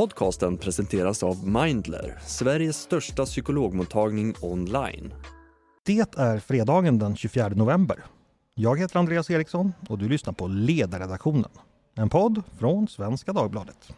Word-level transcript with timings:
Podcasten 0.00 0.56
presenteras 0.58 1.22
av 1.22 1.48
Mindler, 1.48 2.18
Sveriges 2.26 2.76
största 2.76 3.24
psykologmottagning 3.24 4.34
online. 4.40 5.14
Det 5.86 6.18
är 6.18 6.38
fredagen 6.38 6.98
den 6.98 7.16
24 7.16 7.48
november. 7.48 8.04
Jag 8.54 8.78
heter 8.78 8.98
Andreas 8.98 9.30
Eriksson 9.30 9.72
och 9.88 9.98
du 9.98 10.08
lyssnar 10.08 10.32
på 10.32 10.46
Ledarredaktionen. 10.46 11.50
En 11.94 12.08
podd 12.08 12.42
från 12.58 12.88
Svenska 12.88 13.32
Dagbladet. 13.32 13.92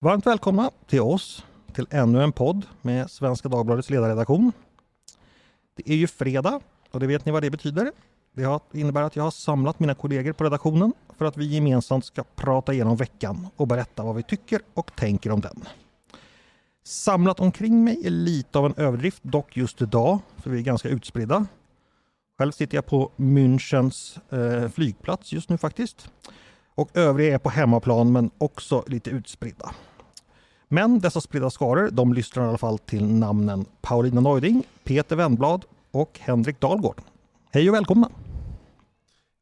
Varmt 0.00 0.26
välkomna 0.26 0.70
till 0.86 1.00
oss 1.00 1.44
till 1.72 1.86
ännu 1.90 2.22
en 2.22 2.32
podd 2.32 2.66
med 2.82 3.10
Svenska 3.10 3.48
Dagbladets 3.48 3.90
ledarredaktion. 3.90 4.52
Det 5.76 5.90
är 5.90 5.96
ju 5.96 6.06
fredag 6.06 6.60
och 6.90 7.00
det 7.00 7.06
vet 7.06 7.26
ni 7.26 7.32
vad 7.32 7.42
det 7.42 7.50
betyder. 7.50 7.92
Det 8.32 8.60
innebär 8.72 9.02
att 9.02 9.16
jag 9.16 9.22
har 9.22 9.30
samlat 9.30 9.80
mina 9.80 9.94
kollegor 9.94 10.32
på 10.32 10.44
redaktionen 10.44 10.92
för 11.18 11.24
att 11.24 11.36
vi 11.36 11.46
gemensamt 11.46 12.04
ska 12.04 12.24
prata 12.36 12.72
igenom 12.72 12.96
veckan 12.96 13.48
och 13.56 13.66
berätta 13.66 14.02
vad 14.02 14.16
vi 14.16 14.22
tycker 14.22 14.60
och 14.74 14.96
tänker 14.96 15.30
om 15.30 15.40
den. 15.40 15.64
Samlat 16.84 17.40
omkring 17.40 17.84
mig 17.84 18.06
är 18.06 18.10
lite 18.10 18.58
av 18.58 18.66
en 18.66 18.74
överdrift, 18.76 19.22
dock 19.22 19.56
just 19.56 19.82
idag, 19.82 20.18
för 20.36 20.50
vi 20.50 20.58
är 20.58 20.62
ganska 20.62 20.88
utspridda. 20.88 21.46
Själv 22.38 22.52
sitter 22.52 22.76
jag 22.76 22.86
på 22.86 23.10
Münchens 23.16 24.18
eh, 24.30 24.68
flygplats 24.68 25.32
just 25.32 25.48
nu 25.48 25.58
faktiskt. 25.58 26.10
Och 26.74 26.90
övriga 26.94 27.34
är 27.34 27.38
på 27.38 27.48
hemmaplan 27.48 28.12
men 28.12 28.30
också 28.38 28.84
lite 28.86 29.10
utspridda. 29.10 29.74
Men 30.68 30.98
dessa 30.98 31.20
spridda 31.20 31.50
skaror, 31.50 31.90
de 31.90 32.12
lyssnar 32.12 32.44
i 32.44 32.48
alla 32.48 32.58
fall 32.58 32.78
till 32.78 33.04
namnen 33.04 33.64
Paulina 33.80 34.20
Neuding, 34.20 34.62
Peter 34.84 35.16
Wendblad 35.16 35.64
och 35.90 36.18
Henrik 36.22 36.60
Dahlgård. 36.60 37.00
Hej 37.52 37.68
och 37.68 37.74
välkomna! 37.74 38.10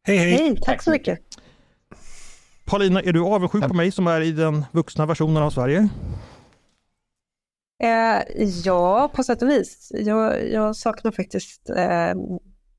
Hej, 0.07 0.17
hej! 0.17 0.33
Hej, 0.33 0.59
tack 0.63 0.83
så 0.83 0.91
mycket! 0.91 1.19
Paulina, 2.65 3.03
är 3.03 3.13
du 3.13 3.21
avundsjuk 3.25 3.69
på 3.69 3.75
mig 3.75 3.91
som 3.91 4.07
är 4.07 4.21
i 4.21 4.33
den 4.33 4.65
vuxna 4.73 5.07
versionen 5.07 5.43
av 5.43 5.51
Sverige? 5.51 5.89
Eh, 7.83 8.23
ja, 8.65 9.11
på 9.15 9.23
sätt 9.23 9.43
och 9.43 9.49
vis. 9.49 9.93
Jag, 9.95 10.53
jag 10.53 10.77
saknar 10.77 11.11
faktiskt 11.11 11.71
eh, 11.71 12.15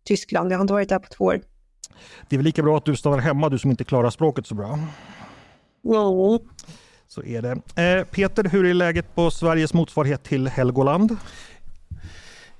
Tyskland. 0.03 0.51
Jag 0.51 0.57
har 0.57 0.61
inte 0.61 0.73
varit 0.73 0.89
där 0.89 0.99
på 0.99 1.07
två 1.09 1.25
år. 1.25 1.41
Det 2.29 2.35
är 2.35 2.37
väl 2.37 2.45
lika 2.45 2.63
bra 2.63 2.77
att 2.77 2.85
du 2.85 2.95
stannar 2.95 3.17
hemma, 3.17 3.49
du 3.49 3.59
som 3.59 3.71
inte 3.71 3.83
klarar 3.83 4.09
språket 4.09 4.47
så 4.47 4.55
bra. 4.55 4.73
Mm. 4.73 4.85
Så 7.15 7.23
är 7.23 7.41
det. 7.41 7.81
Eh, 7.81 8.03
Peter, 8.03 8.43
hur 8.43 8.65
är 8.65 8.73
läget 8.73 9.15
på 9.15 9.31
Sveriges 9.31 9.73
motsvarighet 9.73 10.23
till 10.23 10.47
Helgoland? 10.47 11.17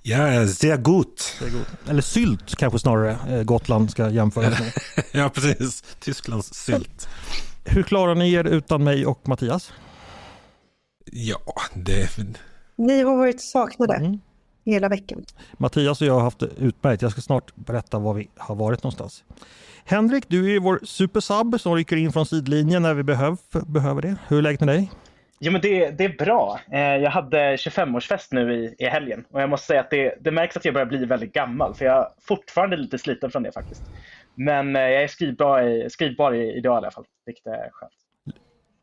Ja, 0.01 0.47
sehr 0.47 0.77
gut. 0.77 1.19
Sehr 1.19 1.49
gut. 1.49 1.67
Eller 1.89 2.01
sylt 2.01 2.55
kanske 2.55 2.79
snarare 2.79 3.17
eh, 3.29 3.43
Gotland 3.43 3.91
ska 3.91 4.09
jämföras 4.09 4.59
med. 4.59 4.71
ja, 5.11 5.29
precis. 5.29 5.83
Tysklands 5.99 6.53
sylt. 6.53 7.07
Hur 7.65 7.83
klarar 7.83 8.15
ni 8.15 8.33
er 8.33 8.43
utan 8.43 8.83
mig 8.83 9.05
och 9.05 9.27
Mattias? 9.27 9.73
Ja, 11.11 11.43
det... 11.73 12.09
Ni 12.75 13.01
har 13.01 13.17
varit 13.17 13.41
saknade 13.41 13.95
mm. 13.95 14.19
Hela 14.65 14.89
veckan. 14.89 15.23
Mattias 15.57 16.01
och 16.01 16.07
jag 16.07 16.13
har 16.13 16.21
haft 16.21 16.39
det 16.39 16.49
utmärkt. 16.57 17.01
Jag 17.01 17.11
ska 17.11 17.21
snart 17.21 17.55
berätta 17.55 17.99
var 17.99 18.13
vi 18.13 18.29
har 18.37 18.55
varit 18.55 18.83
någonstans. 18.83 19.23
Henrik, 19.85 20.23
du 20.27 20.55
är 20.55 20.59
vår 20.59 20.79
supersub 20.83 21.59
som 21.59 21.75
rycker 21.75 21.95
in 21.95 22.11
från 22.11 22.25
sidlinjen 22.25 22.81
när 22.81 22.93
vi 22.93 23.03
behöv, 23.03 23.37
behöver 23.65 24.01
det. 24.01 24.15
Hur 24.27 24.37
är 24.37 24.41
läget 24.41 24.59
med 24.59 24.69
dig? 24.69 24.91
Jo, 25.39 25.51
men 25.51 25.61
det, 25.61 25.89
det 25.89 26.03
är 26.03 26.25
bra. 26.25 26.59
Eh, 26.71 26.79
jag 26.79 27.11
hade 27.11 27.55
25-årsfest 27.55 28.27
nu 28.31 28.53
i, 28.53 28.75
i 28.79 28.85
helgen 28.85 29.25
och 29.31 29.41
jag 29.41 29.49
måste 29.49 29.67
säga 29.67 29.79
att 29.79 29.89
det, 29.89 30.15
det 30.21 30.31
märks 30.31 30.57
att 30.57 30.65
jag 30.65 30.73
börjar 30.73 30.85
bli 30.85 31.05
väldigt 31.05 31.33
gammal 31.33 31.73
för 31.73 31.85
jag 31.85 31.97
är 31.97 32.07
fortfarande 32.21 32.77
lite 32.77 32.97
sliten 32.97 33.31
från 33.31 33.43
det 33.43 33.51
faktiskt. 33.51 33.83
Men 34.35 34.75
eh, 34.75 34.81
jag 34.81 35.03
är 35.03 35.07
skrivbar, 35.07 35.89
skrivbar 35.89 36.33
idag 36.33 36.75
i 36.75 36.77
alla 36.77 36.91
fall, 36.91 37.05
vilket 37.25 37.45
är 37.45 37.69
skönt. 37.71 38.04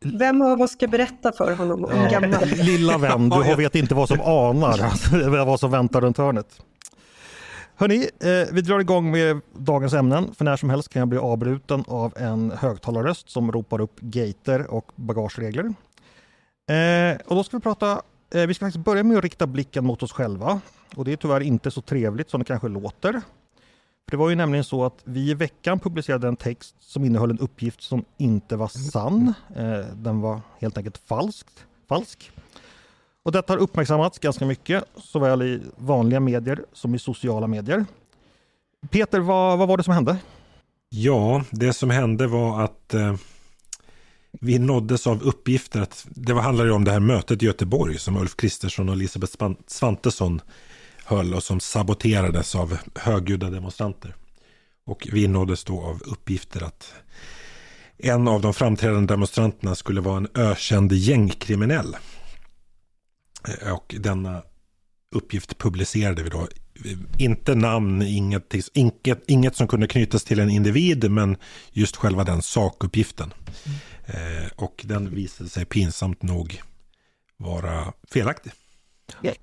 Vem 0.05 0.43
av 0.43 0.61
oss 0.61 0.71
ska 0.71 0.87
berätta 0.87 1.33
för 1.33 1.55
honom 1.55 1.85
om 1.85 1.97
ja, 1.97 2.09
gammal? 2.09 2.45
Lilla 2.47 2.99
vän, 2.99 3.29
du 3.29 3.55
vet 3.55 3.75
inte 3.75 3.95
vad 3.95 4.09
som 4.09 4.21
anar 4.21 5.45
vad 5.45 5.61
som 5.61 5.71
väntar 5.71 6.01
runt 6.01 6.19
hörnet. 6.19 6.63
Hörni, 7.75 8.09
eh, 8.21 8.55
vi 8.55 8.61
drar 8.61 8.81
igång 8.81 9.11
med 9.11 9.41
dagens 9.53 9.93
ämnen. 9.93 10.35
För 10.35 10.45
när 10.45 10.57
som 10.57 10.71
helst 10.71 10.89
kan 10.89 11.01
jag 11.01 11.09
bli 11.09 11.19
avbruten 11.19 11.85
av 11.89 12.13
en 12.17 12.51
högtalarröst 12.51 13.31
som 13.31 13.53
ropar 13.53 13.81
upp 13.81 14.01
gater 14.01 14.71
och 14.71 14.93
bagageregler. 14.95 15.65
Eh, 15.65 17.21
och 17.27 17.37
då 17.37 17.45
ska 17.45 17.57
vi 17.57 17.63
prata, 17.63 18.03
eh, 18.35 18.47
vi 18.47 18.55
ska 18.55 18.67
faktiskt 18.67 18.85
börja 18.85 19.03
med 19.03 19.19
att 19.19 19.25
rikta 19.25 19.47
blicken 19.47 19.85
mot 19.85 20.03
oss 20.03 20.13
själva. 20.13 20.61
Och 20.97 21.05
det 21.05 21.13
är 21.13 21.17
tyvärr 21.17 21.41
inte 21.41 21.71
så 21.71 21.81
trevligt 21.81 22.31
som 22.31 22.41
det 22.41 22.45
kanske 22.45 22.69
låter. 22.69 23.21
För 24.05 24.11
det 24.11 24.17
var 24.17 24.31
ju 24.31 24.37
nämligen 24.37 24.65
så 24.65 24.85
att 24.85 25.01
vi 25.05 25.31
i 25.31 25.35
veckan 25.35 25.79
publicerade 25.79 26.29
en 26.29 26.37
text 26.37 26.75
som 26.81 27.05
innehöll 27.05 27.31
en 27.31 27.39
uppgift 27.39 27.83
som 27.83 28.05
inte 28.19 28.57
var 28.57 28.69
sann. 28.69 29.35
Eh, 29.57 29.87
den 29.95 30.21
var 30.21 30.41
helt 30.61 30.79
enkelt 30.79 30.99
falskt, 30.99 31.67
falsk. 31.89 32.31
Och 33.23 33.33
detta 33.33 33.53
har 33.53 33.59
uppmärksammats 33.59 34.19
ganska 34.19 34.47
mycket, 34.47 34.85
såväl 34.97 35.43
i 35.43 35.61
vanliga 35.77 36.21
medier 36.21 36.65
som 36.73 36.95
i 36.95 36.99
sociala 36.99 37.47
medier. 37.47 37.85
Peter, 38.91 39.21
vad, 39.21 39.59
vad 39.59 39.69
var 39.69 39.77
det 39.77 39.83
som 39.83 39.95
hände? 39.95 40.17
Ja, 40.89 41.45
det 41.51 41.73
som 41.73 41.91
hände 41.91 42.27
var 42.27 42.65
att 42.65 42.95
eh, 42.95 43.15
vi 44.41 44.59
nåddes 44.59 45.07
av 45.07 45.23
uppgifter 45.23 45.81
att 45.81 46.07
det 46.11 46.35
handlade 46.35 46.73
om 46.73 46.85
det 46.85 46.91
här 46.91 47.01
mötet 47.01 47.43
i 47.43 47.47
Göteborg 47.47 47.99
som 47.99 48.17
Ulf 48.17 48.37
Kristersson 48.37 48.89
och 48.89 48.95
Elisabeth 48.95 49.33
Svantesson 49.67 50.41
höll 51.05 51.35
och 51.35 51.43
som 51.43 51.61
saboterades 51.61 52.55
av 52.55 52.79
högljudda 52.95 53.51
demonstranter. 53.51 54.15
Och 54.85 55.09
vi 55.13 55.29
nåddes 55.29 55.65
då 55.65 55.83
av 55.83 56.03
uppgifter 56.03 56.63
att 56.63 56.95
en 57.99 58.29
av 58.29 58.41
de 58.41 58.55
framträdande 58.55 59.15
demonstranterna 59.15 59.75
skulle 59.75 60.01
vara 60.01 60.17
en 60.17 60.29
ökänd 60.35 60.93
gängkriminell. 60.93 61.97
Eh, 63.49 63.73
och 63.73 63.95
denna 63.99 64.43
uppgift 65.15 65.59
publicerade 65.59 66.23
vi 66.23 66.31
då. 66.31 66.49
Inte 67.19 67.55
namn, 67.55 68.03
inget, 68.03 68.55
inget, 68.75 69.23
inget 69.27 69.57
som 69.57 69.69
kunde 69.69 69.87
knytas 69.87 70.25
till 70.25 70.41
en 70.41 70.51
individ, 70.51 71.11
men 71.11 71.37
just 71.73 71.97
själva 71.97 72.25
den 72.25 72.43
sakuppgiften. 72.43 73.35
Mm. 73.65 73.79
Eh, 74.43 74.51
och 74.57 74.83
den 74.85 75.15
visade 75.15 75.51
sig 75.51 75.65
pinsamt 75.65 76.23
nog 76.23 76.63
vara 77.37 77.93
felaktig. 78.13 78.53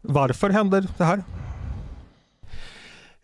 Varför 0.01 0.49
händer 0.49 0.87
det 0.97 1.03
här? 1.03 1.23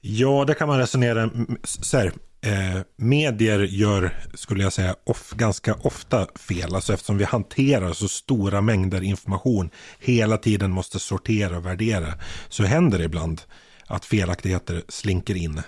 Ja, 0.02 0.46
det 0.46 0.54
kan 0.54 0.68
man 0.68 0.80
resonera 0.80 1.30
så 1.64 1.98
här. 1.98 2.12
Eh, 2.42 2.82
medier 2.96 3.60
gör, 3.60 4.14
skulle 4.34 4.64
jag 4.64 4.74
säga, 4.74 4.96
off, 5.04 5.34
ganska 5.36 5.74
ofta 5.74 6.28
fel. 6.36 6.76
Alltså 6.76 6.94
eftersom 6.94 7.18
vi 7.18 7.24
hanterar 7.24 7.94
så 7.94 8.08
stora 8.08 8.62
mängder 8.62 9.04
information, 9.04 9.70
hela 10.00 10.38
tiden 10.38 10.72
måste 10.72 11.00
sortera 11.00 11.58
och 11.58 11.66
värdera, 11.66 12.14
så 12.50 12.64
händer 12.64 12.98
det 12.98 13.04
ibland 13.04 13.42
att 13.88 14.06
felaktigheter 14.06 14.84
slinker 14.90 15.36
in. 15.36 15.62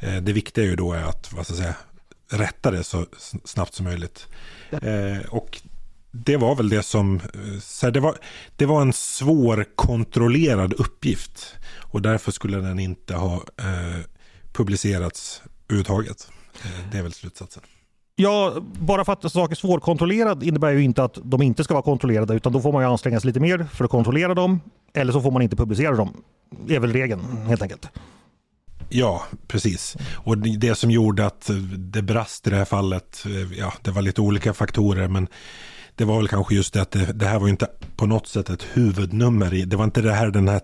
Eh, 0.00 0.16
det 0.16 0.32
viktiga 0.32 0.64
är 0.64 0.68
ju 0.68 0.76
då 0.76 0.92
är 0.92 1.02
att, 1.02 1.32
vad 1.32 1.44
ska 1.44 1.54
jag 1.54 1.62
säga, 1.62 1.74
rätta 2.30 2.70
det 2.70 2.84
så 2.84 3.06
snabbt 3.44 3.74
som 3.74 3.84
möjligt. 3.84 4.26
Eh, 4.70 5.26
och 5.28 5.60
det 6.10 6.36
var 6.36 6.54
väl 6.56 6.68
det 6.68 6.82
som, 6.82 7.16
eh, 7.16 7.60
så 7.60 7.86
här, 7.86 7.90
det, 7.90 8.00
var, 8.00 8.16
det 8.56 8.66
var 8.66 8.82
en 8.82 8.92
svårkontrollerad 8.92 10.72
uppgift. 10.72 11.54
Och 11.78 12.02
därför 12.02 12.32
skulle 12.32 12.58
den 12.58 12.78
inte 12.78 13.14
ha 13.14 13.34
eh, 13.34 14.04
publicerats 14.52 15.42
överhuvudtaget. 15.68 16.28
Eh, 16.64 16.90
det 16.92 16.98
är 16.98 17.02
väl 17.02 17.12
slutsatsen. 17.12 17.62
Ja, 18.16 18.54
bara 18.80 19.04
för 19.04 19.12
att 19.12 19.24
en 19.24 19.30
sak 19.30 19.50
är 19.50 19.56
svårkontrollerad 19.56 20.42
innebär 20.42 20.70
ju 20.70 20.82
inte 20.82 21.04
att 21.04 21.18
de 21.24 21.42
inte 21.42 21.64
ska 21.64 21.74
vara 21.74 21.82
kontrollerade 21.82 22.34
utan 22.34 22.52
då 22.52 22.60
får 22.60 22.72
man 22.72 22.82
ju 22.82 22.88
anstränga 22.88 23.20
sig 23.20 23.26
lite 23.26 23.40
mer 23.40 23.66
för 23.72 23.84
att 23.84 23.90
kontrollera 23.90 24.34
dem. 24.34 24.60
Eller 24.94 25.12
så 25.12 25.20
får 25.20 25.30
man 25.30 25.42
inte 25.42 25.56
publicera 25.56 25.96
dem. 25.96 26.22
Det 26.66 26.76
är 26.76 26.80
väl 26.80 26.92
regeln 26.92 27.22
helt 27.46 27.62
enkelt. 27.62 27.88
Ja, 28.88 29.24
precis. 29.46 29.96
Och 30.14 30.38
det 30.38 30.74
som 30.74 30.90
gjorde 30.90 31.26
att 31.26 31.50
det 31.76 32.02
brast 32.02 32.46
i 32.46 32.50
det 32.50 32.56
här 32.56 32.64
fallet, 32.64 33.24
eh, 33.26 33.58
ja, 33.58 33.72
det 33.82 33.90
var 33.90 34.02
lite 34.02 34.20
olika 34.20 34.54
faktorer, 34.54 35.08
men 35.08 35.28
det 36.00 36.06
var 36.06 36.16
väl 36.16 36.28
kanske 36.28 36.54
just 36.54 36.74
det 36.74 36.82
att 36.82 36.90
det, 36.90 37.12
det 37.12 37.26
här 37.26 37.38
var 37.38 37.48
inte 37.48 37.68
på 37.96 38.06
något 38.06 38.26
sätt 38.26 38.50
ett 38.50 38.66
huvudnummer. 38.72 39.54
I, 39.54 39.64
det 39.64 39.76
var 39.76 39.84
inte 39.84 40.02
det 40.02 40.12
här 40.12 40.30
den 40.30 40.48
här 40.48 40.60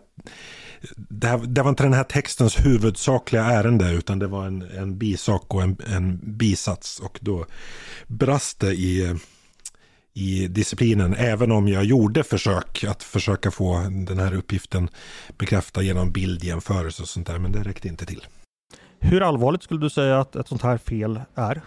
det, 0.96 1.26
här, 1.26 1.38
det 1.38 1.62
var 1.62 1.70
inte 1.70 1.82
den 1.82 1.92
här 1.92 2.04
textens 2.04 2.66
huvudsakliga 2.66 3.44
ärende 3.44 3.90
utan 3.90 4.18
det 4.18 4.26
var 4.26 4.46
en, 4.46 4.62
en 4.62 4.98
bisak 4.98 5.54
och 5.54 5.62
en, 5.62 5.76
en 5.86 6.36
bisats. 6.36 7.00
Och 7.00 7.18
då 7.22 7.46
brast 8.06 8.60
det 8.60 8.72
i, 8.72 9.16
i 10.14 10.48
disciplinen. 10.48 11.14
Även 11.14 11.52
om 11.52 11.68
jag 11.68 11.84
gjorde 11.84 12.24
försök 12.24 12.84
att 12.84 13.02
försöka 13.02 13.50
få 13.50 13.78
den 14.06 14.18
här 14.18 14.34
uppgiften 14.34 14.88
bekräftad 15.38 15.82
genom 15.82 16.12
bildjämförelse 16.12 17.02
och 17.02 17.08
sånt 17.08 17.26
där. 17.26 17.38
Men 17.38 17.52
det 17.52 17.62
räckte 17.62 17.88
inte 17.88 18.06
till. 18.06 18.26
Hur 19.00 19.22
allvarligt 19.22 19.62
skulle 19.62 19.80
du 19.80 19.90
säga 19.90 20.20
att 20.20 20.36
ett 20.36 20.48
sånt 20.48 20.62
här 20.62 20.78
fel 20.78 21.20
är? 21.34 21.62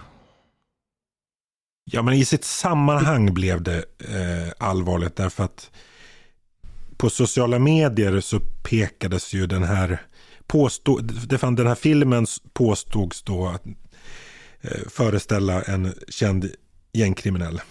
Ja, 1.91 2.01
men 2.01 2.13
i 2.13 2.25
sitt 2.25 2.43
sammanhang 2.43 3.33
blev 3.33 3.61
det 3.61 3.77
eh, 3.99 4.53
allvarligt 4.57 5.15
därför 5.15 5.43
att 5.43 5.71
på 6.97 7.09
sociala 7.09 7.59
medier 7.59 8.19
så 8.19 8.39
pekades 8.39 9.33
ju 9.33 9.47
den 9.47 9.63
här 9.63 10.01
påstod, 10.47 11.27
det 11.27 11.37
fann, 11.37 11.55
den 11.55 11.67
här 11.67 11.75
filmen 11.75 12.25
påstods 12.53 13.21
då 13.21 13.47
att 13.47 13.65
eh, 14.61 14.87
föreställa 14.89 15.61
en 15.61 15.93
känd 16.09 16.51
gängkriminell. 16.93 17.61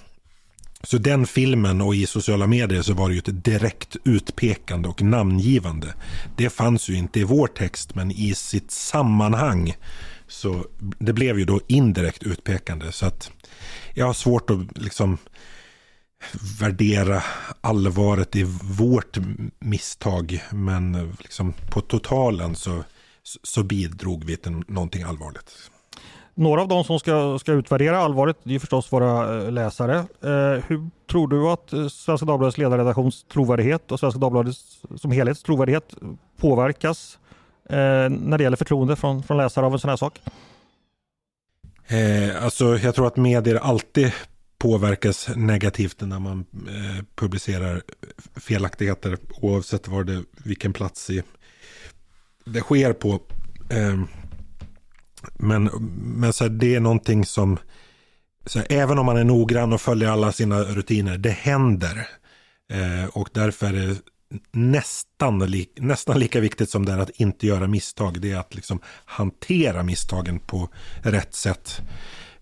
Så 0.82 0.98
den 0.98 1.26
filmen 1.26 1.80
och 1.80 1.94
i 1.94 2.06
sociala 2.06 2.46
medier 2.46 2.82
så 2.82 2.94
var 2.94 3.08
det 3.08 3.14
ju 3.14 3.18
ett 3.18 3.44
direkt 3.44 3.96
utpekande 4.04 4.88
och 4.88 5.02
namngivande. 5.02 5.94
Det 6.36 6.50
fanns 6.50 6.88
ju 6.88 6.94
inte 6.94 7.20
i 7.20 7.24
vår 7.24 7.46
text 7.46 7.94
men 7.94 8.10
i 8.10 8.34
sitt 8.34 8.70
sammanhang 8.70 9.74
så 10.28 10.64
det 10.98 11.12
blev 11.12 11.38
ju 11.38 11.44
då 11.44 11.60
indirekt 11.66 12.22
utpekande. 12.22 12.92
Så 12.92 13.06
att 13.06 13.30
jag 13.98 14.06
har 14.06 14.12
svårt 14.12 14.50
att 14.50 14.78
liksom 14.78 15.18
värdera 16.60 17.22
allvaret 17.60 18.36
i 18.36 18.42
vårt 18.78 19.18
misstag. 19.58 20.42
Men 20.50 21.12
liksom 21.18 21.52
på 21.70 21.80
totalen 21.80 22.56
så, 22.56 22.84
så 23.42 23.62
bidrog 23.62 24.24
vi 24.24 24.36
till 24.36 24.62
någonting 24.68 25.02
allvarligt. 25.02 25.70
Några 26.34 26.62
av 26.62 26.68
de 26.68 26.84
som 26.84 26.98
ska, 27.00 27.38
ska 27.38 27.52
utvärdera 27.52 27.98
allvaret 27.98 28.36
det 28.42 28.54
är 28.54 28.58
förstås 28.58 28.92
våra 28.92 29.42
eh, 29.42 29.52
läsare. 29.52 29.96
Eh, 29.98 30.62
hur 30.66 30.90
tror 31.10 31.28
du 31.28 31.48
att 31.48 31.72
eh, 31.72 31.88
Svenska 31.88 32.26
Dagbladets 32.26 32.58
ledarredaktions 32.58 33.24
trovärdighet 33.32 33.92
och 33.92 34.00
Svenska 34.00 34.20
Dagbladets 34.20 34.82
som 34.96 35.10
helhets 35.10 35.42
trovärdighet 35.42 35.94
påverkas 36.36 37.18
eh, 37.70 37.76
när 38.10 38.38
det 38.38 38.44
gäller 38.44 38.56
förtroende 38.56 38.96
från, 38.96 39.22
från 39.22 39.36
läsare 39.36 39.66
av 39.66 39.72
en 39.72 39.78
sån 39.78 39.90
här 39.90 39.96
sak? 39.96 40.20
Eh, 41.88 42.44
alltså 42.44 42.78
jag 42.78 42.94
tror 42.94 43.06
att 43.06 43.16
medier 43.16 43.54
alltid 43.54 44.12
påverkas 44.58 45.28
negativt 45.36 46.00
när 46.00 46.18
man 46.18 46.46
eh, 46.68 47.04
publicerar 47.14 47.82
felaktigheter 48.36 49.18
oavsett 49.30 49.88
var 49.88 50.04
det, 50.04 50.22
vilken 50.44 50.72
plats 50.72 51.10
i, 51.10 51.22
det 52.44 52.60
sker 52.60 52.92
på. 52.92 53.20
Eh, 53.70 54.00
men 55.38 55.64
men 56.02 56.32
så 56.32 56.44
här, 56.44 56.50
det 56.50 56.74
är 56.74 56.80
någonting 56.80 57.24
som, 57.24 57.58
så 58.46 58.58
här, 58.58 58.66
även 58.70 58.98
om 58.98 59.06
man 59.06 59.16
är 59.16 59.24
noggrann 59.24 59.72
och 59.72 59.80
följer 59.80 60.08
alla 60.08 60.32
sina 60.32 60.62
rutiner, 60.62 61.18
det 61.18 61.30
händer. 61.30 62.08
Eh, 62.72 63.08
och 63.12 63.28
därför 63.32 63.66
är 63.66 63.72
det 63.72 63.96
nästan, 64.52 65.38
li, 65.38 65.72
nästan 65.76 66.18
lika 66.18 66.40
viktigt 66.40 66.70
som 66.70 66.86
det 66.86 66.92
är 66.92 66.98
att 66.98 67.10
inte 67.10 67.46
göra 67.46 67.66
misstag. 67.66 68.20
Det 68.20 68.32
är 68.32 68.38
att 68.38 68.54
liksom 68.54 68.80
hantera 69.04 69.82
misstagen 69.82 70.38
på 70.38 70.68
rätt 71.02 71.34
sätt 71.34 71.80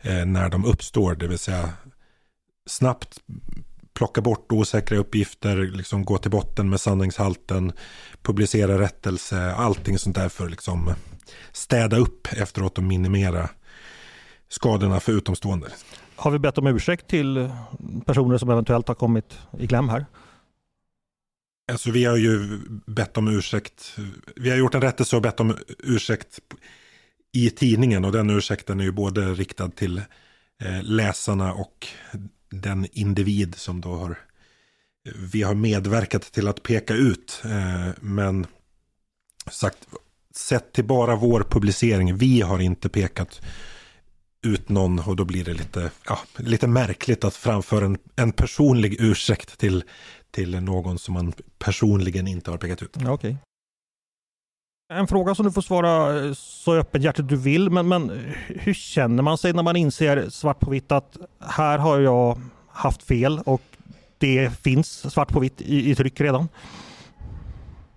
eh, 0.00 0.26
när 0.26 0.48
de 0.48 0.64
uppstår. 0.64 1.14
Det 1.14 1.26
vill 1.26 1.38
säga 1.38 1.70
snabbt 2.66 3.18
plocka 3.94 4.20
bort 4.20 4.52
osäkra 4.52 4.98
uppgifter, 4.98 5.56
liksom 5.56 6.04
gå 6.04 6.18
till 6.18 6.30
botten 6.30 6.70
med 6.70 6.80
sanningshalten, 6.80 7.72
publicera 8.22 8.80
rättelse, 8.80 9.52
allting 9.52 9.98
sånt 9.98 10.16
där 10.16 10.28
för 10.28 10.44
att 10.44 10.50
liksom 10.50 10.94
städa 11.52 11.96
upp 11.96 12.28
efteråt 12.32 12.78
och 12.78 12.84
minimera 12.84 13.48
skadorna 14.48 15.00
för 15.00 15.12
utomstående. 15.12 15.66
Har 16.16 16.30
vi 16.30 16.38
bett 16.38 16.58
om 16.58 16.66
ursäkt 16.66 17.08
till 17.08 17.50
personer 18.06 18.38
som 18.38 18.50
eventuellt 18.50 18.88
har 18.88 18.94
kommit 18.94 19.38
i 19.58 19.66
kläm 19.66 19.88
här? 19.88 20.06
Alltså 21.68 21.90
vi 21.90 22.04
har 22.04 22.16
ju 22.16 22.60
bett 22.86 23.16
om 23.16 23.28
ursäkt. 23.28 23.96
Vi 24.36 24.50
har 24.50 24.56
gjort 24.56 24.74
en 24.74 24.80
rättelse 24.80 25.16
och 25.16 25.22
bett 25.22 25.40
om 25.40 25.56
ursäkt 25.78 26.40
i 27.32 27.50
tidningen 27.50 28.04
och 28.04 28.12
den 28.12 28.30
ursäkten 28.30 28.80
är 28.80 28.84
ju 28.84 28.92
både 28.92 29.34
riktad 29.34 29.68
till 29.68 29.98
eh, 30.62 30.82
läsarna 30.82 31.52
och 31.52 31.86
den 32.50 32.86
individ 32.92 33.54
som 33.54 33.80
då 33.80 33.94
har 33.94 34.18
vi 35.32 35.42
har 35.42 35.54
medverkat 35.54 36.22
till 36.22 36.48
att 36.48 36.62
peka 36.62 36.94
ut. 36.94 37.42
Eh, 37.44 37.88
men 38.00 38.46
sagt, 39.50 39.78
sett 40.34 40.72
till 40.72 40.84
bara 40.84 41.16
vår 41.16 41.46
publicering, 41.50 42.16
vi 42.16 42.40
har 42.40 42.58
inte 42.58 42.88
pekat 42.88 43.40
ut 44.42 44.68
någon 44.68 44.98
och 44.98 45.16
då 45.16 45.24
blir 45.24 45.44
det 45.44 45.52
lite, 45.52 45.90
ja, 46.06 46.18
lite 46.36 46.66
märkligt 46.66 47.24
att 47.24 47.34
framföra 47.34 47.84
en, 47.84 47.98
en 48.16 48.32
personlig 48.32 48.96
ursäkt 49.00 49.58
till, 49.58 49.84
till 50.36 50.60
någon 50.60 50.98
som 50.98 51.14
man 51.14 51.32
personligen 51.58 52.26
inte 52.26 52.50
har 52.50 52.58
pekat 52.58 52.82
ut. 52.82 52.96
Ja, 53.00 53.12
okay. 53.12 53.36
En 54.92 55.06
fråga 55.06 55.34
som 55.34 55.46
du 55.46 55.52
får 55.52 55.62
svara 55.62 56.24
eh, 56.24 56.32
så 56.34 56.74
öppenhjärtigt 56.74 57.28
du 57.28 57.36
vill, 57.36 57.70
men, 57.70 57.88
men 57.88 58.32
hur 58.46 58.74
känner 58.74 59.22
man 59.22 59.38
sig 59.38 59.52
när 59.52 59.62
man 59.62 59.76
inser 59.76 60.28
svart 60.30 60.60
på 60.60 60.70
vitt 60.70 60.92
att 60.92 61.16
här 61.40 61.78
har 61.78 62.00
jag 62.00 62.40
haft 62.68 63.02
fel 63.02 63.40
och 63.44 63.62
det 64.18 64.50
finns 64.62 65.12
svart 65.12 65.28
på 65.28 65.40
vitt 65.40 65.60
i, 65.60 65.90
i 65.90 65.94
tryck 65.94 66.20
redan? 66.20 66.48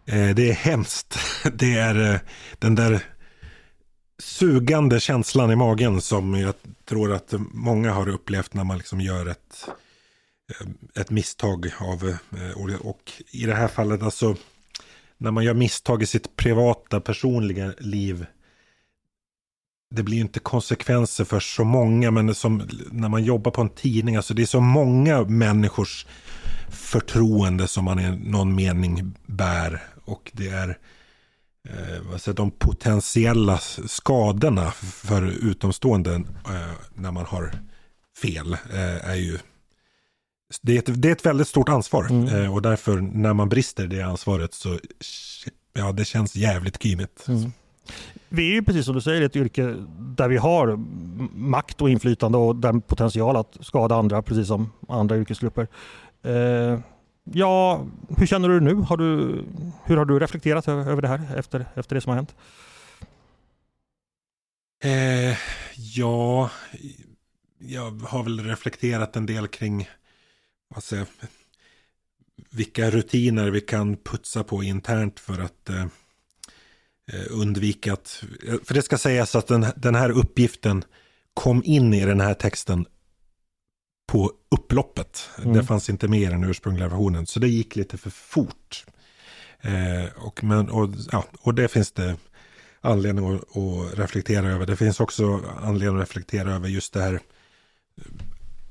Eh, 0.06 0.30
det 0.36 0.50
är 0.50 0.54
hemskt. 0.54 1.20
Det 1.54 1.78
är 1.78 2.14
eh, 2.14 2.20
den 2.60 2.76
där 2.76 3.04
sugande 4.20 5.00
känslan 5.00 5.52
i 5.52 5.56
magen 5.56 6.02
som 6.02 6.36
jag 6.36 6.54
tror 6.86 7.14
att 7.14 7.34
många 7.52 7.92
har 7.92 8.10
upplevt 8.10 8.54
när 8.54 8.64
man 8.64 8.78
liksom 8.78 9.02
gör 9.02 9.26
ett, 9.26 9.68
eh, 9.68 9.74
Eh, 10.50 11.02
ett 11.02 11.10
misstag 11.10 11.72
av, 11.80 12.18
eh, 12.38 12.78
och 12.82 13.12
i 13.32 13.46
det 13.46 13.56
här 13.56 13.68
fallet 13.68 14.04
alltså 14.04 14.36
när 15.18 15.32
man 15.32 15.44
gör 15.44 15.54
misstag 15.54 16.04
i 16.04 16.06
sitt 16.06 16.36
privata 16.36 17.02
personliga 17.02 17.74
liv 17.78 18.26
det 19.96 20.04
blir 20.04 20.20
inte 20.20 20.40
konsekvenser 20.40 21.26
för 21.26 21.40
så 21.40 21.64
många, 21.64 22.12
men 22.12 22.36
som 22.36 22.70
när 22.92 23.10
man 23.10 23.24
jobbar 23.24 23.52
på 23.52 23.62
en 23.62 23.70
tidning, 23.70 24.16
alltså 24.16 24.34
det 24.34 24.42
är 24.42 24.46
så 24.46 24.62
många 24.62 25.24
människors 25.24 26.06
förtroende 26.70 27.68
som 27.68 27.86
man 27.86 28.00
i 28.00 28.18
någon 28.18 28.56
mening 28.56 29.14
bär. 29.26 29.84
Och 30.06 30.32
det 30.34 30.48
är 30.48 30.78
eh, 31.70 32.02
vad 32.12 32.22
säger, 32.22 32.36
de 32.36 32.52
potentiella 32.52 33.58
skadorna 33.88 34.72
för 34.72 35.22
utomstående 35.22 36.14
eh, 36.46 36.72
när 36.94 37.12
man 37.12 37.26
har 37.26 37.52
fel 38.22 38.54
eh, 38.54 39.10
är 39.10 39.16
ju 39.16 39.38
det 40.62 40.76
är, 40.76 40.80
ett, 40.80 41.02
det 41.02 41.08
är 41.08 41.12
ett 41.12 41.26
väldigt 41.26 41.48
stort 41.48 41.70
ansvar 41.70 42.08
mm. 42.10 42.28
eh, 42.28 42.54
och 42.54 42.62
därför 42.62 43.02
när 43.02 43.34
man 43.34 43.50
brister 43.50 43.88
det 43.88 44.02
ansvaret 44.02 44.54
så 44.54 44.80
ja, 45.74 45.92
det 45.92 46.06
känns 46.06 46.36
jävligt 46.36 46.84
kymigt. 46.84 47.28
Mm. 47.28 47.52
Vi 48.30 48.50
är 48.50 48.54
ju 48.54 48.64
precis 48.64 48.86
som 48.86 48.96
du 48.96 49.02
säger 49.02 49.22
ett 49.22 49.36
yrke 49.36 49.76
där 50.00 50.28
vi 50.28 50.38
har 50.38 50.76
makt 51.38 51.82
och 51.82 51.90
inflytande 51.90 52.38
och 52.38 52.56
den 52.56 52.82
potential 52.82 53.36
att 53.36 53.58
skada 53.62 53.96
andra 53.96 54.22
precis 54.22 54.48
som 54.48 54.72
andra 54.88 55.18
yrkesgrupper. 55.18 55.68
Eh, 56.24 56.80
ja, 57.24 57.86
hur 58.18 58.26
känner 58.26 58.50
du 58.50 58.60
nu? 58.60 58.74
Har 58.76 58.98
du, 58.98 59.44
hur 59.84 59.98
har 59.98 60.06
du 60.06 60.20
reflekterat 60.20 60.68
över 60.68 61.02
det 61.02 61.08
här 61.08 61.22
efter, 61.38 61.66
efter 61.76 61.96
det 61.96 62.02
som 62.02 62.10
har 62.10 62.16
hänt? 62.16 62.36
Eh, 64.84 65.38
ja, 65.76 66.50
jag 67.60 67.92
har 67.92 68.24
väl 68.24 68.40
reflekterat 68.40 69.16
en 69.16 69.26
del 69.26 69.48
kring 69.48 69.90
vad 70.70 70.84
säger, 70.84 71.06
vilka 72.50 72.90
rutiner 72.90 73.50
vi 73.50 73.62
kan 73.62 73.98
putsa 73.98 74.44
på 74.44 74.64
internt 74.64 75.20
för 75.20 75.40
att 75.40 75.70
eh, 75.70 75.86
Eh, 77.14 77.26
undvika 77.30 77.94
att... 77.94 78.24
För 78.64 78.74
det 78.74 78.82
ska 78.82 78.98
sägas 78.98 79.36
att 79.36 79.48
den, 79.48 79.66
den 79.76 79.96
här 79.96 80.10
uppgiften 80.10 80.84
kom 81.34 81.62
in 81.66 81.94
i 81.94 82.06
den 82.06 82.22
här 82.22 82.34
texten 82.34 82.86
på 84.08 84.32
upploppet. 84.52 85.30
Mm. 85.38 85.54
Det 85.54 85.64
fanns 85.64 85.90
inte 85.90 86.08
med 86.08 86.22
i 86.22 86.26
den 86.26 86.44
ursprungliga 86.44 86.88
versionen. 86.88 87.26
Så 87.26 87.40
det 87.40 87.48
gick 87.48 87.76
lite 87.76 87.98
för 87.98 88.10
fort. 88.10 88.86
Eh, 89.62 90.06
och, 90.18 90.44
men, 90.44 90.70
och, 90.70 90.90
ja, 91.12 91.26
och 91.42 91.54
det 91.54 91.68
finns 91.68 91.92
det 91.92 92.18
anledning 92.82 93.36
att, 93.36 93.58
att, 93.58 94.00
reflektera 94.00 94.48
över. 94.48 94.66
Det 94.66 94.76
finns 94.76 95.00
också 95.00 95.42
anledning 95.62 96.02
att 96.02 96.10
reflektera 96.10 96.54
över 96.54 96.68
just 96.68 96.94
det 96.94 97.02
här 97.02 97.20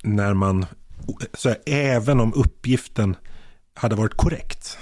när 0.03 0.35
man, 0.35 0.67
så 1.35 1.49
här, 1.49 1.59
även 1.67 2.21
om 2.21 2.35
uppgiften 2.35 3.17
hade 3.75 3.95
varit 3.95 4.15
korrekt, 4.15 4.79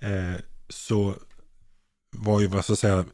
eh, 0.00 0.40
så 0.68 1.14
var 2.16 2.40
ju 2.40 2.46
vad 2.46 2.64
så 2.64 2.72
att 2.72 2.78
säga, 2.78 3.04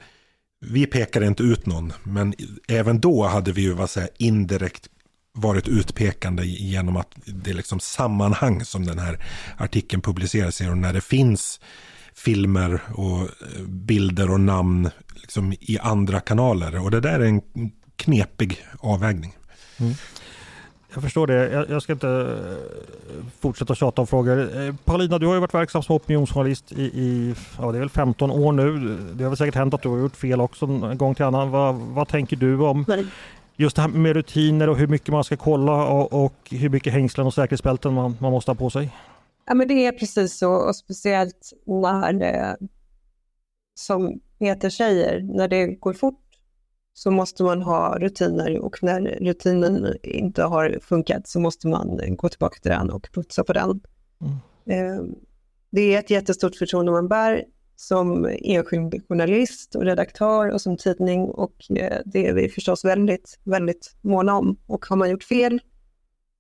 vi 0.61 0.87
pekade 0.87 1.27
inte 1.27 1.43
ut 1.43 1.67
någon, 1.67 1.93
men 2.03 2.35
även 2.69 3.01
då 3.01 3.27
hade 3.27 3.53
vi 3.53 3.63
ju 3.63 3.73
vad 3.73 3.91
säga, 3.91 4.09
indirekt 4.19 4.89
varit 5.33 5.69
utpekande 5.69 6.45
genom 6.45 6.97
att 6.97 7.13
det 7.25 7.51
är 7.51 7.55
liksom 7.55 7.81
sammanhang 7.81 8.65
som 8.65 8.87
den 8.87 8.99
här 8.99 9.25
artikeln 9.57 10.03
publiceras 10.03 10.61
i 10.61 10.69
och 10.69 10.79
när 10.79 10.93
det 10.93 11.01
finns 11.01 11.61
filmer 12.15 12.81
och 12.95 13.21
eh, 13.21 13.63
bilder 13.67 14.31
och 14.31 14.41
namn 14.41 14.91
liksom 15.15 15.53
i 15.61 15.79
andra 15.79 16.21
kanaler 16.21 16.79
och 16.79 16.91
det 16.91 17.01
där 17.01 17.21
är 17.21 17.25
en 17.25 17.43
knepig 17.97 18.67
avvägning. 18.79 19.37
Mm. 19.77 19.95
Jag 20.95 21.03
förstår 21.03 21.27
det. 21.27 21.53
Jag, 21.53 21.71
jag, 21.71 21.83
ska 21.83 21.93
inte 21.93 22.09
eh, 22.09 23.25
fortsätta 23.41 23.75
tjata 23.75 24.01
om 24.01 24.07
frågor. 24.07 24.61
Eh, 24.61 24.75
Paulina, 24.85 25.19
du 25.19 25.27
har 25.27 25.35
ju 25.35 25.41
varit 25.41 25.55
verksam 25.55 25.83
som 25.83 25.97
opinionsjournalist 25.97 26.73
i, 26.73 26.83
i 26.83 27.35
ja, 27.59 27.73
det 27.73 27.79
är 27.79 27.81
väl 27.81 27.91
15 27.91 28.31
år 28.31 28.53
nu. 28.53 28.97
Det 29.13 29.25
har 29.25 29.31
väl 29.31 29.37
säkert 29.37 29.55
hänt 29.55 29.75
att 29.75 29.83
du 29.83 29.89
har 29.89 29.99
gjort 29.99 30.17
fel 30.17 30.41
också 30.41 30.67
en 30.67 30.99
gång 30.99 31.15
till 31.15 31.25
annan. 31.25 31.51
Vad, 31.51 31.75
vad 31.75 32.09
tänker 32.09 32.37
du 32.37 32.61
om 32.61 32.85
just 33.57 33.77
det 33.77 33.83
här 33.83 33.89
med 33.89 34.13
rutiner 34.13 34.69
och 34.69 34.77
hur 34.77 34.87
mycket 34.87 35.09
man 35.09 35.25
ska 35.25 35.37
kolla 35.37 35.87
och, 35.87 36.25
och 36.25 36.35
hur 36.51 36.69
mycket 36.69 36.93
hängslen 36.93 37.27
och 37.27 37.35
säkerhetsbälten 37.35 37.95
man, 37.95 38.17
man 38.21 38.33
måste 38.33 38.51
ha 38.51 38.57
på 38.57 38.71
sig? 38.71 38.91
Ja, 39.47 39.55
men 39.55 39.69
det 39.69 39.87
är 39.87 39.93
precis 39.93 40.39
så 40.39 40.53
och 40.53 40.77
speciellt 40.77 41.53
när 41.67 42.13
det, 42.13 42.57
som 43.75 44.21
Peter 44.39 44.71
säger, 44.71 45.21
när 45.23 45.49
det 45.49 45.67
går 45.67 45.93
fort 45.93 46.28
så 46.99 47.11
måste 47.11 47.43
man 47.43 47.63
ha 47.63 47.99
rutiner 47.99 48.59
och 48.59 48.83
när 48.83 49.01
rutinen 49.01 49.95
inte 50.03 50.43
har 50.43 50.79
funkat 50.83 51.27
så 51.29 51.41
måste 51.41 51.69
man 51.69 52.01
gå 52.17 52.29
tillbaka 52.29 52.59
till 52.63 52.71
den 52.71 52.91
och 52.91 53.09
putsa 53.13 53.45
på 53.45 53.53
den. 53.53 53.81
Mm. 54.67 55.15
Det 55.71 55.95
är 55.95 55.99
ett 55.99 56.11
jättestort 56.11 56.57
förtroende 56.57 56.93
man 56.93 57.09
bär 57.09 57.45
som 57.77 58.29
enskild 58.43 59.03
journalist 59.09 59.75
och 59.75 59.83
redaktör 59.83 60.51
och 60.51 60.61
som 60.61 60.77
tidning 60.77 61.25
och 61.25 61.71
eh, 61.71 61.99
det 62.05 62.27
är 62.27 62.35
vi 62.35 62.49
förstås 62.49 62.85
väldigt, 62.85 63.39
väldigt 63.45 63.97
måna 64.01 64.37
om. 64.37 64.57
Och 64.67 64.87
har 64.87 64.97
man 64.97 65.11
gjort 65.11 65.25
fel, 65.25 65.61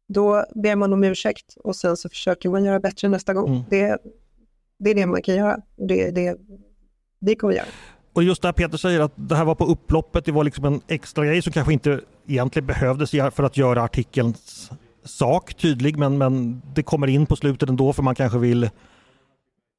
då 0.09 0.45
ber 0.55 0.77
man 0.77 0.93
om 0.93 1.05
ursäkt 1.05 1.57
och 1.57 1.77
sen 1.77 1.97
så 1.97 2.09
försöker 2.09 2.49
man 2.49 2.65
göra 2.65 2.81
bättre 2.81 3.09
nästa 3.09 3.35
gång. 3.35 3.49
Mm. 3.49 3.63
Det, 3.71 3.99
det 4.79 4.91
är 4.91 4.95
det 4.95 5.07
man 5.07 5.23
kan 5.23 5.35
göra 5.35 5.61
och 5.77 5.87
det 5.87 6.09
är 6.09 6.13
det 6.13 6.37
vi 7.19 7.35
kommer 7.35 7.55
göra. 7.55 7.67
Och 8.13 8.23
just 8.23 8.43
det 8.43 8.49
här 8.49 8.53
Peter 8.53 8.79
säger 8.79 9.01
att 9.01 9.13
det 9.17 9.37
här 9.37 9.45
var 9.45 9.55
på 9.55 9.65
upploppet, 9.65 10.25
det 10.25 10.33
var 10.33 10.45
liksom 10.45 10.65
en 10.65 10.81
extra 10.89 11.27
grej 11.27 11.43
som 11.43 11.53
kanske 11.53 11.73
inte 11.73 12.01
egentligen 12.27 12.67
behövdes 12.67 13.11
för 13.11 13.43
att 13.43 13.57
göra 13.57 13.83
artikelns 13.83 14.71
sak 15.05 15.55
tydlig 15.55 15.99
men, 15.99 16.19
men 16.19 16.63
det 16.75 16.83
kommer 16.83 17.07
in 17.07 17.27
på 17.27 17.37
slutet 17.37 17.69
ändå 17.69 17.93
för 17.93 18.03
man 18.03 18.15
kanske 18.15 18.39
vill 18.39 18.71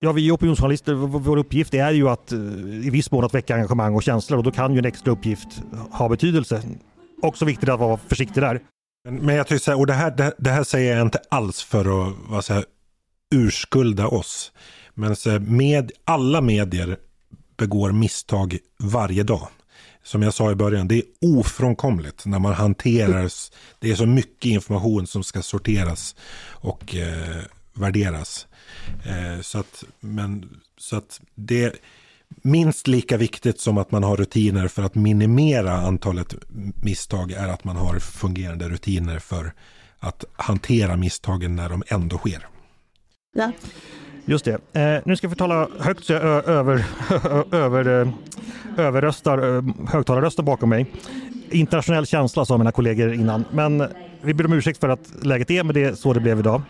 Ja, 0.01 0.11
vi 0.11 0.31
opinionsjournalister, 0.31 0.93
vår 0.93 1.37
uppgift 1.37 1.73
är 1.73 1.91
ju 1.91 2.09
att 2.09 2.31
eh, 2.31 2.39
i 2.85 2.89
viss 2.89 3.11
mån 3.11 3.25
att 3.25 3.33
väcka 3.33 3.55
engagemang 3.55 3.95
och 3.95 4.03
känslor 4.03 4.37
och 4.37 4.43
då 4.43 4.51
kan 4.51 4.73
ju 4.73 4.79
en 4.79 4.85
extra 4.85 5.11
uppgift 5.11 5.63
ha 5.91 6.09
betydelse. 6.09 6.63
Också 7.21 7.45
viktigt 7.45 7.69
att 7.69 7.79
vara 7.79 7.97
försiktig 7.97 8.43
där. 8.43 8.61
Men, 9.05 9.15
men 9.15 9.35
jag 9.35 9.47
tycker 9.47 9.59
så 9.59 9.71
här, 9.71 9.79
och 9.79 9.87
det 9.87 9.93
här, 9.93 10.11
det, 10.11 10.33
det, 10.37 10.49
här 10.49 10.63
säger 10.63 10.97
jag 10.97 11.05
inte 11.07 11.19
alls 11.29 11.63
för 11.63 11.79
att 11.79 12.15
vad 12.29 12.45
så 12.45 12.53
här, 12.53 12.65
urskulda 13.35 14.07
oss. 14.07 14.51
Men 14.93 15.15
så 15.15 15.29
här, 15.29 15.39
med, 15.39 15.91
alla 16.05 16.41
medier 16.41 16.97
begår 17.59 17.91
misstag 17.91 18.57
varje 18.77 19.23
dag. 19.23 19.47
Som 20.03 20.21
jag 20.21 20.33
sa 20.33 20.51
i 20.51 20.55
början, 20.55 20.87
det 20.87 20.95
är 20.95 21.03
ofrånkomligt 21.21 22.25
när 22.25 22.39
man 22.39 22.53
hanterar, 22.53 23.31
det 23.79 23.91
är 23.91 23.95
så 23.95 24.05
mycket 24.05 24.45
information 24.45 25.07
som 25.07 25.23
ska 25.23 25.41
sorteras 25.41 26.15
och 26.51 26.95
eh, 26.95 27.43
värderas. 27.73 28.47
Eh, 29.05 29.41
så, 29.41 29.59
att, 29.59 29.83
men, 29.99 30.59
så 30.77 30.95
att 30.95 31.21
det 31.35 31.63
är 31.63 31.75
minst 32.41 32.87
lika 32.87 33.17
viktigt 33.17 33.59
som 33.59 33.77
att 33.77 33.91
man 33.91 34.03
har 34.03 34.17
rutiner 34.17 34.67
för 34.67 34.83
att 34.83 34.95
minimera 34.95 35.73
antalet 35.73 36.35
misstag 36.83 37.31
är 37.31 37.47
att 37.47 37.63
man 37.63 37.75
har 37.75 37.99
fungerande 37.99 38.69
rutiner 38.69 39.19
för 39.19 39.53
att 39.99 40.25
hantera 40.33 40.97
misstagen 40.97 41.55
när 41.55 41.69
de 41.69 41.83
ändå 41.87 42.17
sker. 42.17 42.47
Ja. 43.33 43.51
Just 44.25 44.45
det. 44.45 44.79
Eh, 44.79 45.01
nu 45.05 45.15
ska 45.15 45.27
vi 45.27 45.35
tala 45.35 45.67
högt 45.79 45.99
eh, 45.99 46.05
så 46.05 46.13
jag 46.13 46.23
över, 46.23 46.85
över, 47.51 48.01
eh, 48.01 48.07
överröstar 48.77 49.57
eh, 49.57 49.63
högtalarrösten 49.87 50.45
bakom 50.45 50.69
mig. 50.69 50.85
Internationell 51.49 52.05
känsla 52.05 52.45
sa 52.45 52.57
mina 52.57 52.71
kollegor 52.71 53.13
innan, 53.13 53.45
men 53.51 53.87
vi 54.21 54.33
ber 54.33 54.45
om 54.45 54.53
ursäkt 54.53 54.79
för 54.79 54.89
att 54.89 55.25
läget 55.25 55.51
är, 55.51 55.63
men 55.63 55.73
det 55.73 55.83
är 55.83 55.93
så 55.93 56.13
det 56.13 56.19
blev 56.19 56.39
idag. 56.39 56.61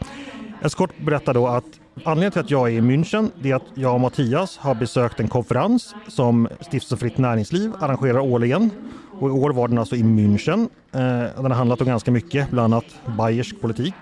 Jag 0.61 0.71
ska 0.71 0.87
kort 0.87 0.99
berätta 1.05 1.33
då 1.33 1.47
att 1.47 1.65
anledningen 2.03 2.31
till 2.31 2.41
att 2.41 2.51
jag 2.51 2.67
är 2.67 2.73
i 2.73 2.81
München 2.81 3.29
är 3.43 3.55
att 3.55 3.63
jag 3.73 3.93
och 3.93 3.99
Mattias 3.99 4.57
har 4.57 4.75
besökt 4.75 5.19
en 5.19 5.27
konferens 5.27 5.95
som 6.07 6.47
Stiftelsen 6.61 6.97
Fritt 6.97 7.17
Näringsliv 7.17 7.73
arrangerar 7.79 8.19
årligen. 8.19 8.69
Och 9.19 9.29
I 9.29 9.31
år 9.31 9.49
var 9.49 9.67
den 9.67 9.77
alltså 9.77 9.95
i 9.95 10.03
München. 10.03 10.69
Den 11.35 11.45
har 11.45 11.49
handlat 11.49 11.81
om 11.81 11.87
ganska 11.87 12.11
mycket, 12.11 12.51
bland 12.51 12.73
annat 12.73 12.85
bayersk 13.17 13.61
politik. 13.61 13.95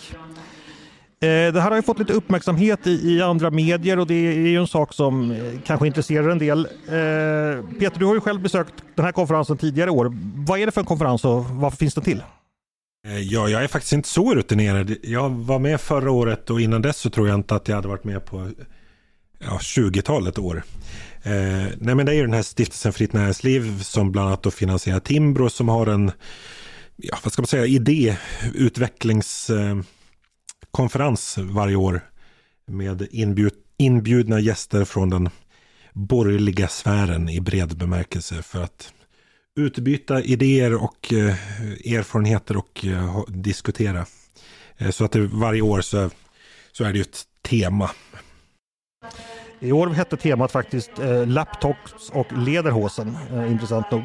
Eh, 1.19 1.53
det 1.53 1.61
här 1.61 1.69
har 1.69 1.75
ju 1.75 1.81
fått 1.81 1.99
lite 1.99 2.13
uppmärksamhet 2.13 2.87
i, 2.87 3.11
i, 3.11 3.21
andra 3.21 3.51
medier 3.51 3.99
och 3.99 4.07
det 4.07 4.13
är 4.13 4.33
ju 4.33 4.57
en 4.57 4.67
sak 4.67 4.93
som 4.93 5.31
eh, 5.31 5.37
kanske 5.65 5.87
intresserar 5.87 6.29
en 6.29 6.39
del. 6.39 6.59
Eh, 6.65 7.65
Peter, 7.79 7.99
du 7.99 8.05
har 8.05 8.13
ju 8.13 8.21
själv 8.21 8.41
besökt 8.41 8.73
den 8.95 9.05
här 9.05 9.11
konferensen 9.11 9.57
tidigare 9.57 9.91
år. 9.91 10.13
Vad 10.47 10.59
är 10.59 10.65
det 10.65 10.71
för 10.71 10.81
en 10.81 10.85
konferens 10.85 11.25
och 11.25 11.45
varför 11.45 11.77
finns 11.77 11.93
den 11.93 12.03
till? 12.03 12.23
Ja, 13.21 13.49
jag 13.49 13.63
är 13.63 13.67
faktiskt 13.67 13.93
inte 13.93 14.09
så 14.09 14.35
rutinerad. 14.35 14.95
Jag 15.03 15.29
var 15.29 15.59
med 15.59 15.81
förra 15.81 16.11
året 16.11 16.49
och 16.49 16.61
innan 16.61 16.81
dess 16.81 16.97
så 16.97 17.09
tror 17.09 17.27
jag 17.27 17.35
inte 17.35 17.55
att 17.55 17.67
jag 17.67 17.75
hade 17.75 17.87
varit 17.87 18.03
med 18.03 18.25
på 18.25 18.51
ja, 19.39 19.57
20-talet 19.61 20.37
år. 20.37 20.63
Eh, 21.23 21.65
nej 21.77 21.95
men 21.95 22.05
det 22.05 22.11
är 22.11 22.15
ju 22.15 22.21
den 22.21 22.33
här 22.33 22.41
stiftelsen 22.41 22.93
Fritt 22.93 23.13
Näringsliv 23.13 23.79
som 23.79 24.11
bland 24.11 24.27
annat 24.27 24.53
finansierar 24.53 24.99
Timbro 24.99 25.49
som 25.49 25.69
har 25.69 25.87
en, 25.87 26.11
ja 26.95 27.17
vad 27.23 27.33
ska 27.33 27.41
man 27.41 27.47
säga, 27.47 27.65
idéutvecklings... 27.65 29.49
eh, 29.49 29.77
konferens 30.77 31.37
varje 31.37 31.75
år 31.75 32.01
med 32.65 33.07
inbjud, 33.11 33.53
inbjudna 33.77 34.39
gäster 34.39 34.85
från 34.85 35.09
den 35.09 35.29
borgerliga 35.93 36.67
sfären 36.67 37.29
i 37.29 37.41
bred 37.41 37.77
bemärkelse 37.77 38.41
för 38.41 38.63
att 38.63 38.93
utbyta 39.59 40.21
idéer 40.21 40.83
och 40.83 41.13
eh, 41.13 41.33
erfarenheter 41.95 42.57
och 42.57 42.85
eh, 42.85 43.23
diskutera. 43.27 44.05
Eh, 44.77 44.89
så 44.89 45.05
att 45.05 45.15
varje 45.15 45.61
år 45.61 45.81
så, 45.81 46.09
så 46.71 46.83
är 46.83 46.91
det 46.93 46.97
ju 46.97 47.01
ett 47.01 47.23
tema. 47.41 47.91
I 49.59 49.71
år 49.71 49.87
hette 49.87 50.17
temat 50.17 50.51
faktiskt 50.51 50.99
eh, 50.99 51.27
Laptops 51.27 52.09
och 52.13 52.37
Lederhosen, 52.37 53.17
eh, 53.33 53.51
intressant 53.51 53.91
nog. 53.91 54.03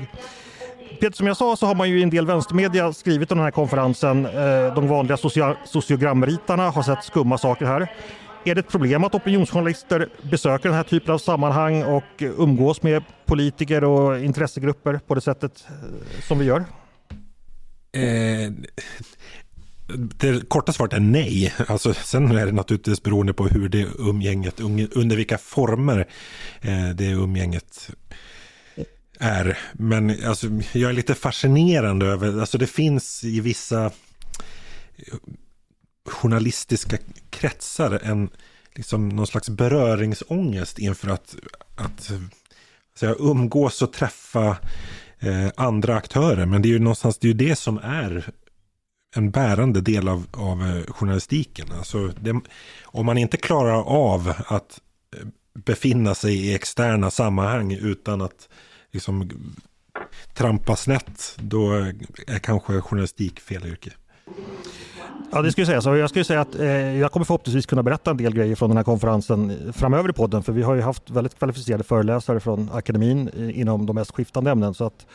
Peter, 1.00 1.16
som 1.16 1.26
jag 1.26 1.36
sa 1.36 1.56
så 1.56 1.66
har 1.66 1.74
man 1.74 1.90
ju 1.90 1.98
i 1.98 2.02
en 2.02 2.10
del 2.10 2.26
vänstermedia 2.26 2.92
skrivit 2.92 3.32
om 3.32 3.38
den 3.38 3.44
här 3.44 3.50
konferensen. 3.50 4.26
Eh, 4.26 4.74
de 4.74 4.88
vanliga 4.88 5.16
socia 5.16 5.56
sociogramritarna 5.64 6.70
har 6.70 6.82
sett 6.82 7.04
skumma 7.04 7.38
saker 7.38 7.66
här. 7.66 7.88
Är 8.44 8.54
det 8.54 8.60
ett 8.60 8.68
problem 8.68 9.04
att 9.04 9.14
opinionsjournalister 9.14 10.08
besöker 10.22 10.68
den 10.68 10.76
här 10.76 10.84
typen 10.84 11.14
av 11.14 11.18
sammanhang 11.18 11.82
och 11.82 12.04
umgås 12.18 12.82
med 12.82 13.02
politiker 13.26 13.84
och 13.84 14.18
intressegrupper 14.18 15.00
på 15.06 15.14
det 15.14 15.20
sättet 15.20 15.64
eh, 15.68 16.20
som 16.28 16.38
vi 16.38 16.44
gör? 16.44 16.64
Eh, 17.92 18.52
det 19.96 20.48
korta 20.48 20.72
svaret 20.72 20.92
är 20.92 21.00
nej. 21.00 21.54
Alltså, 21.68 21.94
sen 21.94 22.36
är 22.36 22.46
det 22.46 22.52
naturligtvis 22.52 23.02
beroende 23.02 23.34
på 23.34 23.46
hur 23.46 23.68
det 23.68 23.86
umgänget, 23.98 24.60
under 24.60 25.16
vilka 25.16 25.38
former 25.38 26.08
eh, 26.60 26.88
det 26.94 27.10
umgänget 27.10 27.90
är. 29.22 29.58
Men 29.72 30.26
alltså, 30.26 30.46
jag 30.72 30.90
är 30.90 30.92
lite 30.92 31.14
fascinerande 31.14 32.06
över, 32.06 32.40
alltså 32.40 32.58
det 32.58 32.66
finns 32.66 33.24
i 33.24 33.40
vissa 33.40 33.84
eh, 33.84 33.92
journalistiska 36.04 36.98
kretsar 37.30 38.00
en 38.02 38.30
liksom 38.74 39.08
någon 39.08 39.26
slags 39.26 39.48
beröringsångest 39.48 40.78
inför 40.78 41.08
att, 41.10 41.36
att 41.74 42.10
eh, 42.10 42.20
säga, 42.98 43.14
umgås 43.18 43.82
och 43.82 43.92
träffa 43.92 44.56
eh, 45.18 45.48
andra 45.56 45.96
aktörer. 45.96 46.46
Men 46.46 46.62
det 46.62 46.68
är 46.68 46.70
ju 46.70 46.78
någonstans 46.78 47.18
det, 47.18 47.30
är 47.30 47.34
det 47.34 47.56
som 47.56 47.78
är 47.78 48.30
en 49.16 49.30
bärande 49.30 49.80
del 49.80 50.08
av, 50.08 50.26
av 50.32 50.62
eh, 50.62 50.92
journalistiken. 50.92 51.66
Alltså 51.78 52.08
det, 52.08 52.40
om 52.84 53.06
man 53.06 53.18
inte 53.18 53.36
klarar 53.36 53.82
av 53.82 54.34
att 54.46 54.80
befinna 55.54 56.14
sig 56.14 56.46
i 56.46 56.54
externa 56.54 57.10
sammanhang 57.10 57.72
utan 57.72 58.20
att 58.20 58.48
liksom 58.92 59.30
trampa 60.34 60.76
snett, 60.76 61.36
då 61.36 61.72
är 62.26 62.38
kanske 62.38 62.80
journalistik 62.80 63.40
fel 63.40 63.66
yrke. 63.66 63.90
Ja, 65.32 65.42
det 65.42 65.52
skulle 65.52 65.62
jag 65.62 65.68
säga. 65.68 65.80
Så 65.80 65.96
jag 65.96 66.10
skulle 66.10 66.24
säga 66.24 66.40
att 66.40 66.54
eh, 66.54 66.66
jag 66.98 67.12
kommer 67.12 67.24
förhoppningsvis 67.26 67.66
kunna 67.66 67.82
berätta 67.82 68.10
en 68.10 68.16
del 68.16 68.34
grejer 68.34 68.56
från 68.56 68.70
den 68.70 68.76
här 68.76 68.84
konferensen 68.84 69.72
framöver 69.72 70.10
i 70.10 70.12
podden. 70.12 70.42
För 70.42 70.52
vi 70.52 70.62
har 70.62 70.74
ju 70.74 70.80
haft 70.80 71.10
väldigt 71.10 71.38
kvalificerade 71.38 71.84
föreläsare 71.84 72.40
från 72.40 72.70
akademin 72.72 73.30
eh, 73.36 73.60
inom 73.60 73.86
de 73.86 73.94
mest 73.96 74.10
skiftande 74.10 74.50
ämnen. 74.50 74.74
Så 74.74 74.84
att 74.84 75.06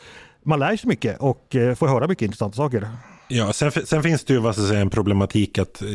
man 0.44 0.60
lär 0.60 0.78
sig 0.78 0.88
mycket 0.88 1.20
och 1.20 1.56
eh, 1.56 1.76
får 1.76 1.88
höra 1.88 2.08
mycket 2.08 2.26
intressanta 2.26 2.56
saker. 2.56 2.88
Ja, 3.28 3.54
sen, 3.54 3.72
sen 3.72 4.04
finns 4.04 4.24
det 4.26 4.34
ju 4.34 4.40
vad 4.40 4.56
ska 4.56 4.64
säga, 4.64 4.80
en 4.80 4.90
problematik 4.90 5.58
att 5.58 5.82
eh, 5.82 5.88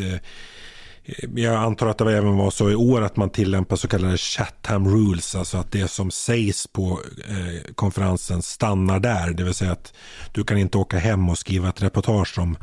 Eh, 1.05 1.31
jag 1.35 1.55
antar 1.55 1.87
att 1.87 1.99
det 1.99 2.17
även 2.17 2.37
var 2.37 2.51
så 2.51 2.71
i 2.71 2.75
år 2.75 3.03
att 3.03 3.17
man 3.17 3.31
tillämpar 3.31 3.77
så 3.77 3.89
kallade 3.89 4.17
Chatham 4.17 4.89
Rules, 4.89 5.35
alltså 5.35 5.59
att 5.59 5.73
det 5.73 5.89
som 5.89 6.11
sägs 6.11 6.67
på 6.67 7.01
eh, 7.29 7.73
konferensen 7.75 8.43
stannar 8.43 9.01
där, 9.01 9.31
det 9.31 9.45
vill 9.45 9.55
säga 9.55 9.73
att 9.73 9.95
du 10.33 10.45
kan 10.45 10.59
inte 10.59 10.79
åka 10.79 10.99
hem 10.99 11.29
och 11.29 11.39
skriva 11.39 11.69
ett 11.69 11.83
reportage 11.83 12.39
om 12.39 12.57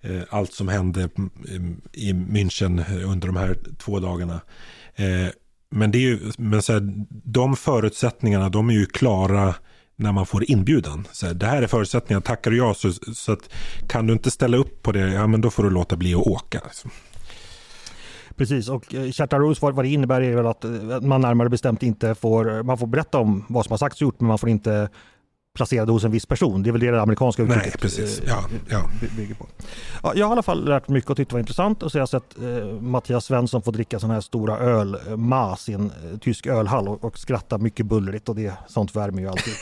Eh, 0.00 0.22
allt 0.30 0.52
som 0.52 0.68
hände 0.68 1.08
mm, 1.18 1.80
i 1.92 2.12
München 2.12 3.02
under 3.04 3.26
de 3.26 3.36
här 3.36 3.58
två 3.78 4.00
dagarna. 4.00 4.40
Eh, 4.94 5.28
men, 5.70 5.90
det 5.90 5.98
är 5.98 6.00
ju, 6.00 6.32
men 6.38 6.62
så 6.62 6.72
här, 6.72 6.92
de 7.24 7.56
förutsättningarna 7.56 8.48
de 8.48 8.68
är 8.68 8.74
ju 8.74 8.86
klara 8.86 9.54
när 9.96 10.12
man 10.12 10.26
får 10.26 10.50
inbjudan. 10.50 11.06
Så 11.12 11.26
här, 11.26 11.34
det 11.34 11.46
här 11.46 11.62
är 11.62 11.66
förutsättningarna, 11.66 12.20
tackar 12.20 12.50
du 12.50 12.56
ja 12.56 12.74
så, 12.74 12.92
så 12.92 13.32
att, 13.32 13.50
kan 13.88 14.06
du 14.06 14.12
inte 14.12 14.30
ställa 14.30 14.56
upp 14.56 14.82
på 14.82 14.92
det, 14.92 15.00
ja 15.12 15.26
men 15.26 15.40
då 15.40 15.50
får 15.50 15.62
du 15.62 15.70
låta 15.70 15.96
bli 15.96 16.14
att 16.14 16.26
åka. 16.26 16.60
Liksom. 16.64 16.90
Precis, 18.38 18.68
och 18.68 18.94
eh, 18.94 19.10
Chatta 19.10 19.38
Rules 19.38 19.62
vad, 19.62 19.74
vad 19.74 19.84
det 19.84 19.88
innebär 19.88 20.20
är 20.20 20.36
väl 20.36 20.46
att 20.46 20.64
man 21.02 21.20
närmare 21.20 21.48
bestämt 21.48 21.82
inte 21.82 22.14
får, 22.14 22.62
man 22.62 22.78
får 22.78 22.86
berätta 22.86 23.18
om 23.18 23.44
vad 23.48 23.64
som 23.64 23.72
har 23.72 23.78
sagts 23.78 23.96
och 23.96 24.02
gjort 24.02 24.20
men 24.20 24.28
man 24.28 24.38
får 24.38 24.48
inte 24.48 24.88
placerade 25.58 25.92
hos 25.92 26.04
en 26.04 26.10
viss 26.10 26.26
person. 26.26 26.62
Det 26.62 26.70
är 26.70 26.72
väl 26.72 26.80
det 26.80 26.90
det 26.90 27.02
amerikanska 27.02 27.42
uttrycket 27.42 27.64
Nej, 27.66 27.80
precis. 27.80 28.22
Ja, 28.26 28.44
ja. 28.68 28.90
bygger 29.16 29.34
på. 29.34 29.46
Ja, 30.02 30.12
jag 30.14 30.26
har 30.26 30.30
i 30.30 30.32
alla 30.32 30.42
fall 30.42 30.68
lärt 30.68 30.88
mig 30.88 30.94
mycket 30.94 31.10
och 31.10 31.16
tyckt 31.16 31.30
det 31.30 31.34
var 31.34 31.40
intressant. 31.40 31.82
Och 31.82 31.92
så 31.92 31.98
har 31.98 32.00
jag 32.00 32.08
sett 32.08 32.38
eh, 32.42 32.80
Mattias 32.80 33.24
Svensson 33.24 33.62
få 33.62 33.70
dricka 33.70 33.98
sådana 33.98 34.14
här 34.14 34.20
stora 34.20 34.58
ölmas 34.58 35.68
i 35.68 35.72
en 35.72 35.84
eh, 35.84 36.18
tysk 36.18 36.46
ölhall 36.46 36.88
och, 36.88 37.04
och 37.04 37.18
skratta 37.18 37.58
mycket 37.58 37.86
bullrigt 37.86 38.28
och 38.28 38.36
det, 38.36 38.52
sånt 38.68 38.96
värmer 38.96 39.22
ju 39.22 39.28
alltid 39.28 39.54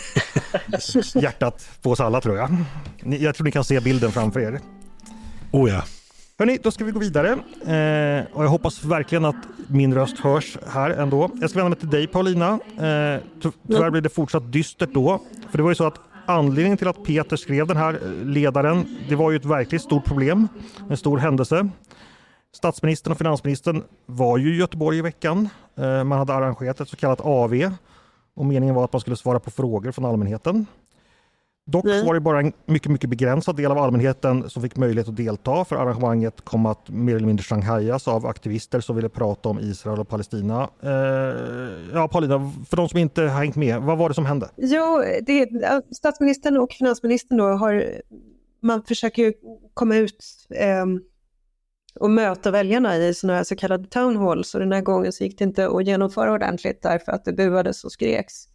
hjärtat 1.22 1.68
på 1.82 1.90
oss 1.90 2.00
alla 2.00 2.20
tror 2.20 2.36
jag. 2.36 2.56
Ni, 3.02 3.22
jag 3.22 3.34
tror 3.34 3.44
ni 3.44 3.52
kan 3.52 3.64
se 3.64 3.80
bilden 3.80 4.12
framför 4.12 4.40
er. 4.40 4.60
Oh 5.50 5.70
ja. 5.70 5.82
Hörni, 6.38 6.58
då 6.62 6.70
ska 6.70 6.84
vi 6.84 6.92
gå 6.92 6.98
vidare. 6.98 7.30
Eh, 7.32 8.26
och 8.32 8.44
jag 8.44 8.48
hoppas 8.48 8.84
verkligen 8.84 9.24
att 9.24 9.36
min 9.66 9.94
röst 9.94 10.18
hörs 10.18 10.58
här 10.66 10.90
ändå. 10.90 11.30
Jag 11.40 11.50
ska 11.50 11.58
vända 11.58 11.68
mig 11.68 11.78
till 11.78 11.90
dig 11.90 12.06
Paulina. 12.06 12.48
Eh, 12.52 13.22
ty 13.42 13.50
tyvärr 13.68 13.90
blir 13.90 14.00
det 14.02 14.08
fortsatt 14.08 14.52
dystert 14.52 14.90
då. 14.94 15.22
För 15.50 15.58
det 15.58 15.62
var 15.62 15.70
ju 15.70 15.74
så 15.74 15.86
att 15.86 16.00
anledningen 16.26 16.78
till 16.78 16.88
att 16.88 17.04
Peter 17.04 17.36
skrev 17.36 17.66
den 17.66 17.76
här 17.76 17.94
eh, 17.94 18.24
ledaren, 18.24 18.96
det 19.08 19.14
var 19.14 19.30
ju 19.30 19.36
ett 19.36 19.44
verkligt 19.44 19.82
stort 19.82 20.04
problem. 20.04 20.48
En 20.90 20.96
stor 20.96 21.18
händelse. 21.18 21.68
Statsministern 22.56 23.12
och 23.12 23.18
finansministern 23.18 23.82
var 24.06 24.38
ju 24.38 24.54
i 24.54 24.58
Göteborg 24.58 24.98
i 24.98 25.02
veckan. 25.02 25.48
Eh, 25.78 26.04
man 26.04 26.18
hade 26.18 26.34
arrangerat 26.34 26.80
ett 26.80 26.88
så 26.88 26.96
kallat 26.96 27.20
AV 27.20 27.72
och 28.36 28.46
meningen 28.46 28.74
var 28.74 28.84
att 28.84 28.92
man 28.92 29.00
skulle 29.00 29.16
svara 29.16 29.40
på 29.40 29.50
frågor 29.50 29.92
från 29.92 30.04
allmänheten. 30.04 30.66
Dock 31.68 31.84
var 31.84 32.14
det 32.14 32.20
bara 32.20 32.40
en 32.40 32.52
mycket, 32.66 32.92
mycket 32.92 33.10
begränsad 33.10 33.56
del 33.56 33.70
av 33.70 33.78
allmänheten 33.78 34.50
som 34.50 34.62
fick 34.62 34.76
möjlighet 34.76 35.08
att 35.08 35.16
delta 35.16 35.64
för 35.64 35.76
arrangemanget 35.76 36.40
kom 36.40 36.66
att 36.66 36.88
mer 36.88 37.16
eller 37.16 37.26
mindre 37.26 37.44
shanghajas 37.44 38.08
av 38.08 38.26
aktivister 38.26 38.80
som 38.80 38.96
ville 38.96 39.08
prata 39.08 39.48
om 39.48 39.58
Israel 39.58 39.98
och 39.98 40.08
Palestina. 40.08 40.70
Eh, 40.82 40.90
ja, 41.92 42.08
Paulina, 42.12 42.52
för 42.68 42.76
de 42.76 42.88
som 42.88 42.98
inte 42.98 43.22
har 43.22 43.28
hängt 43.28 43.56
med, 43.56 43.82
vad 43.82 43.98
var 43.98 44.08
det 44.08 44.14
som 44.14 44.26
hände? 44.26 44.48
Jo, 44.56 45.02
det, 45.22 45.48
statsministern 45.96 46.56
och 46.56 46.72
finansministern 46.72 47.38
då 47.38 47.44
har, 47.44 47.84
man 48.62 48.82
försöker 48.82 49.22
ju 49.22 49.32
komma 49.74 49.96
ut 49.96 50.24
ehm, 50.54 51.00
och 52.00 52.10
möta 52.10 52.50
väljarna 52.50 52.96
i 52.96 53.14
sådana 53.14 53.36
här 53.36 53.44
så 53.44 53.56
kallade 53.56 53.88
town 53.88 54.16
halls 54.16 54.54
och 54.54 54.60
den 54.60 54.72
här 54.72 54.82
gången 54.82 55.12
så 55.12 55.24
gick 55.24 55.38
det 55.38 55.44
inte 55.44 55.68
att 55.68 55.86
genomföra 55.86 56.32
ordentligt 56.32 56.82
därför 56.82 57.12
att 57.12 57.24
det 57.24 57.32
buades 57.32 57.84
och 57.84 57.92
skreks 57.92 58.48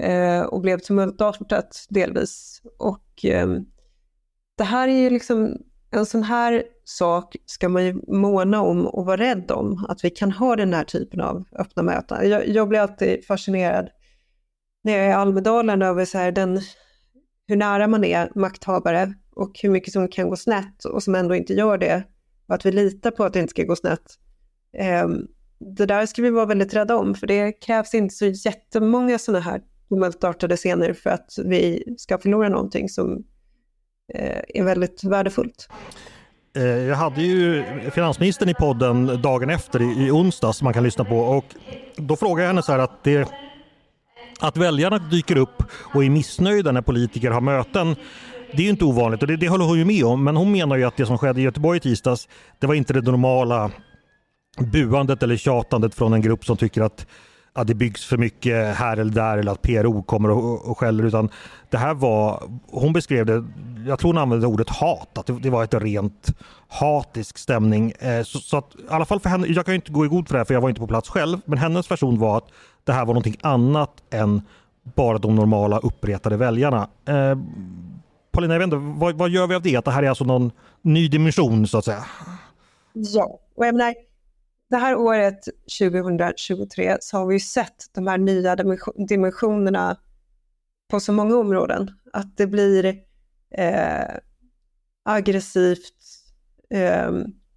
eh, 0.00 0.42
och 0.42 0.60
blev 0.60 0.78
tumultartat 0.78 1.86
delvis. 1.88 2.62
Och 2.78 3.24
ehm, 3.24 3.64
det 4.56 4.64
här 4.64 4.88
är 4.88 4.98
ju 4.98 5.10
liksom, 5.10 5.56
en 5.90 6.06
sån 6.06 6.22
här 6.22 6.62
sak 6.84 7.36
ska 7.46 7.68
man 7.68 7.84
ju 7.84 8.00
måna 8.08 8.62
om 8.62 8.86
och 8.86 9.06
vara 9.06 9.16
rädd 9.16 9.50
om, 9.50 9.86
att 9.88 10.04
vi 10.04 10.10
kan 10.10 10.32
ha 10.32 10.56
den 10.56 10.74
här 10.74 10.84
typen 10.84 11.20
av 11.20 11.44
öppna 11.52 11.82
möten. 11.82 12.30
Jag, 12.30 12.48
jag 12.48 12.68
blir 12.68 12.80
alltid 12.80 13.26
fascinerad 13.26 13.88
när 14.84 14.92
jag 14.92 15.04
är 15.04 15.10
i 15.10 15.12
Almedalen 15.12 15.82
över 15.82 16.04
så 16.04 16.18
här 16.18 16.32
den, 16.32 16.60
hur 17.46 17.56
nära 17.56 17.88
man 17.88 18.04
är 18.04 18.32
makthavare 18.34 19.14
och 19.30 19.58
hur 19.62 19.70
mycket 19.70 19.92
som 19.92 20.08
kan 20.08 20.28
gå 20.28 20.36
snett 20.36 20.84
och 20.84 21.02
som 21.02 21.14
ändå 21.14 21.34
inte 21.34 21.54
gör 21.54 21.78
det. 21.78 22.04
Och 22.48 22.54
att 22.54 22.66
vi 22.66 22.72
litar 22.72 23.10
på 23.10 23.24
att 23.24 23.32
det 23.32 23.40
inte 23.40 23.50
ska 23.50 23.64
gå 23.64 23.76
snett. 23.76 24.18
Ehm, 24.78 25.26
det 25.76 25.86
där 25.86 26.06
ska 26.06 26.22
vi 26.22 26.30
vara 26.30 26.46
väldigt 26.46 26.74
rädda 26.74 26.96
om 26.96 27.14
för 27.14 27.26
det 27.26 27.52
krävs 27.52 27.94
inte 27.94 28.14
så 28.14 28.26
jättemånga 28.26 29.18
sådana 29.18 29.40
här 29.40 29.62
tumultartade 29.88 30.56
scener 30.56 30.92
för 30.92 31.10
att 31.10 31.38
vi 31.44 31.84
ska 31.98 32.18
förlora 32.18 32.48
någonting 32.48 32.88
som 32.88 33.24
eh, 34.14 34.40
är 34.48 34.64
väldigt 34.64 35.04
värdefullt. 35.04 35.68
Eh, 36.56 36.64
jag 36.64 36.96
hade 36.96 37.22
ju 37.22 37.64
finansministern 37.90 38.48
i 38.48 38.54
podden 38.54 39.22
dagen 39.22 39.50
efter 39.50 39.82
i, 39.82 40.06
i 40.06 40.10
onsdags 40.10 40.58
som 40.58 40.64
man 40.64 40.74
kan 40.74 40.82
lyssna 40.82 41.04
på 41.04 41.18
och 41.18 41.44
då 41.96 42.16
frågade 42.16 42.42
jag 42.42 42.48
henne 42.48 42.62
så 42.62 42.72
här 42.72 42.78
att 42.78 43.04
det 43.04 43.28
att 44.40 44.56
väljarna 44.56 44.98
dyker 44.98 45.36
upp 45.36 45.62
och 45.94 46.04
är 46.04 46.10
missnöjda 46.10 46.72
när 46.72 46.82
politiker 46.82 47.30
har 47.30 47.40
möten 47.40 47.96
det 48.52 48.62
är 48.62 48.64
ju 48.64 48.70
inte 48.70 48.84
ovanligt 48.84 49.22
och 49.22 49.28
det, 49.28 49.36
det 49.36 49.48
håller 49.48 49.64
hon 49.64 49.78
ju 49.78 49.84
med 49.84 50.04
om 50.04 50.24
men 50.24 50.36
hon 50.36 50.52
menar 50.52 50.76
ju 50.76 50.84
att 50.84 50.96
det 50.96 51.06
som 51.06 51.18
skedde 51.18 51.40
i 51.40 51.44
Göteborg 51.44 51.76
i 51.76 51.80
tisdags 51.80 52.28
det 52.58 52.66
var 52.66 52.74
inte 52.74 52.92
det 52.92 53.00
normala 53.00 53.70
buandet 54.58 55.22
eller 55.22 55.36
tjatandet 55.36 55.94
från 55.94 56.12
en 56.12 56.20
grupp 56.20 56.44
som 56.44 56.56
tycker 56.56 56.82
att 56.82 57.06
att 57.54 57.66
det 57.66 57.74
byggs 57.74 58.04
för 58.04 58.16
mycket 58.16 58.76
här 58.76 58.96
eller 58.96 59.12
där 59.12 59.38
eller 59.38 59.52
att 59.52 59.62
PRO 59.62 60.02
kommer 60.02 60.30
och, 60.30 60.70
och 60.70 60.78
skäller 60.78 61.04
utan 61.04 61.30
det 61.70 61.78
här 61.78 61.94
var, 61.94 62.42
hon 62.70 62.92
beskrev 62.92 63.26
det, 63.26 63.44
jag 63.86 63.98
tror 63.98 64.12
hon 64.12 64.22
använde 64.22 64.46
ordet 64.46 64.70
hat, 64.70 65.18
att 65.18 65.26
det, 65.26 65.32
det 65.32 65.50
var 65.50 65.64
ett 65.64 65.74
rent 65.74 66.28
hatisk 66.68 67.38
stämning. 67.38 67.92
Eh, 67.98 68.22
så, 68.22 68.38
så 68.38 68.56
att 68.56 68.74
i 68.74 68.78
alla 68.88 69.04
fall 69.04 69.20
för 69.20 69.30
henne, 69.30 69.46
jag 69.46 69.64
kan 69.64 69.72
ju 69.72 69.76
inte 69.76 69.92
gå 69.92 70.04
i 70.04 70.08
god 70.08 70.28
för 70.28 70.34
det 70.34 70.38
här 70.38 70.44
för 70.44 70.54
jag 70.54 70.60
var 70.60 70.68
inte 70.68 70.80
på 70.80 70.86
plats 70.86 71.08
själv, 71.08 71.38
men 71.44 71.58
hennes 71.58 71.90
version 71.90 72.18
var 72.18 72.36
att 72.36 72.48
det 72.84 72.92
här 72.92 73.04
var 73.04 73.14
någonting 73.14 73.36
annat 73.40 73.90
än 74.10 74.42
bara 74.94 75.18
de 75.18 75.34
normala 75.34 75.78
uppretade 75.78 76.36
väljarna. 76.36 76.88
Eh, 77.08 77.38
Paulina, 78.32 78.54
jag 78.54 78.58
vet 78.58 78.66
inte, 78.66 78.76
vad, 78.76 79.14
vad 79.14 79.30
gör 79.30 79.46
vi 79.46 79.54
av 79.54 79.62
det? 79.62 79.76
Att 79.76 79.84
det 79.84 79.90
här 79.90 80.02
är 80.02 80.08
alltså 80.08 80.24
någon 80.24 80.50
ny 80.82 81.08
dimension 81.08 81.66
så 81.66 81.78
att 81.78 81.84
säga? 81.84 82.04
Ja, 82.92 83.38
och 83.56 83.66
jag 83.66 83.74
menar, 83.74 83.94
det 84.74 84.78
här 84.78 84.96
året 84.96 85.48
2023 85.78 86.96
så 87.00 87.16
har 87.18 87.26
vi 87.26 87.34
ju 87.34 87.40
sett 87.40 87.84
de 87.94 88.06
här 88.06 88.18
nya 88.18 88.56
dimensionerna 89.08 89.96
på 90.90 91.00
så 91.00 91.12
många 91.12 91.36
områden. 91.36 91.90
Att 92.12 92.36
det 92.36 92.46
blir 92.46 92.84
eh, 93.50 94.16
aggressivt, 95.04 95.94
eh, 96.70 97.10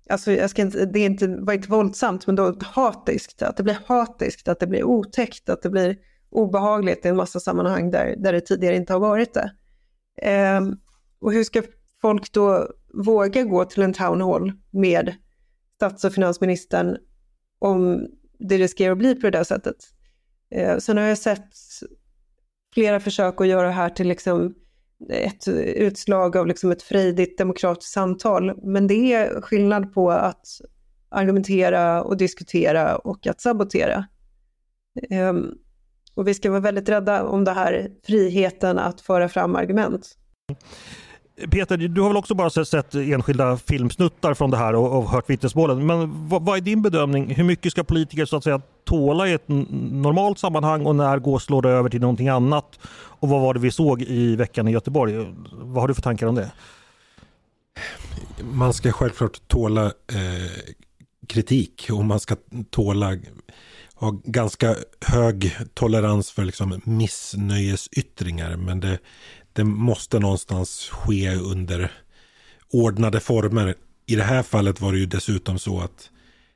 alltså 0.09 0.31
jag 0.31 0.49
ska 0.49 0.61
inte, 0.61 0.85
det 0.85 0.99
är 0.99 1.05
inte, 1.05 1.27
var 1.27 1.53
inte 1.53 1.69
våldsamt, 1.69 2.27
men 2.27 2.35
då 2.35 2.57
hatiskt. 2.61 3.41
Att 3.41 3.57
det 3.57 3.63
blir 3.63 3.79
hatiskt, 3.85 4.47
att 4.47 4.59
det 4.59 4.67
blir 4.67 4.83
otäckt, 4.83 5.49
att 5.49 5.61
det 5.61 5.69
blir 5.69 5.97
obehagligt 6.29 7.05
i 7.05 7.09
en 7.09 7.15
massa 7.15 7.39
sammanhang 7.39 7.91
där, 7.91 8.15
där 8.17 8.33
det 8.33 8.41
tidigare 8.41 8.75
inte 8.75 8.93
har 8.93 8.99
varit 8.99 9.33
det. 9.33 9.51
Eh, 10.21 10.61
och 11.19 11.33
hur 11.33 11.43
ska 11.43 11.63
folk 12.01 12.31
då 12.31 12.67
våga 12.93 13.43
gå 13.43 13.65
till 13.65 13.83
en 13.83 13.93
town 13.93 14.21
hall 14.21 14.51
med 14.71 15.15
stats 15.75 16.03
och 16.03 16.13
finansministern 16.13 16.97
om 17.59 18.07
det 18.39 18.57
riskerar 18.57 18.91
att 18.91 18.97
bli 18.97 19.15
på 19.15 19.21
det 19.21 19.37
där 19.37 19.43
sättet. 19.43 19.75
Eh, 20.51 20.77
sen 20.77 20.97
har 20.97 21.03
jag 21.03 21.17
sett 21.17 21.49
flera 22.73 22.99
försök 22.99 23.41
att 23.41 23.47
göra 23.47 23.67
det 23.67 23.73
här 23.73 23.89
till 23.89 24.07
liksom 24.07 24.55
ett 25.09 25.47
utslag 25.47 26.37
av 26.37 26.47
liksom 26.47 26.71
ett 26.71 26.83
frejdigt 26.83 27.37
demokratiskt 27.37 27.93
samtal. 27.93 28.59
Men 28.63 28.87
det 28.87 29.13
är 29.13 29.41
skillnad 29.41 29.93
på 29.93 30.11
att 30.11 30.47
argumentera 31.09 32.03
och 32.03 32.17
diskutera 32.17 32.95
och 32.95 33.27
att 33.27 33.41
sabotera. 33.41 34.05
Um, 35.09 35.57
och 36.13 36.27
vi 36.27 36.33
ska 36.33 36.49
vara 36.49 36.59
väldigt 36.59 36.89
rädda 36.89 37.23
om 37.23 37.43
det 37.43 37.51
här 37.51 37.91
friheten 38.03 38.79
att 38.79 39.01
föra 39.01 39.29
fram 39.29 39.55
argument. 39.55 40.17
Peter, 41.51 41.77
du 41.77 42.01
har 42.01 42.09
väl 42.09 42.17
också 42.17 42.35
bara 42.35 42.49
sett- 42.49 42.95
enskilda 42.95 43.57
filmsnuttar 43.57 44.33
från 44.33 44.51
det 44.51 44.57
här 44.57 44.75
och, 44.75 44.97
och 44.97 45.09
hört 45.09 45.29
vittnesmålen. 45.29 45.85
Men 45.85 46.29
vad, 46.29 46.45
vad 46.45 46.57
är 46.57 46.61
din 46.61 46.81
bedömning? 46.81 47.35
Hur 47.35 47.43
mycket 47.43 47.71
ska 47.71 47.83
politiker 47.83 48.25
så 48.25 48.37
att 48.37 48.43
säga 48.43 48.61
tåla 48.85 49.27
i 49.27 49.33
ett 49.33 49.47
normalt 49.47 50.39
sammanhang 50.39 50.85
och 50.85 50.95
när 50.95 51.19
går 51.19 51.39
slår 51.39 51.61
det 51.61 51.69
över 51.69 51.89
till 51.89 52.01
någonting 52.01 52.27
annat? 52.27 52.79
Och 53.19 53.29
vad 53.29 53.41
var 53.41 53.53
det 53.53 53.59
vi 53.59 53.71
såg 53.71 54.01
i 54.01 54.35
veckan 54.35 54.67
i 54.67 54.71
Göteborg? 54.71 55.33
Vad 55.51 55.83
har 55.83 55.87
du 55.87 55.93
för 55.93 56.01
tankar 56.01 56.27
om 56.27 56.35
det? 56.35 56.51
Man 58.43 58.73
ska 58.73 58.91
självklart 58.91 59.47
tåla 59.47 59.85
eh, 59.85 60.73
kritik 61.27 61.87
och 61.91 62.05
man 62.05 62.19
ska 62.19 62.35
tåla 62.69 63.15
ha 63.95 64.21
ganska 64.23 64.75
hög 65.01 65.57
tolerans 65.73 66.31
för 66.31 66.45
liksom 66.45 66.81
missnöjesyttringar. 66.83 68.55
Men 68.55 68.79
det, 68.79 68.99
det 69.57 69.63
måste 69.63 70.19
någonstans 70.19 70.89
ske 70.91 71.35
under 71.35 71.91
ordnade 72.69 73.19
former. 73.19 73.75
I 74.05 74.15
det 74.15 74.23
här 74.23 74.43
fallet 74.43 74.81
var 74.81 74.91
det 74.91 74.97
ju 74.97 75.05
dessutom 75.05 75.59
så 75.59 75.79
att 75.79 76.09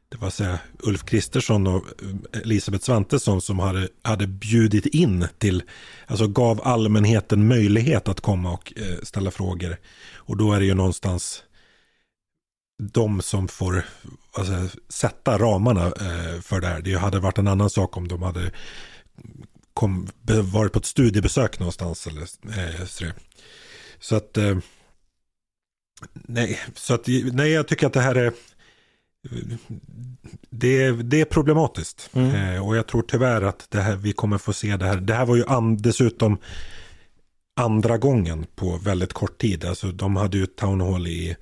det 0.10 0.18
var 0.18 0.30
så 0.30 0.44
här, 0.44 0.58
Ulf 0.80 1.04
Kristersson 1.06 1.68
och 1.68 1.86
eh, 2.34 2.42
Elisabeth 2.42 2.86
Svantesson 2.86 3.42
som 3.42 3.60
hade, 3.60 3.88
hade 4.02 4.28
bjudit 4.28 4.86
in 4.86 5.28
till, 5.38 5.64
alltså 6.08 6.28
gav 6.28 6.62
allmänheten 6.64 7.48
möjlighet 7.48 8.08
att 8.08 8.22
komma 8.22 8.52
och 8.52 8.74
eh, 8.76 8.98
ställa 9.04 9.32
frågor. 9.32 9.78
Och 10.16 10.38
då 10.38 10.54
är 10.54 10.60
det 10.60 10.66
ju 10.66 10.74
någonstans 10.74 11.44
de 12.94 13.22
som 13.22 13.48
får 13.48 13.86
alltså, 14.34 14.80
sätta 14.90 15.38
ramarna 15.38 15.86
eh, 15.86 16.42
för 16.42 16.62
det 16.62 16.68
här. 16.68 16.82
Det 16.82 16.94
hade 16.94 17.20
varit 17.20 17.38
en 17.38 17.48
annan 17.48 17.70
sak 17.70 17.98
om 17.98 18.08
de 18.08 18.22
hade 18.22 18.52
kom, 19.74 20.08
varit 20.54 20.72
på 20.74 20.80
ett 20.80 20.86
studiebesök 20.86 21.60
någonstans. 21.60 22.08
Eller, 22.08 22.22
eh, 22.22 22.86
så, 22.86 23.04
det. 23.04 23.14
så 24.00 24.16
att, 24.16 24.38
eh, 24.38 24.58
nej, 26.14 26.60
så 26.76 26.94
att, 26.94 27.08
nej, 27.34 27.52
jag 27.52 27.68
tycker 27.68 27.88
att 27.88 27.94
det 27.94 28.02
här 28.02 28.16
är 28.16 28.34
det, 30.50 30.84
är- 30.84 30.92
det 31.04 31.22
är 31.22 31.26
problematiskt. 31.26 32.10
Eh, 32.14 32.68
och 32.68 32.76
jag 32.76 32.88
tror 32.88 33.02
tyvärr 33.02 33.42
att 33.42 33.68
det 33.70 33.82
här, 33.82 33.96
vi 33.96 34.14
kommer 34.14 34.38
få 34.38 34.54
se 34.54 34.78
det 34.78 34.86
här. 34.86 34.96
Det 34.98 35.14
här 35.14 35.26
var 35.26 35.36
ju 35.36 35.46
an, 35.48 35.78
dessutom 35.78 36.38
andra 37.56 37.98
gången 37.98 38.46
på 38.56 38.78
väldigt 38.78 39.14
kort 39.14 39.38
tid. 39.42 39.66
Alltså 39.66 39.92
de 39.92 40.16
hade 40.16 40.38
ju 40.38 40.44
ett 40.44 40.56
town 40.56 40.82
hall 40.82 41.08
i 41.08 41.36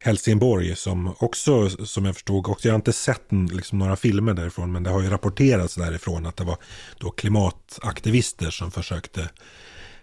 Helsingborg 0.00 0.76
som 0.76 1.14
också, 1.18 1.70
som 1.70 2.04
jag 2.04 2.14
förstod, 2.14 2.46
också, 2.46 2.68
jag 2.68 2.72
har 2.72 2.78
inte 2.78 2.92
sett 2.92 3.32
liksom, 3.52 3.78
några 3.78 3.96
filmer 3.96 4.34
därifrån, 4.34 4.72
men 4.72 4.82
det 4.82 4.90
har 4.90 5.02
ju 5.02 5.10
rapporterats 5.10 5.74
därifrån 5.74 6.26
att 6.26 6.36
det 6.36 6.44
var 6.44 6.56
då 6.98 7.10
klimataktivister 7.10 8.50
som 8.50 8.70
försökte 8.70 9.28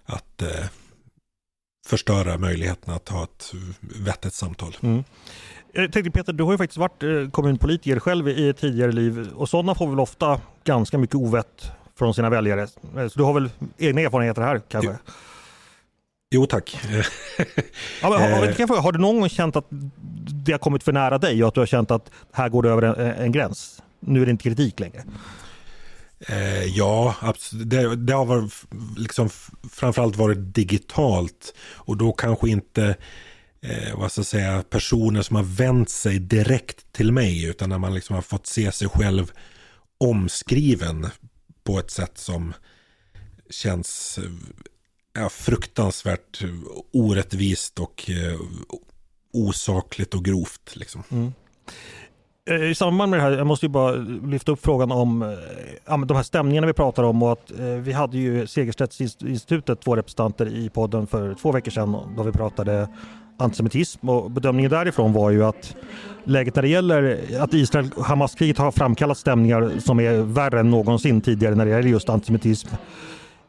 att 0.06 0.42
eh, 0.42 0.66
förstöra 1.88 2.38
möjligheten 2.38 2.94
att 2.94 3.10
ha 3.10 3.24
ett 3.24 3.54
vettigt 3.80 4.34
samtal. 4.34 4.78
Mm. 4.82 5.04
Jag 5.74 5.94
tänkte 5.94 6.12
Peter, 6.12 6.34
du 6.34 6.44
har 6.44 6.52
ju 6.52 6.58
faktiskt 6.58 6.78
varit 6.78 7.04
eh, 7.04 7.30
kommunpolitiker 7.32 8.00
själv 8.00 8.30
i 8.30 8.50
ett 8.50 8.58
tidigare 8.58 8.92
liv 8.92 9.30
och 9.36 9.50
sådana 9.50 9.76
får 9.76 9.88
väl 9.88 10.00
ofta 10.00 10.42
ganska 10.64 10.98
mycket 10.98 11.16
ovett 11.16 11.72
från 11.98 12.14
sina 12.14 12.30
väljare. 12.30 12.62
Eh, 12.98 13.08
så 13.08 13.20
du 13.20 13.24
har 13.24 13.34
väl 13.34 13.50
egna 13.78 14.02
erfarenheter 14.02 14.42
här 14.42 14.62
kanske? 14.70 14.98
Jo, 15.08 15.14
jo 16.32 16.46
tack. 16.46 16.78
ja, 18.02 18.10
men, 18.10 18.12
har, 18.12 18.68
har, 18.68 18.82
har, 18.82 18.92
du 18.92 19.00
någon 19.00 19.20
gång 19.20 19.30
känt 19.30 19.56
att 19.56 19.68
det 20.46 20.52
har 20.52 20.60
kommit 20.60 20.84
för 20.84 20.94
nära 20.94 21.18
dig 21.18 21.44
och 21.44 21.48
att 21.48 21.54
du 21.54 21.62
har 21.62 21.68
känt 21.68 21.92
att 21.92 22.12
här 22.32 22.50
går 22.50 22.64
det 22.64 22.70
över 22.70 22.82
en, 22.82 23.12
en 23.12 23.32
gräns? 23.32 23.82
Nu 24.00 24.22
är 24.22 24.26
det 24.26 24.32
inte 24.32 24.44
kritik 24.44 24.80
längre. 24.80 25.04
Eh, 26.20 26.64
ja, 26.64 27.16
det, 27.52 27.96
det, 27.96 28.14
har 28.14 28.26
varit, 28.26 28.54
liksom, 28.98 29.30
framförallt 29.72 30.16
varit 30.16 30.56
digitalt 30.56 31.54
och 31.74 31.98
då 31.98 32.14
kanske 32.14 32.50
inte 32.50 32.96
eh, 33.62 33.98
vad 33.98 34.12
ska 34.12 34.20
jag 34.20 34.26
säga, 34.26 34.64
personer 34.70 35.22
som 35.22 35.36
har 35.36 35.44
vänt 35.44 35.90
sig 35.90 36.20
direkt 36.20 36.94
till 36.94 37.12
mig 37.12 37.46
utan 37.46 37.70
när 37.70 37.78
man 37.78 37.94
liksom 37.94 38.16
har 38.16 38.22
fått 38.22 38.48
se 38.48 38.72
sig 38.72 38.90
själv 38.90 39.32
omskriven 39.98 41.08
på 41.64 41.80
ett 41.80 41.92
sätt 41.92 42.18
som 42.18 42.54
känns 43.50 44.20
ja, 45.15 45.30
fruktansvärt 45.30 46.43
orättvist 46.93 47.80
och 47.80 48.10
eh, 48.10 48.39
osakligt 49.34 50.13
och 50.13 50.25
grovt. 50.25 50.75
Liksom. 50.75 51.04
Mm. 51.12 51.34
Eh, 52.49 52.69
I 52.69 52.75
samband 52.75 53.10
med 53.10 53.19
det 53.19 53.23
här, 53.23 53.32
jag 53.32 53.47
måste 53.47 53.65
ju 53.65 53.69
bara 53.69 53.91
lyfta 54.25 54.51
upp 54.51 54.63
frågan 54.63 54.91
om 54.91 55.21
eh, 55.21 55.30
ja, 55.86 55.97
de 55.97 56.15
här 56.15 56.23
stämningarna 56.23 56.67
vi 56.67 56.73
pratar 56.73 57.04
om 57.04 57.23
och 57.23 57.32
att 57.32 57.51
eh, 57.51 57.65
vi 57.65 57.91
hade 57.91 58.17
ju 58.17 58.47
Segerstedtinstitutet 58.47 59.82
två 59.82 59.95
representanter 59.95 60.45
i 60.45 60.69
podden 60.69 61.08
för 61.08 61.34
två 61.34 61.51
veckor 61.51 61.71
sedan 61.71 62.15
då 62.17 62.23
vi 62.23 62.32
pratade 62.32 62.89
antisemitism 63.38 64.10
och 64.10 64.32
bedömningen 64.32 64.71
därifrån 64.71 65.13
var 65.13 65.32
ju 65.32 65.45
att 65.45 65.75
läget 66.23 66.56
när 66.56 66.62
det 66.62 66.69
gäller 66.69 67.19
att 67.39 67.54
Israel-Hamas-kriget 67.54 68.58
har 68.58 68.71
framkallat 68.71 69.17
stämningar 69.17 69.71
som 69.80 69.99
är 69.99 70.17
värre 70.17 70.60
än 70.60 70.69
någonsin 70.69 71.21
tidigare 71.21 71.56
när 71.56 71.65
det 71.65 71.71
gäller 71.71 71.89
just 71.89 72.10
antisemitism. 72.10 72.69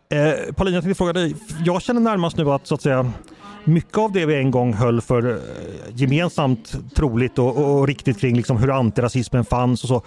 Eh, 0.09 0.53
Paulina, 0.55 0.77
jag 0.77 0.85
tänkte 0.85 0.99
fråga 0.99 1.13
dig, 1.13 1.35
jag 1.65 1.83
känner 1.83 2.01
närmast 2.01 2.37
nu 2.37 2.51
att 2.51 2.67
så 2.67 2.75
att 2.75 2.83
säga 2.83 3.13
mycket 3.65 3.99
av 3.99 4.13
det 4.13 4.27
vi 4.27 4.35
en 4.35 4.51
gång 4.51 4.73
höll 4.73 5.01
för 5.01 5.31
eh, 5.31 5.37
gemensamt 5.95 6.95
troligt 6.95 7.39
och, 7.39 7.57
och, 7.57 7.79
och 7.79 7.87
riktigt 7.87 8.21
kring 8.21 8.37
liksom 8.37 8.57
hur 8.57 8.71
antirasismen 8.71 9.45
fanns 9.45 9.83
och 9.83 9.89
så. 9.89 10.03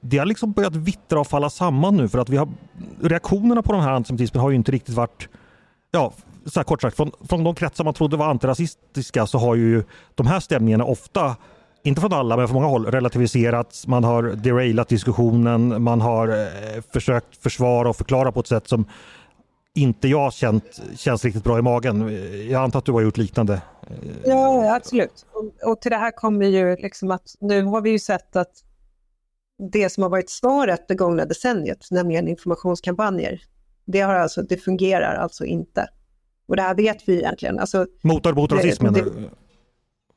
Det 0.00 0.18
har 0.18 0.26
liksom 0.26 0.52
börjat 0.52 0.76
vittra 0.76 1.20
och 1.20 1.26
falla 1.26 1.50
samman 1.50 1.96
nu 1.96 2.08
för 2.08 2.18
att 2.18 2.28
vi 2.28 2.36
har 2.36 2.48
reaktionerna 3.02 3.62
på 3.62 3.72
den 3.72 3.82
här 3.82 3.92
antisemitismen 3.92 4.40
har 4.40 4.50
ju 4.50 4.56
inte 4.56 4.72
riktigt 4.72 4.94
varit 4.94 5.28
ja, 5.90 6.12
så 6.46 6.60
här 6.60 6.64
kort 6.64 6.82
sagt, 6.82 6.96
från, 6.96 7.10
från 7.28 7.44
de 7.44 7.54
kretsar 7.54 7.84
man 7.84 7.94
trodde 7.94 8.16
var 8.16 8.26
antirasistiska 8.30 9.26
så 9.26 9.38
har 9.38 9.54
ju 9.54 9.84
de 10.14 10.26
här 10.26 10.40
stämningarna 10.40 10.84
ofta 10.84 11.36
inte 11.84 12.00
från 12.00 12.12
alla, 12.12 12.36
men 12.36 12.48
från 12.48 12.54
många 12.54 12.66
håll 12.66 12.86
relativiserats. 12.86 13.86
Man 13.86 14.04
har 14.04 14.22
derailat 14.22 14.88
diskussionen. 14.88 15.82
Man 15.82 16.00
har 16.00 16.28
eh, 16.28 16.82
försökt 16.92 17.36
försvara 17.42 17.88
och 17.88 17.96
förklara 17.96 18.32
på 18.32 18.40
ett 18.40 18.46
sätt 18.46 18.68
som 18.68 18.84
inte 19.74 20.08
jag 20.08 20.32
känt 20.32 20.80
känns 20.96 21.24
riktigt 21.24 21.44
bra 21.44 21.58
i 21.58 21.62
magen. 21.62 22.18
Jag 22.50 22.62
antar 22.62 22.78
att 22.78 22.84
du 22.84 22.92
har 22.92 23.00
gjort 23.00 23.16
liknande? 23.16 23.62
Ja, 24.24 24.76
absolut. 24.76 25.26
Och, 25.32 25.70
och 25.70 25.80
till 25.80 25.90
det 25.90 25.96
här 25.96 26.10
kommer 26.10 26.46
ju 26.46 26.76
liksom 26.76 27.10
att 27.10 27.34
nu 27.40 27.62
har 27.62 27.80
vi 27.80 27.90
ju 27.90 27.98
sett 27.98 28.36
att 28.36 28.52
det 29.72 29.90
som 29.90 30.02
har 30.02 30.10
varit 30.10 30.30
svaret 30.30 30.88
det 30.88 30.94
gångna 30.94 31.24
decenniet, 31.24 31.86
nämligen 31.90 32.28
informationskampanjer, 32.28 33.40
det, 33.84 34.00
har 34.00 34.14
alltså, 34.14 34.42
det 34.42 34.56
fungerar 34.56 35.14
alltså 35.14 35.44
inte. 35.44 35.88
Och 36.46 36.56
det 36.56 36.62
här 36.62 36.74
vet 36.74 37.08
vi 37.08 37.18
egentligen. 37.18 37.58
Alltså, 37.58 37.86
mot, 38.02 38.34
mot 38.34 38.52
rasism 38.52 38.84
menar 38.84 39.00
du? 39.00 39.30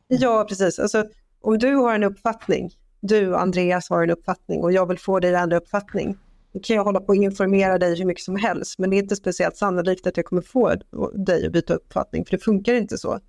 Ja, 0.08 0.46
precis. 0.50 0.80
Alltså, 0.80 1.06
om 1.42 1.58
du 1.58 1.76
har 1.76 1.96
en 1.96 2.04
uppfattning, 2.04 2.72
du 3.00 3.36
Andreas 3.36 3.90
har 3.90 4.04
en 4.04 4.10
uppfattning 4.10 4.62
och 4.62 4.72
jag 4.72 4.88
vill 4.88 5.00
få 5.00 5.20
dig 5.20 5.36
att 5.36 5.44
ändra 5.44 5.58
uppfattning, 5.58 6.18
då 6.56 6.62
kan 6.62 6.76
jag 6.76 6.84
hålla 6.84 7.00
på 7.00 7.08
och 7.08 7.16
informera 7.16 7.78
dig 7.78 7.98
hur 7.98 8.06
mycket 8.06 8.24
som 8.24 8.36
helst, 8.36 8.80
men 8.80 8.90
det 8.90 8.96
är 8.96 9.02
inte 9.02 9.16
speciellt 9.16 9.58
sannolikt 9.58 10.08
att 10.08 10.18
jag 10.18 10.26
kommer 10.26 10.42
få 10.42 10.76
dig 11.14 11.46
att 11.46 11.52
byta 11.52 11.74
uppfattning, 11.74 12.26
för 12.26 12.32
det 12.32 12.44
funkar 12.44 12.74
inte 12.74 12.98
så. 12.98 13.20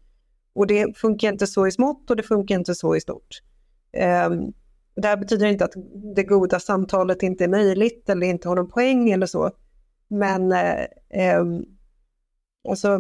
Och 0.53 0.67
det 0.67 0.99
funkar 0.99 1.33
inte 1.33 1.47
så 1.47 1.67
i 1.67 1.73
smått 1.73 2.11
och 2.11 2.17
det 2.17 2.23
funkar 2.23 2.55
inte 2.55 2.75
så 2.75 2.97
i 2.97 3.01
stort. 3.01 3.43
Um, 4.27 4.53
det 4.97 5.09
här 5.09 5.17
betyder 5.17 5.47
inte 5.47 5.65
att 5.65 5.73
det 6.15 6.23
goda 6.23 6.61
samtalet 6.61 7.23
inte 7.23 7.45
är 7.45 7.49
möjligt 7.49 8.09
eller 8.09 8.27
inte 8.27 8.49
har 8.49 8.57
någon 8.57 8.71
poäng 8.71 9.11
eller 9.11 9.27
så. 9.27 9.51
Men 10.09 10.53
eh, 10.53 11.41
um, 11.41 11.65
alltså, 12.69 12.99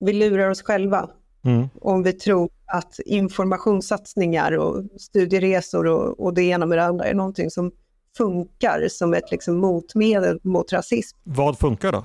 vi 0.00 0.12
lurar 0.12 0.50
oss 0.50 0.62
själva 0.62 1.10
mm. 1.44 1.68
om 1.80 2.02
vi 2.02 2.12
tror 2.12 2.50
att 2.66 2.98
informationssatsningar 2.98 4.52
och 4.52 4.84
studieresor 5.00 5.86
och, 5.86 6.20
och 6.20 6.34
det 6.34 6.42
ena 6.42 6.66
med 6.66 6.78
det 6.78 6.84
andra 6.84 7.04
är 7.04 7.14
någonting 7.14 7.50
som 7.50 7.72
funkar 8.16 8.88
som 8.88 9.14
ett 9.14 9.30
liksom 9.30 9.56
motmedel 9.56 10.40
mot 10.42 10.72
rasism. 10.72 11.18
Vad 11.22 11.58
funkar 11.58 11.92
då? 11.92 12.04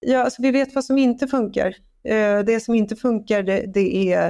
Ja, 0.00 0.24
alltså 0.24 0.42
vi 0.42 0.50
vet 0.50 0.74
vad 0.74 0.84
som 0.84 0.98
inte 0.98 1.26
funkar. 1.26 1.74
Eh, 2.04 2.38
det 2.38 2.62
som 2.64 2.74
inte 2.74 2.96
funkar 2.96 3.42
det, 3.42 3.64
det 3.74 4.12
är 4.12 4.26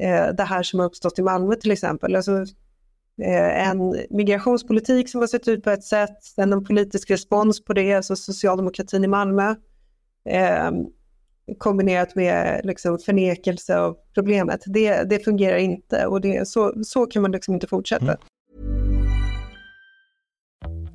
eh, 0.00 0.34
det 0.36 0.42
här 0.42 0.62
som 0.62 0.80
har 0.80 0.86
uppstått 0.86 1.18
i 1.18 1.22
Malmö 1.22 1.54
till 1.54 1.70
exempel. 1.70 2.16
Alltså, 2.16 2.32
eh, 3.22 3.68
en 3.68 3.96
migrationspolitik 4.10 5.10
som 5.10 5.20
har 5.20 5.28
sett 5.28 5.48
ut 5.48 5.64
på 5.64 5.70
ett 5.70 5.84
sätt, 5.84 6.24
sen 6.24 6.52
en 6.52 6.64
politisk 6.64 7.10
respons 7.10 7.64
på 7.64 7.72
det, 7.72 7.94
alltså 7.94 8.16
socialdemokratin 8.16 9.04
i 9.04 9.08
Malmö 9.08 9.54
kombinerat 11.58 12.14
med 12.14 12.60
liksom 12.64 12.98
förnekelse 12.98 13.78
av 13.78 13.96
problemet. 14.14 14.62
Det, 14.66 15.02
det 15.02 15.18
fungerar 15.18 15.56
inte 15.56 16.06
och 16.06 16.20
det, 16.20 16.48
så, 16.48 16.74
så 16.84 17.06
kan 17.06 17.22
man 17.22 17.32
liksom 17.32 17.54
inte 17.54 17.66
fortsätta. 17.66 18.04
Mm. 18.04 18.16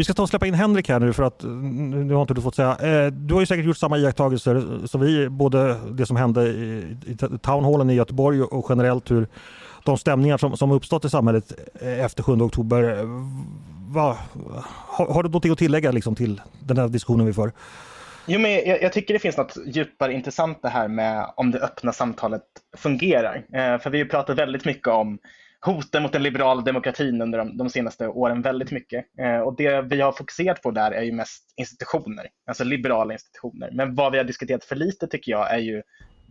Vi 0.00 0.04
ska 0.04 0.14
ta 0.14 0.22
och 0.22 0.28
släppa 0.28 0.46
in 0.46 0.54
Henrik 0.54 0.88
här 0.88 1.00
nu 1.00 1.12
för 1.12 1.22
att 1.22 1.42
nu 1.42 2.14
har 2.14 2.20
inte 2.20 2.34
du 2.34 2.42
fått 2.42 2.54
säga. 2.54 2.76
Eh, 2.82 3.06
du 3.06 3.34
har 3.34 3.40
ju 3.40 3.46
säkert 3.46 3.64
gjort 3.64 3.76
samma 3.76 3.98
iakttagelser 3.98 4.86
som 4.86 5.00
vi, 5.00 5.28
både 5.28 5.76
det 5.90 6.06
som 6.06 6.16
hände 6.16 6.46
i, 6.46 6.96
i 7.06 7.16
townhallen 7.42 7.90
i 7.90 7.94
Göteborg 7.94 8.42
och 8.42 8.66
generellt 8.68 9.10
hur 9.10 9.26
de 9.84 9.98
stämningar 9.98 10.38
som, 10.38 10.56
som 10.56 10.70
uppstått 10.70 11.04
i 11.04 11.10
samhället 11.10 11.52
eh, 11.80 12.04
efter 12.04 12.22
7 12.22 12.32
oktober 12.32 13.02
va, 13.94 14.18
har, 14.66 15.06
har, 15.06 15.22
du 15.22 15.28
någonting 15.28 15.52
att 15.52 15.58
tillägga 15.58 15.90
liksom, 15.90 16.14
till 16.14 16.40
den 16.60 16.78
här 16.78 16.88
diskussionen 16.88 17.26
vi 17.26 17.32
för? 17.32 17.52
Jo, 18.26 18.40
men 18.40 18.52
jag, 18.52 18.82
jag, 18.82 18.92
tycker 18.92 19.14
det 19.14 19.20
finns 19.20 19.36
något 19.36 19.56
djupare 19.66 20.12
intressant 20.12 20.62
det 20.62 20.68
här 20.68 20.88
med 20.88 21.26
om 21.36 21.50
det 21.50 21.58
öppna 21.58 21.92
samtalet 21.92 22.42
fungerar. 22.76 23.36
Eh, 23.36 23.78
för 23.78 23.90
vi 23.90 23.98
har 23.98 24.06
pratat 24.06 24.38
väldigt 24.38 24.64
mycket 24.64 24.88
om 24.88 25.18
hoten 25.66 26.02
mot 26.02 26.12
den 26.12 26.22
liberala 26.22 26.62
demokratin 26.62 27.22
under 27.22 27.38
de, 27.38 27.56
de 27.56 27.70
senaste 27.70 28.08
åren 28.08 28.42
väldigt 28.42 28.70
mycket. 28.70 29.04
Eh, 29.18 29.40
och 29.40 29.56
det 29.56 29.82
vi 29.82 30.00
har 30.00 30.12
fokuserat 30.12 30.62
på 30.62 30.70
där 30.70 30.92
är 30.92 31.02
ju 31.02 31.12
mest 31.12 31.54
institutioner, 31.56 32.26
alltså 32.46 32.64
liberala 32.64 33.12
institutioner. 33.12 33.70
Men 33.72 33.94
vad 33.94 34.12
vi 34.12 34.18
har 34.18 34.24
diskuterat 34.24 34.64
för 34.64 34.76
lite 34.76 35.06
tycker 35.06 35.32
jag 35.32 35.54
är 35.54 35.58
ju 35.58 35.82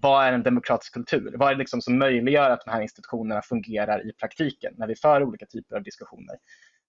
vad 0.01 0.25
är 0.25 0.33
en 0.33 0.43
demokratisk 0.43 0.93
kultur? 0.93 1.35
Vad 1.37 1.49
är 1.49 1.53
det 1.53 1.59
liksom 1.59 1.81
som 1.81 1.99
möjliggör 1.99 2.49
att 2.49 2.65
de 2.65 2.71
här 2.71 2.81
institutionerna 2.81 3.41
fungerar 3.41 4.09
i 4.09 4.13
praktiken 4.13 4.73
när 4.77 4.87
vi 4.87 4.95
för 4.95 5.23
olika 5.23 5.45
typer 5.45 5.75
av 5.75 5.83
diskussioner? 5.83 6.35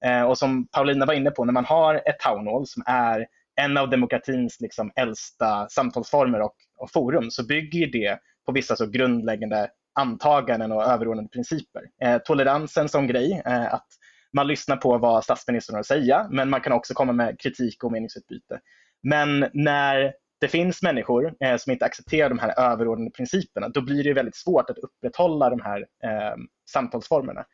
Eh, 0.05 0.23
och 0.23 0.39
som 0.39 0.67
Paulina 0.67 1.07
var 1.07 1.15
inne 1.15 1.31
på, 1.31 1.45
när 1.45 1.53
man 1.53 1.65
har 1.65 1.95
ett 1.95 2.19
town 2.19 2.47
hall 2.47 2.67
som 2.67 2.83
är 2.87 3.27
en 3.61 3.77
av 3.77 3.91
demokratins 3.91 4.61
liksom 4.61 4.93
äldsta 4.97 5.69
samtalsformer 5.69 6.41
och, 6.41 6.55
och 6.77 6.91
forum 6.91 7.31
så 7.31 7.47
bygger 7.47 7.87
det 7.87 8.19
på 8.47 8.53
vissa 8.53 8.77
så 8.77 8.87
grundläggande 8.87 9.71
antaganden 9.95 10.73
och 10.73 10.85
överordnade 10.85 11.29
principer. 11.29 11.83
Eh, 12.03 12.19
toleransen 12.19 12.89
som 12.89 13.07
grej, 13.07 13.43
eh, 13.47 13.75
att 13.75 13.87
man 14.33 14.47
lyssnar 14.47 14.77
på 14.77 14.99
vad 14.99 15.25
statsministern 15.25 15.75
har 15.75 15.81
att 15.81 15.87
säga, 15.87 16.27
men 16.31 16.51
man 16.51 16.61
kan 16.61 16.73
också 16.73 16.95
komma 16.95 17.13
med 17.13 17.41
kritik 17.41 17.85
och 17.85 17.93
meningsutbyte. 17.93 18.61
Men 19.03 19.47
när 19.53 20.13
det 20.41 20.49
finns 20.49 20.83
människor 20.83 21.35
eh, 21.41 21.57
som 21.57 21.73
inte 21.73 21.85
accepterar 21.85 22.29
de 22.29 22.39
här 22.39 22.73
överordnade 22.73 23.11
principerna, 23.11 23.69
då 23.69 23.81
blir 23.81 24.05
det 24.05 24.13
väldigt 24.13 24.37
svårt 24.37 24.71
att 24.71 24.79
upprätthålla 24.79 25.51
de 25.51 25.61
här 25.61 25.81
eh, 25.81 26.37
samtalsformerna. 26.71 27.45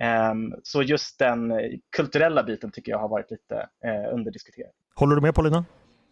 Ehm, 0.00 0.54
så 0.62 0.82
just 0.82 1.18
den 1.18 1.52
kulturella 1.96 2.42
biten 2.42 2.70
tycker 2.70 2.92
jag 2.92 2.98
har 2.98 3.08
varit 3.08 3.30
lite 3.30 3.68
eh, 3.84 4.14
underdiskuterad. 4.14 4.70
Håller 4.94 5.16
du 5.16 5.22
med 5.22 5.34
Paulina? 5.34 5.64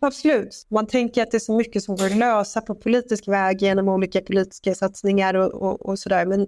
Absolut. 0.02 0.66
Man 0.68 0.86
tänker 0.86 1.22
att 1.22 1.30
det 1.30 1.36
är 1.36 1.38
så 1.38 1.56
mycket 1.56 1.82
som 1.82 1.96
går 1.96 2.06
att 2.06 2.16
lösa 2.16 2.60
på 2.60 2.74
politisk 2.74 3.28
väg 3.28 3.62
genom 3.62 3.88
olika 3.88 4.20
politiska 4.20 4.74
satsningar 4.74 5.34
och, 5.34 5.52
och, 5.52 5.86
och 5.86 5.98
sådär. 5.98 6.26
Men 6.26 6.46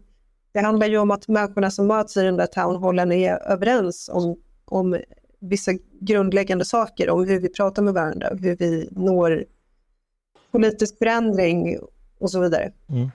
det 0.53 0.61
handlar 0.61 0.87
ju 0.87 0.99
om 0.99 1.11
att 1.11 1.29
människorna 1.29 1.71
som 1.71 1.87
möts 1.87 2.17
i 2.17 2.23
den 2.23 2.37
där 2.37 2.47
townhallen 2.47 3.13
är 3.13 3.53
överens 3.53 4.11
om, 4.13 4.37
om 4.65 4.99
vissa 5.41 5.73
grundläggande 6.01 6.65
saker, 6.65 7.11
om 7.11 7.29
hur 7.29 7.41
vi 7.41 7.49
pratar 7.49 7.83
med 7.83 7.95
varandra, 7.95 8.29
hur 8.41 8.57
vi 8.57 8.89
når 8.91 9.45
politisk 10.53 10.99
förändring 10.99 11.79
och 12.19 12.31
så 12.31 12.41
vidare. 12.41 12.73
Mm. 12.89 13.11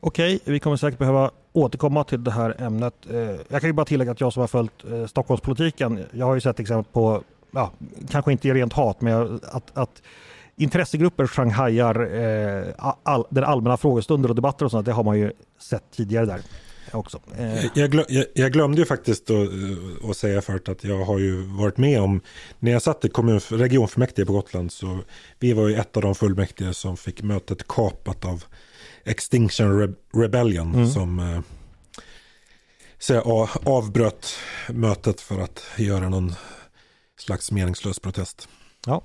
Okej, 0.00 0.40
vi 0.44 0.60
kommer 0.60 0.76
säkert 0.76 0.98
behöva 0.98 1.30
återkomma 1.52 2.04
till 2.04 2.24
det 2.24 2.30
här 2.30 2.62
ämnet. 2.62 2.94
Eh, 3.10 3.18
jag 3.48 3.60
kan 3.60 3.70
ju 3.70 3.72
bara 3.72 3.86
tillägga 3.86 4.12
att 4.12 4.20
jag 4.20 4.32
som 4.32 4.40
har 4.40 4.48
följt 4.48 4.84
eh, 4.84 5.06
Stockholmspolitiken, 5.06 6.04
jag 6.12 6.26
har 6.26 6.34
ju 6.34 6.40
sett 6.40 6.60
exempel 6.60 6.92
på, 6.92 7.22
ja, 7.50 7.72
kanske 8.10 8.32
inte 8.32 8.54
rent 8.54 8.72
hat, 8.72 9.00
men 9.00 9.40
att, 9.42 9.78
att 9.78 10.02
intressegrupper 10.56 11.26
shanghajar 11.26 12.14
eh, 12.14 12.92
all, 13.02 13.24
den 13.30 13.44
allmänna 13.44 13.76
frågestunder 13.76 14.28
och 14.28 14.34
debatter 14.34 14.64
och 14.64 14.70
sånt, 14.70 14.86
det 14.86 14.92
har 14.92 15.04
man 15.04 15.18
ju 15.18 15.32
sett 15.58 15.84
tidigare 15.90 16.26
där 16.26 16.40
också. 16.92 17.20
Eh. 17.38 17.66
Jag, 17.74 17.90
glöm, 17.90 18.04
jag, 18.08 18.24
jag, 18.34 18.52
glömde 18.52 18.80
ju 18.80 18.86
faktiskt 18.86 19.30
att, 19.30 19.48
att 20.10 20.16
säga 20.16 20.42
förut 20.42 20.68
att 20.68 20.84
jag 20.84 21.04
har 21.04 21.18
ju 21.18 21.42
varit 21.42 21.76
med 21.76 22.00
om, 22.00 22.20
när 22.58 22.72
jag 22.72 22.82
satt 22.82 23.04
i 23.04 23.08
kommun, 23.08 23.40
regionfullmäktige 23.48 24.26
på 24.26 24.32
Gotland, 24.32 24.72
så 24.72 24.98
vi 25.38 25.52
var 25.52 25.68
ju 25.68 25.74
ett 25.74 25.96
av 25.96 26.02
de 26.02 26.14
fullmäktige 26.14 26.74
som 26.74 26.96
fick 26.96 27.22
mötet 27.22 27.68
kapat 27.68 28.24
av 28.24 28.44
Extinction 29.04 29.96
Rebellion 30.14 30.74
mm. 30.74 30.88
som 30.90 31.18
eh, 31.18 31.40
så 32.98 33.48
avbröt 33.64 34.26
mötet 34.68 35.20
för 35.20 35.40
att 35.40 35.62
göra 35.76 36.08
någon 36.08 36.34
slags 37.20 37.50
meningslös 37.50 37.98
protest. 37.98 38.48
Ja, 38.86 39.02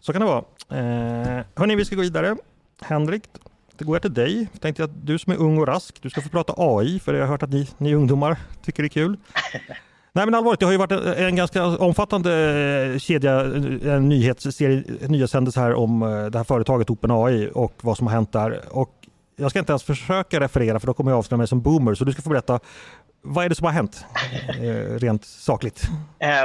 så 0.00 0.12
kan 0.12 0.20
det 0.20 0.26
vara. 0.26 0.44
Eh, 0.68 1.44
hörni, 1.54 1.76
vi 1.76 1.84
ska 1.84 1.96
gå 1.96 2.02
vidare. 2.02 2.36
Henrik, 2.80 3.22
det 3.78 3.84
går 3.84 3.94
jag 3.94 4.02
till 4.02 4.14
dig. 4.14 4.48
Jag 4.52 4.60
tänkte 4.60 4.84
att 4.84 5.06
du 5.06 5.18
som 5.18 5.32
är 5.32 5.36
ung 5.36 5.58
och 5.58 5.66
rask, 5.66 6.02
du 6.02 6.10
ska 6.10 6.20
få 6.20 6.28
prata 6.28 6.54
AI, 6.56 7.00
för 7.00 7.14
jag 7.14 7.22
har 7.22 7.28
hört 7.28 7.42
att 7.42 7.50
ni, 7.50 7.68
ni 7.78 7.94
ungdomar 7.94 8.36
tycker 8.62 8.82
det 8.82 8.86
är 8.86 8.90
kul. 8.90 9.16
Nej 10.12 10.24
men 10.24 10.34
allvarligt, 10.34 10.60
det 10.60 10.66
har 10.66 10.72
ju 10.72 10.78
varit 10.78 10.92
en, 10.92 11.26
en 11.26 11.36
ganska 11.36 11.66
omfattande 11.66 12.32
eh, 12.92 12.98
kedja, 12.98 13.40
en 13.94 14.08
nyhetsserie, 14.08 14.84
nyhetshändelse 15.08 15.60
här 15.60 15.74
om 15.74 16.02
eh, 16.02 16.26
det 16.26 16.38
här 16.38 16.44
företaget 16.44 16.90
OpenAI 16.90 17.50
och 17.54 17.72
vad 17.80 17.96
som 17.96 18.06
har 18.06 18.14
hänt 18.14 18.32
där. 18.32 18.60
Och 18.70 18.90
jag 19.36 19.50
ska 19.50 19.58
inte 19.58 19.72
ens 19.72 19.82
försöka 19.82 20.40
referera 20.40 20.80
för 20.80 20.86
då 20.86 20.94
kommer 20.94 21.10
jag 21.10 21.18
avslöja 21.18 21.38
mig 21.38 21.48
som 21.48 21.62
boomer, 21.62 21.94
så 21.94 22.04
du 22.04 22.12
ska 22.12 22.22
få 22.22 22.30
berätta 22.30 22.60
vad 23.26 23.44
är 23.44 23.48
det 23.48 23.54
som 23.54 23.64
har 23.64 23.72
hänt 23.72 24.06
eh, 24.62 24.98
rent 24.98 25.24
sakligt? 25.24 25.82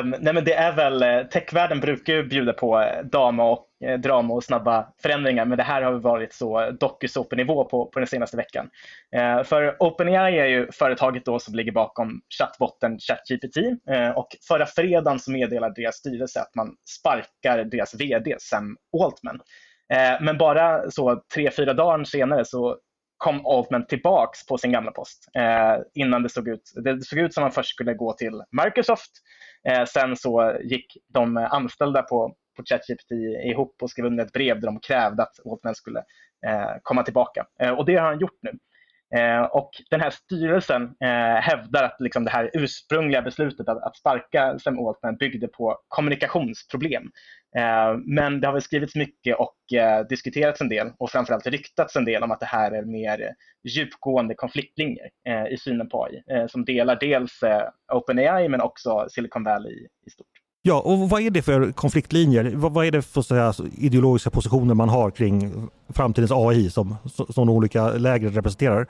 Um, 0.02 0.16
nej 0.20 0.34
men 0.34 0.44
det 0.44 0.54
är 0.54 0.76
väl, 0.76 1.04
eh, 1.04 1.24
techvärlden 1.24 1.80
brukar 1.80 2.14
ju 2.14 2.24
bjuda 2.24 2.54
på 2.54 2.82
eh, 2.82 3.04
dama 3.04 3.32
drama 3.32 3.44
och, 3.44 3.88
eh, 3.88 4.00
drama 4.00 4.34
och 4.34 4.44
snabba 4.44 4.88
förändringar, 5.02 5.46
men 5.46 5.58
det 5.58 5.64
här 5.64 5.82
har 5.82 5.94
varit 5.94 6.34
så 6.34 6.72
dokusåpenivå 6.72 7.66
på, 7.66 7.86
på 7.86 8.00
den 8.00 8.08
senaste 8.08 8.38
veckan. 8.38 8.70
Uh, 9.16 9.44
för 9.44 9.76
OpenAI 9.80 10.40
är 10.40 10.46
ju 10.46 10.72
företaget 10.72 11.26
då 11.26 11.40
som 11.40 11.56
ligger 11.56 11.72
bakom 11.72 12.22
chattbotten 12.40 13.00
ChatGPT 13.00 13.58
uh, 13.58 14.10
och 14.16 14.28
förra 14.48 14.66
fredagen 14.66 15.20
så 15.20 15.32
meddelade 15.32 15.82
deras 15.82 15.96
styrelse 15.96 16.40
att 16.40 16.56
man 16.56 16.76
sparkar 17.00 17.64
deras 17.64 17.96
VD 17.96 18.36
Sam 18.40 18.78
Altman. 19.04 19.40
Men 20.22 20.38
bara 20.38 20.92
så 20.92 21.24
tre, 21.34 21.52
fyra 21.52 21.74
dagar 21.74 22.04
senare 22.04 22.46
så 22.46 22.78
kom 23.22 23.46
Altman 23.46 23.88
tillbaks 23.88 24.46
på 24.46 24.58
sin 24.58 24.72
gamla 24.72 24.92
post 24.92 25.30
eh, 25.36 25.78
innan 25.94 26.24
det 26.24 26.30
såg 26.30 26.48
ut. 26.48 26.72
Det 26.84 27.06
såg 27.06 27.20
ut 27.20 27.34
som 27.34 27.44
att 27.44 27.46
han 27.46 27.52
först 27.52 27.70
skulle 27.70 27.94
gå 27.94 28.14
till 28.14 28.42
Microsoft. 28.64 29.12
Eh, 29.70 29.86
sen 29.86 30.16
så 30.16 30.60
gick 30.64 30.98
de 31.14 31.38
anställda 31.38 32.02
på, 32.02 32.36
på 32.58 32.64
ChatGPT 32.70 33.12
ihop 33.46 33.76
och 33.82 33.90
skrev 33.90 34.06
under 34.06 34.26
ett 34.26 34.34
brev 34.34 34.60
där 34.60 34.68
de 34.68 34.80
krävde 34.80 35.24
att 35.24 35.36
Altman 35.52 35.76
skulle 35.76 36.00
eh, 36.48 36.72
komma 36.84 37.04
tillbaka. 37.04 37.46
Eh, 37.62 37.72
och 37.72 37.86
det 37.86 37.96
har 37.96 38.08
han 38.08 38.20
gjort 38.20 38.40
nu. 38.42 38.52
Eh, 39.16 39.42
och 39.42 39.72
den 39.90 40.02
här 40.02 40.10
styrelsen 40.10 40.84
eh, 40.84 41.42
hävdar 41.42 41.84
att 41.84 41.96
liksom 42.00 42.24
det 42.24 42.32
här 42.32 42.50
ursprungliga 42.54 43.22
beslutet 43.22 43.70
att, 43.70 43.84
att 43.84 43.98
sparka 43.98 44.60
Sam 44.60 44.88
Altman 44.88 45.18
byggde 45.18 45.48
på 45.48 45.78
kommunikationsproblem. 45.88 47.04
Eh, 47.58 47.98
men 48.06 48.42
det 48.42 48.48
har 48.48 48.54
väl 48.54 48.62
skrivits 48.62 48.96
mycket 48.96 49.38
och 49.40 49.74
eh, 49.74 50.08
diskuterats 50.08 50.62
en 50.62 50.70
del 50.70 50.92
och 50.98 51.10
framförallt 51.10 51.48
ryktats 51.48 51.96
en 51.96 52.06
del 52.06 52.24
om 52.24 52.32
att 52.32 52.40
det 52.40 52.46
här 52.46 52.72
är 52.72 52.86
mer 52.86 53.34
djupgående 53.68 54.36
konfliktlinjer 54.36 55.10
eh, 55.28 55.54
i 55.54 55.58
synen 55.58 55.90
på 55.90 56.04
AI 56.04 56.24
eh, 56.32 56.48
som 56.48 56.66
delar 56.66 56.98
dels 57.00 57.44
eh, 57.44 57.70
OpenAI 57.94 58.50
men 58.50 58.62
också 58.62 59.08
Silicon 59.10 59.44
Valley 59.44 59.88
i 60.08 60.10
stort. 60.10 60.31
Ja, 60.64 60.80
och 60.80 61.10
vad 61.10 61.22
är 61.22 61.30
det 61.30 61.42
för 61.42 61.72
konfliktlinjer? 61.72 62.52
Vad, 62.56 62.86
är 62.86 62.92
det 62.92 63.02
för 63.02 63.22
säga, 63.22 63.54
ideologiska 63.78 64.30
positioner 64.30 64.74
man 64.74 64.90
har 64.90 65.12
kring 65.12 65.68
framtidens 65.90 66.32
AI 66.32 66.70
som, 66.70 66.98
som 67.10 67.48
de 67.48 67.50
olika 67.50 67.90
lägren 67.90 68.34
representerar? 68.34 68.88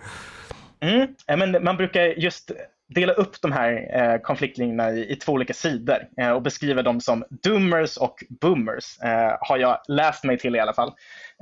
Mm. 0.79 1.07
men 1.39 1.63
man 1.63 1.77
brukar 1.77 2.01
just 2.01 2.51
dela 2.95 3.13
upp 3.13 3.41
de 3.41 3.51
här 3.51 4.01
eh, 4.01 4.21
konfliktlinjerna 4.21 4.91
i, 4.91 5.12
i, 5.12 5.15
två 5.15 5.31
olika 5.31 5.53
sidor 5.53 5.97
eh, 6.17 6.29
och 6.29 6.41
beskriva 6.41 6.81
dem 6.81 7.01
som 7.01 7.23
doomers 7.43 7.97
och 7.97 8.23
boomers, 8.41 8.99
eh, 9.03 9.38
har 9.41 9.57
jag 9.57 9.77
läst 9.88 10.23
mig 10.23 10.38
till 10.38 10.55
i 10.55 10.60
alla 10.60 10.73
fall. 10.73 10.93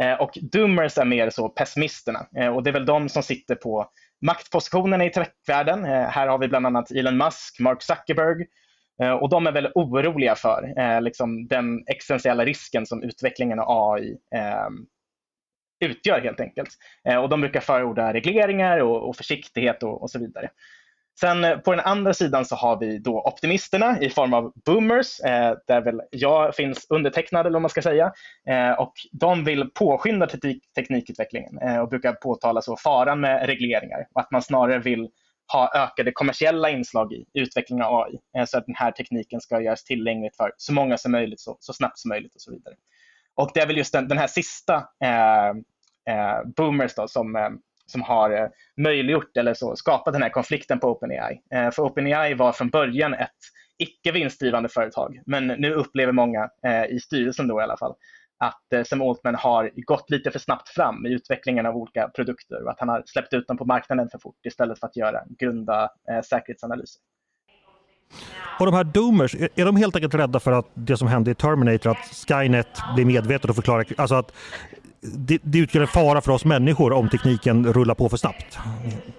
Eh, 0.02 0.14
och 0.14 0.38
doomers 0.42 0.98
är 0.98 1.06
mer 1.06 1.30
så 1.30 1.50
pessimisterna 1.50 2.28
eh, 2.38 2.48
och 2.48 2.64
det 2.64 2.70
är 2.70 2.74
väl 2.74 2.86
de 2.86 3.10
som 3.10 3.24
sitter 3.24 3.56
på 3.56 3.86
maktpositionerna 4.22 5.06
i 5.06 5.10
techvärlden. 5.10 5.86
Eh, 5.86 6.08
här 6.10 6.28
har 6.28 6.38
vi 6.38 6.48
bland 6.48 6.66
annat 6.66 6.92
Elon 6.92 7.18
Musk, 7.18 7.60
Mark 7.60 7.82
Zuckerberg 7.82 8.46
Eh, 9.04 9.12
och 9.12 9.30
de 9.30 9.48
är 9.48 9.52
väl 9.52 9.72
oroliga 9.76 10.36
för 10.36 10.74
eh, 10.78 11.02
liksom 11.02 11.48
den 11.48 11.84
existentiella 11.88 12.46
risken 12.46 12.86
som 12.86 13.04
utvecklingen 13.04 13.60
av 13.60 13.94
AI 13.94 14.18
ehm, 14.36 14.86
utgör 15.86 16.22
helt 16.22 16.40
enkelt. 16.40 16.70
Eh, 17.10 17.18
och 17.18 17.30
de 17.30 17.42
brukar 17.42 17.60
förorda 17.60 18.14
regleringar 18.14 18.80
och, 18.80 19.10
och 19.10 19.16
försiktighet 19.16 19.84
och, 19.84 20.02
och 20.02 20.12
så 20.12 20.20
vidare. 20.20 20.50
Sen 21.20 21.62
på 21.66 21.72
den 21.72 21.86
andra 21.86 22.14
sidan 22.14 22.46
så 22.46 22.56
har 22.56 22.80
vi 22.80 22.98
då 22.98 23.22
optimisterna 23.22 24.02
i 24.02 24.10
form 24.10 24.34
av 24.34 24.54
boomers, 24.66 25.20
eh, 25.20 25.56
där 25.68 25.82
väl 25.82 26.02
jag 26.12 26.56
finns 26.56 26.86
undertecknad 26.90 27.46
eller 27.46 27.54
vad 27.54 27.62
man 27.62 27.70
ska 27.70 27.82
säga. 27.82 28.12
Eh, 28.50 28.72
och 28.72 28.94
de 29.12 29.44
vill 29.44 29.70
påskynda 29.70 30.28
teknik 30.28 30.64
teknikutvecklingen 30.76 31.58
eh, 31.58 31.78
och 31.78 31.90
brukar 31.90 32.14
påtala 32.14 32.62
så 32.62 32.78
faran 32.78 33.20
med 33.20 33.46
regleringar 33.46 34.08
och 34.14 34.22
att 34.22 34.32
man 34.32 34.42
snarare 34.42 34.80
vill 34.80 35.10
ha 35.54 35.72
ökade 35.76 36.12
kommersiella 36.12 36.70
inslag 36.70 37.14
i 37.14 37.26
utvecklingen 37.34 37.86
av 37.86 38.02
AI 38.02 38.20
eh, 38.38 38.46
så 38.46 38.58
att 38.58 38.66
den 38.66 38.76
här 38.76 38.92
tekniken 38.92 39.42
ska 39.42 39.62
göras 39.62 39.84
tillgänglig 39.84 40.32
för 40.38 40.52
så 40.58 40.74
många 40.74 40.98
som 40.98 41.12
möjligt 41.12 41.40
så, 41.40 41.58
så 41.60 41.74
snabbt 41.74 42.00
som 42.00 42.10
möjligt 42.10 42.36
och 42.36 42.42
så 42.42 42.52
vidare. 42.52 42.76
Och 43.36 43.52
det 43.54 43.60
är 43.60 43.68
väl 43.68 43.78
just 43.78 43.94
den, 43.94 44.08
den 44.08 44.18
här 44.18 44.28
sista 44.28 44.76
eh, 45.04 45.50
eh 46.14 46.44
boomers 46.56 46.96
då, 46.96 47.08
som 47.08 47.36
eh, 47.36 47.50
som 47.92 48.02
har 48.02 48.30
eh, 48.30 48.48
möjliggjort 48.78 49.38
eller 49.38 49.54
så, 49.54 49.76
skapat 49.76 50.14
den 50.14 50.24
här 50.24 50.30
konflikten 50.30 50.80
på 50.80 50.88
OpenAI. 50.88 51.42
Eh, 51.54 51.72
för 51.72 51.84
OpenAI 51.84 52.34
var 52.34 52.52
från 52.52 52.70
början 52.70 53.14
ett 53.14 53.30
icke 53.78 54.12
vinstdrivande 54.12 54.70
företag, 54.70 55.22
men 55.26 55.48
nu 55.48 55.74
upplever 55.74 56.12
många 56.12 56.50
eh, 56.66 56.86
i 56.86 57.00
styrelsen 57.00 57.48
då 57.48 57.60
i 57.60 57.64
alla 57.64 57.78
fall 57.78 57.96
att 58.40 58.88
Sam 58.88 59.02
Altman 59.02 59.36
har 59.36 59.72
gått 59.76 60.10
lite 60.10 60.32
för 60.32 60.40
snabbt 60.40 60.70
fram 60.70 61.06
i 61.06 61.14
utvecklingen 61.14 61.66
av 61.66 61.76
olika 61.76 62.08
produkter 62.08 62.64
och 62.64 62.72
att 62.72 62.80
han 62.80 62.90
har 62.90 63.04
släppt 63.06 63.34
ut 63.34 63.48
dem 63.48 63.58
på 63.58 63.66
marknaden 63.66 64.10
för 64.10 64.20
fort 64.20 64.46
istället 64.48 64.80
för 64.80 64.88
att 64.88 64.96
göra 64.96 65.24
grunda 65.40 65.90
säkerhetsanalyser. 66.30 67.02
Och 68.60 68.66
de 68.66 68.76
här 68.76 68.84
doomers, 68.84 69.36
är 69.36 69.66
de 69.66 69.76
helt 69.76 69.96
enkelt 69.96 70.14
rädda 70.14 70.40
för 70.40 70.52
att 70.52 70.68
det 70.74 70.98
som 70.98 71.08
hände 71.08 71.32
i 71.32 71.36
Terminator, 71.36 71.92
att 71.92 72.28
Skynet 72.28 72.68
blir 72.96 73.06
medvetet 73.06 73.50
och 73.50 73.56
förklarar, 73.56 73.86
alltså 73.98 74.16
att 74.16 74.34
det, 75.02 75.40
det 75.44 75.60
utgör 75.60 75.82
en 75.82 75.88
fara 75.88 76.22
för 76.22 76.32
oss 76.32 76.46
människor 76.46 76.94
om 76.94 77.10
tekniken 77.10 77.74
rullar 77.74 77.96
på 77.96 78.10
för 78.10 78.18
snabbt. 78.18 78.58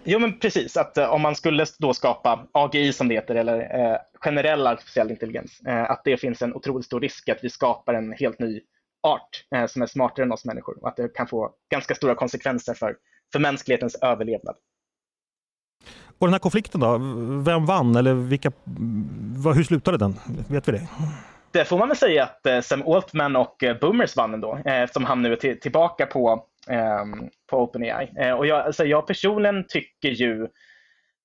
Jo, 0.05 0.19
men 0.19 0.39
precis. 0.39 0.77
Att 0.77 0.99
uh, 0.99 1.05
om 1.05 1.23
man 1.23 1.35
skulle 1.35 1.67
då 1.79 1.95
skapa 1.95 2.47
AGI 2.53 2.93
som 2.93 3.09
det 3.09 3.15
heter, 3.15 3.35
eller 3.35 3.59
uh, 3.59 3.97
generell 4.21 4.67
artificiell 4.67 5.11
intelligens, 5.11 5.61
uh, 5.69 5.91
att 5.91 6.03
det 6.05 6.17
finns 6.17 6.43
en 6.43 6.55
otroligt 6.55 6.87
stor 6.87 7.01
risk 7.01 7.29
att 7.29 7.39
vi 7.43 7.51
skapar 7.51 7.95
en 7.95 8.13
helt 8.13 8.39
ny 8.39 8.61
art 9.03 9.45
som 9.71 9.83
är 9.83 9.87
smartare 9.87 10.25
än 10.25 10.33
oss 10.33 10.45
människor 10.45 10.79
och 10.83 10.89
att 10.89 10.97
det 10.97 11.09
kan 11.15 11.27
få 11.27 11.51
ganska 11.71 11.95
stora 11.95 12.15
konsekvenser 12.15 12.75
för, 12.75 12.97
för 13.33 13.39
mänsklighetens 13.39 13.95
överlevnad. 13.95 14.57
Och 16.19 16.27
den 16.27 16.35
här 16.35 16.39
konflikten 16.39 16.81
då, 16.81 16.99
vem 17.45 17.67
vann 17.67 17.97
eller 17.97 18.15
vilka, 18.15 18.53
hur 19.55 19.63
slutade 19.63 19.99
den? 19.99 20.17
Vet 20.49 20.69
vi 20.69 20.73
det? 20.73 20.89
det 21.53 21.65
får 21.65 21.79
man 21.79 21.89
väl 21.89 21.97
säga 21.97 22.25
att 22.25 22.47
eh, 22.47 22.61
Sam 22.61 22.83
Altman 22.87 23.37
och 23.37 23.63
eh, 23.63 23.79
Boomers 23.79 24.17
vann 24.17 24.35
ändå, 24.35 24.59
eh, 24.65 24.83
eftersom 24.83 25.05
han 25.05 25.23
nu 25.23 25.33
är 25.33 25.55
tillbaka 25.55 26.07
på, 26.07 26.45
ehm, 26.69 27.29
på 27.51 27.59
OpenAI. 27.59 28.33
Och 28.33 28.47
jag, 28.47 28.67
alltså 28.67 28.85
jag 28.85 29.07
personligen 29.07 29.65
tycker 29.69 30.09
ju 30.09 30.49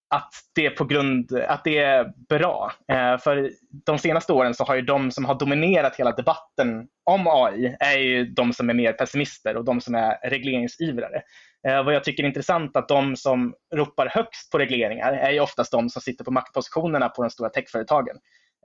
att 0.10 0.34
det 0.56 0.65
är 0.65 0.70
på 0.70 0.86
grund 0.86 1.32
att 1.48 1.63
det 1.63 1.78
är 1.78 2.12
bra. 2.30 2.72
Eh, 2.91 3.18
för 3.18 3.52
de 3.86 4.00
senaste 4.00 4.34
åren 4.34 4.54
så 4.54 4.63
har 4.63 4.76
ju 4.76 4.82
de 4.82 5.12
som 5.12 5.26
har 5.26 5.36
dominerat 5.36 5.96
hela 5.96 6.12
debatten 6.12 6.88
om 7.04 7.28
AI 7.28 7.76
är 7.80 7.98
ju 7.98 8.26
de 8.26 8.54
som 8.54 8.70
är 8.70 8.74
mer 8.74 8.94
pessimister 8.94 9.58
och 9.58 9.65
de 9.65 9.82
som 9.82 9.96
är 9.96 10.30
regleringsivrare. 10.30 11.22
Eh, 11.68 11.84
vad 11.84 11.96
jag 11.96 12.04
tycker 12.04 12.24
är 12.24 12.28
intressant 12.28 12.78
att 12.78 12.88
de 12.88 13.15
som 13.15 13.54
ropar 13.76 14.08
högst 14.08 14.52
på 14.52 14.58
regleringar 14.58 15.13
är 15.13 15.32
ju 15.32 15.39
oftast 15.39 15.72
de 15.72 15.89
som 15.89 16.02
sitter 16.02 16.24
på 16.24 16.32
maktpositionerna 16.32 17.10
på 17.10 17.22
de 17.22 17.30
stora 17.30 17.50
techföretagen. 17.50 18.15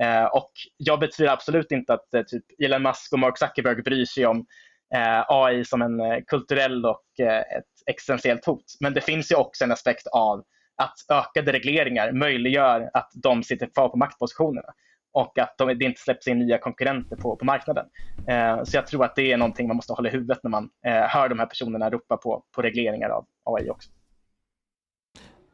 Eh, 0.03 0.24
och 0.24 0.53
jag 0.76 1.00
betvivlar 1.00 1.33
absolut 1.33 1.72
inte 1.72 1.94
att 1.94 2.14
eh, 2.14 2.22
typ 2.22 2.44
Elon 2.64 2.83
Musk 2.83 3.12
och 3.12 3.18
Mark 3.18 3.38
Zuckerberg 3.38 3.83
bryr 3.83 4.05
sig 4.05 4.26
om 4.26 4.46
eh, 4.94 5.24
AI 5.29 5.64
som 5.64 5.83
en 5.83 6.00
eh, 6.00 6.18
kulturell 6.26 6.87
och 6.87 7.20
eh, 7.20 7.40
ett 7.40 7.64
existentiellt 7.87 8.44
hot. 8.44 8.64
Men 8.81 8.94
det 8.94 9.00
finns 9.00 9.33
ju 9.33 9.37
också 9.37 9.64
en 9.64 9.72
aspekt 9.72 10.07
av 10.07 10.44
att 10.76 10.94
ökade 11.09 11.52
regleringar 11.52 12.12
möjliggör 12.12 12.90
att 12.94 13.11
de 13.14 13.42
sitter 13.42 13.66
kvar 13.66 13.88
på 13.88 13.96
maktpositionerna 13.96 14.68
och 15.12 15.38
att 15.38 15.59
de, 15.59 15.78
det 15.78 15.85
inte 15.85 16.00
släpps 16.00 16.28
in 16.28 16.38
nya 16.38 16.59
konkurrenter 16.59 17.16
på, 17.16 17.37
på 17.37 17.44
marknaden. 17.44 17.87
Eh, 18.28 18.64
så 18.64 18.76
jag 18.76 18.87
tror 18.87 19.04
att 19.04 19.16
det 19.16 19.33
är 19.33 19.37
någonting 19.37 19.68
man 19.68 19.76
måste 19.76 19.92
hålla 19.92 20.09
i 20.09 20.12
huvudet 20.12 20.38
när 20.42 20.50
man 20.50 20.70
eh, 20.87 20.92
hör 20.92 21.28
de 21.28 21.38
här 21.38 21.46
personerna 21.46 21.90
ropa 21.90 22.16
på, 22.16 22.44
på 22.54 22.62
regleringar 22.62 23.09
av 23.09 23.26
AI 23.44 23.70
också. 23.70 23.90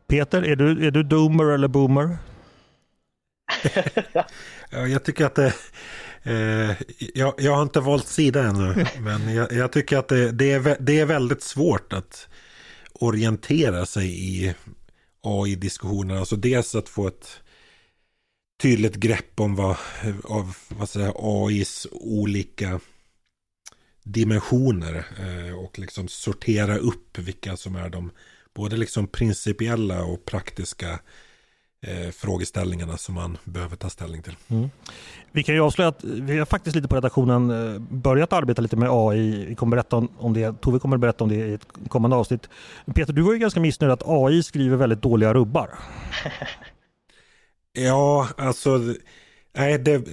Peter, 0.09 0.43
är 0.43 0.57
du, 0.57 0.87
är 0.87 0.91
du 0.91 1.03
doomer 1.03 1.45
eller 1.45 1.69
boomer? 1.69 2.19
jag 4.71 5.05
tycker 5.05 5.27
att 5.27 5.35
det... 5.35 5.53
Eh, 6.23 6.77
jag, 7.15 7.35
jag, 7.39 7.53
har 7.53 7.63
inte 7.63 7.81
valt 7.81 8.07
sida 8.07 8.43
ännu, 8.43 8.87
men 9.01 9.35
jag, 9.35 9.53
jag 9.53 9.73
tycker 9.73 9.99
att 9.99 10.09
det, 10.09 10.33
det, 10.33 10.53
är, 10.53 10.77
det 10.81 11.01
är 11.01 11.07
väldigt 11.07 11.43
svårt 11.43 11.93
att 11.93 12.29
orientera 13.01 13.87
sig 13.87 14.07
i 14.07 14.55
AI-diskussionerna. 15.27 16.21
Alltså 16.21 16.37
dels 16.37 16.75
att 16.75 16.89
få 16.89 17.07
ett 17.07 17.41
tydligt 18.63 18.95
grepp 18.95 19.41
om 19.41 19.55
vad, 19.55 19.77
av 20.25 20.57
vad 20.69 20.89
säger, 20.89 21.13
AIs 21.17 21.87
olika 21.93 22.81
dimensioner 24.03 25.07
eh, 25.19 25.59
och 25.59 25.79
liksom 25.79 26.09
sortera 26.09 26.77
upp 26.77 27.19
vilka 27.19 27.57
som 27.57 27.77
är 27.77 27.89
de 27.89 28.11
både 28.55 28.77
liksom 28.77 29.07
principiella 29.07 30.05
och 30.05 30.25
praktiska 30.25 31.01
eh, 31.83 32.11
frågeställningarna 32.11 32.97
som 32.97 33.15
man 33.15 33.39
behöver 33.45 33.77
ta 33.77 33.91
ställning 33.91 34.23
till. 34.23 34.37
Mm. 34.49 34.71
Vi 35.33 35.43
kan 35.43 35.55
ju 35.55 35.61
avslöja 35.61 35.89
att 35.89 36.05
vi 36.05 36.39
har 36.39 36.47
faktiskt 36.47 36.77
lite 36.77 36.89
på 36.89 36.97
redaktionen 36.97 37.51
eh, 37.51 37.81
börjat 37.81 38.33
arbeta 38.33 38.63
lite 38.63 38.77
med 38.77 38.89
AI. 38.93 39.47
Vi 39.47 39.55
kommer 39.55 39.77
berätta 39.77 40.09
om 40.19 40.33
det. 40.33 40.61
Tove 40.61 40.79
kommer 40.79 40.97
berätta 40.97 41.25
om 41.25 41.31
det 41.31 41.37
i 41.37 41.55
ett 41.55 41.67
kommande 41.89 42.17
avsnitt. 42.17 42.49
Peter, 42.95 43.13
du 43.13 43.23
var 43.23 43.33
ju 43.33 43.39
ganska 43.39 43.61
missnöjd 43.61 43.93
att 43.93 44.03
AI 44.07 44.43
skriver 44.43 44.77
väldigt 44.77 45.03
dåliga 45.03 45.35
rubbar. 45.35 45.71
ja, 47.73 48.29
alltså 48.37 48.81
nej, 49.57 49.79
det, 49.79 50.05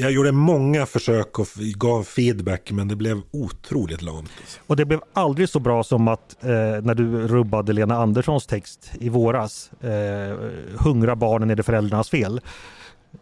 jag 0.00 0.12
gjorde 0.12 0.32
många 0.32 0.86
försök 0.86 1.38
och 1.38 1.46
gav 1.76 2.04
feedback 2.04 2.70
men 2.70 2.88
det 2.88 2.96
blev 2.96 3.20
otroligt 3.30 4.02
lamt. 4.02 4.30
Och 4.66 4.76
det 4.76 4.84
blev 4.84 5.00
aldrig 5.12 5.48
så 5.48 5.60
bra 5.60 5.84
som 5.84 6.08
att 6.08 6.44
eh, 6.44 6.48
när 6.82 6.94
du 6.94 7.28
rubbade 7.28 7.72
Lena 7.72 7.96
Anderssons 7.96 8.46
text 8.46 8.90
i 9.00 9.08
våras. 9.08 9.70
Eh, 9.80 10.36
Hungra 10.78 11.16
barnen 11.16 11.50
är 11.50 11.56
det 11.56 11.62
föräldrarnas 11.62 12.10
fel. 12.10 12.40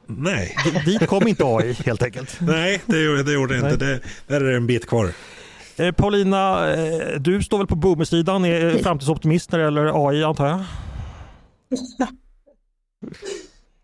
Nej. 0.07 0.57
Dit 0.85 1.07
kom 1.07 1.29
inte 1.29 1.45
AI 1.45 1.73
helt 1.73 2.03
enkelt. 2.03 2.37
Nej, 2.41 2.83
det 2.87 3.03
gjorde 3.03 3.23
det 3.23 3.33
gjorde 3.33 3.57
inte. 3.57 3.77
Det, 3.77 4.01
där 4.27 4.41
är 4.41 4.51
det 4.51 4.57
en 4.57 4.67
bit 4.67 4.87
kvar. 4.87 5.11
Eh, 5.77 5.93
Paulina, 5.93 6.73
eh, 6.75 7.21
du 7.21 7.43
står 7.43 7.59
väl 7.59 7.67
på 7.67 7.77
boomersidan, 7.77 8.45
är 8.45 8.79
framtidsoptimist 8.79 9.53
när 9.53 9.59
det 9.59 9.65
gäller 9.65 10.09
AI 10.09 10.25
antar 10.25 10.49
jag? 10.49 10.65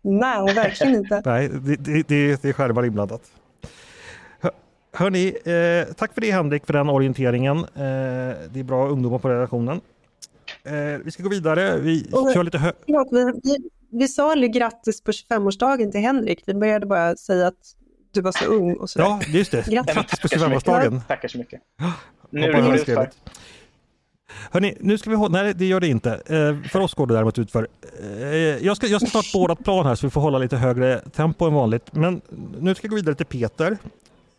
Nej, 0.05 0.53
verkligen 0.55 0.95
inte. 1.01 1.21
Nej, 1.25 1.49
det, 1.49 1.75
det, 2.07 2.41
det 2.41 2.49
är 2.49 2.53
skärmar 2.53 2.85
inblandat. 2.85 3.21
Hörni, 4.93 5.27
eh, 5.27 5.93
tack 5.93 6.13
för 6.13 6.21
det 6.21 6.31
Henrik 6.31 6.65
för 6.65 6.73
den 6.73 6.89
orienteringen. 6.89 7.57
Eh, 7.57 7.63
det 8.49 8.59
är 8.59 8.63
bra 8.63 8.87
ungdomar 8.87 9.19
på 9.19 9.29
redaktionen. 9.29 9.81
Eh, 10.63 10.73
vi 11.03 11.11
ska 11.11 11.23
gå 11.23 11.29
vidare. 11.29 11.77
Vi 11.77 12.09
och, 12.11 12.33
kör 12.33 12.43
lite 12.43 12.57
hö- 12.57 12.71
vi, 12.85 12.93
vi, 13.43 13.57
vi 13.91 14.07
sa 14.07 14.31
aldrig 14.31 14.53
grattis 14.53 15.01
på 15.03 15.11
25-årsdagen 15.11 15.91
till 15.91 16.01
Henrik. 16.01 16.43
Vi 16.45 16.53
började 16.53 16.85
bara 16.85 17.15
säga 17.15 17.47
att 17.47 17.75
du 18.11 18.21
var 18.21 18.31
så 18.31 18.45
ung 18.45 18.73
och 18.73 18.89
så. 18.89 18.99
Ja, 18.99 19.19
just 19.27 19.51
det. 19.51 19.67
Grattis, 19.67 19.95
grattis 19.95 20.19
på 20.19 20.27
25-årsdagen. 20.27 21.01
Tackar 21.07 21.27
så 21.27 21.37
mycket. 21.37 21.61
Nu 22.29 22.41
är 22.43 22.53
det 22.53 22.75
utför. 22.75 23.09
Hörni, 24.51 24.77
nu 24.79 24.97
ska 24.97 25.09
vi 25.09 25.15
hålla... 25.15 25.43
Nej, 25.43 25.53
det 25.53 25.65
gör 25.65 25.79
det 25.79 25.87
inte. 25.87 26.11
Eh, 26.11 26.69
för 26.69 26.79
oss 26.79 26.93
går 26.93 27.07
det 27.07 27.13
däremot 27.13 27.39
utför. 27.39 27.67
Eh, 28.21 28.27
jag, 28.37 28.77
ska, 28.77 28.87
jag 28.87 29.01
ska 29.01 29.09
snart 29.09 29.31
på 29.31 29.39
vårt 29.39 29.63
plan 29.63 29.85
här 29.85 29.95
så 29.95 30.07
vi 30.07 30.11
får 30.11 30.21
hålla 30.21 30.37
lite 30.37 30.57
högre 30.57 30.99
tempo 30.99 31.45
än 31.45 31.53
vanligt. 31.53 31.93
Men 31.93 32.21
nu 32.59 32.75
ska 32.75 32.85
jag 32.85 32.89
gå 32.89 32.95
vidare 32.95 33.15
till 33.15 33.25
Peter. 33.25 33.77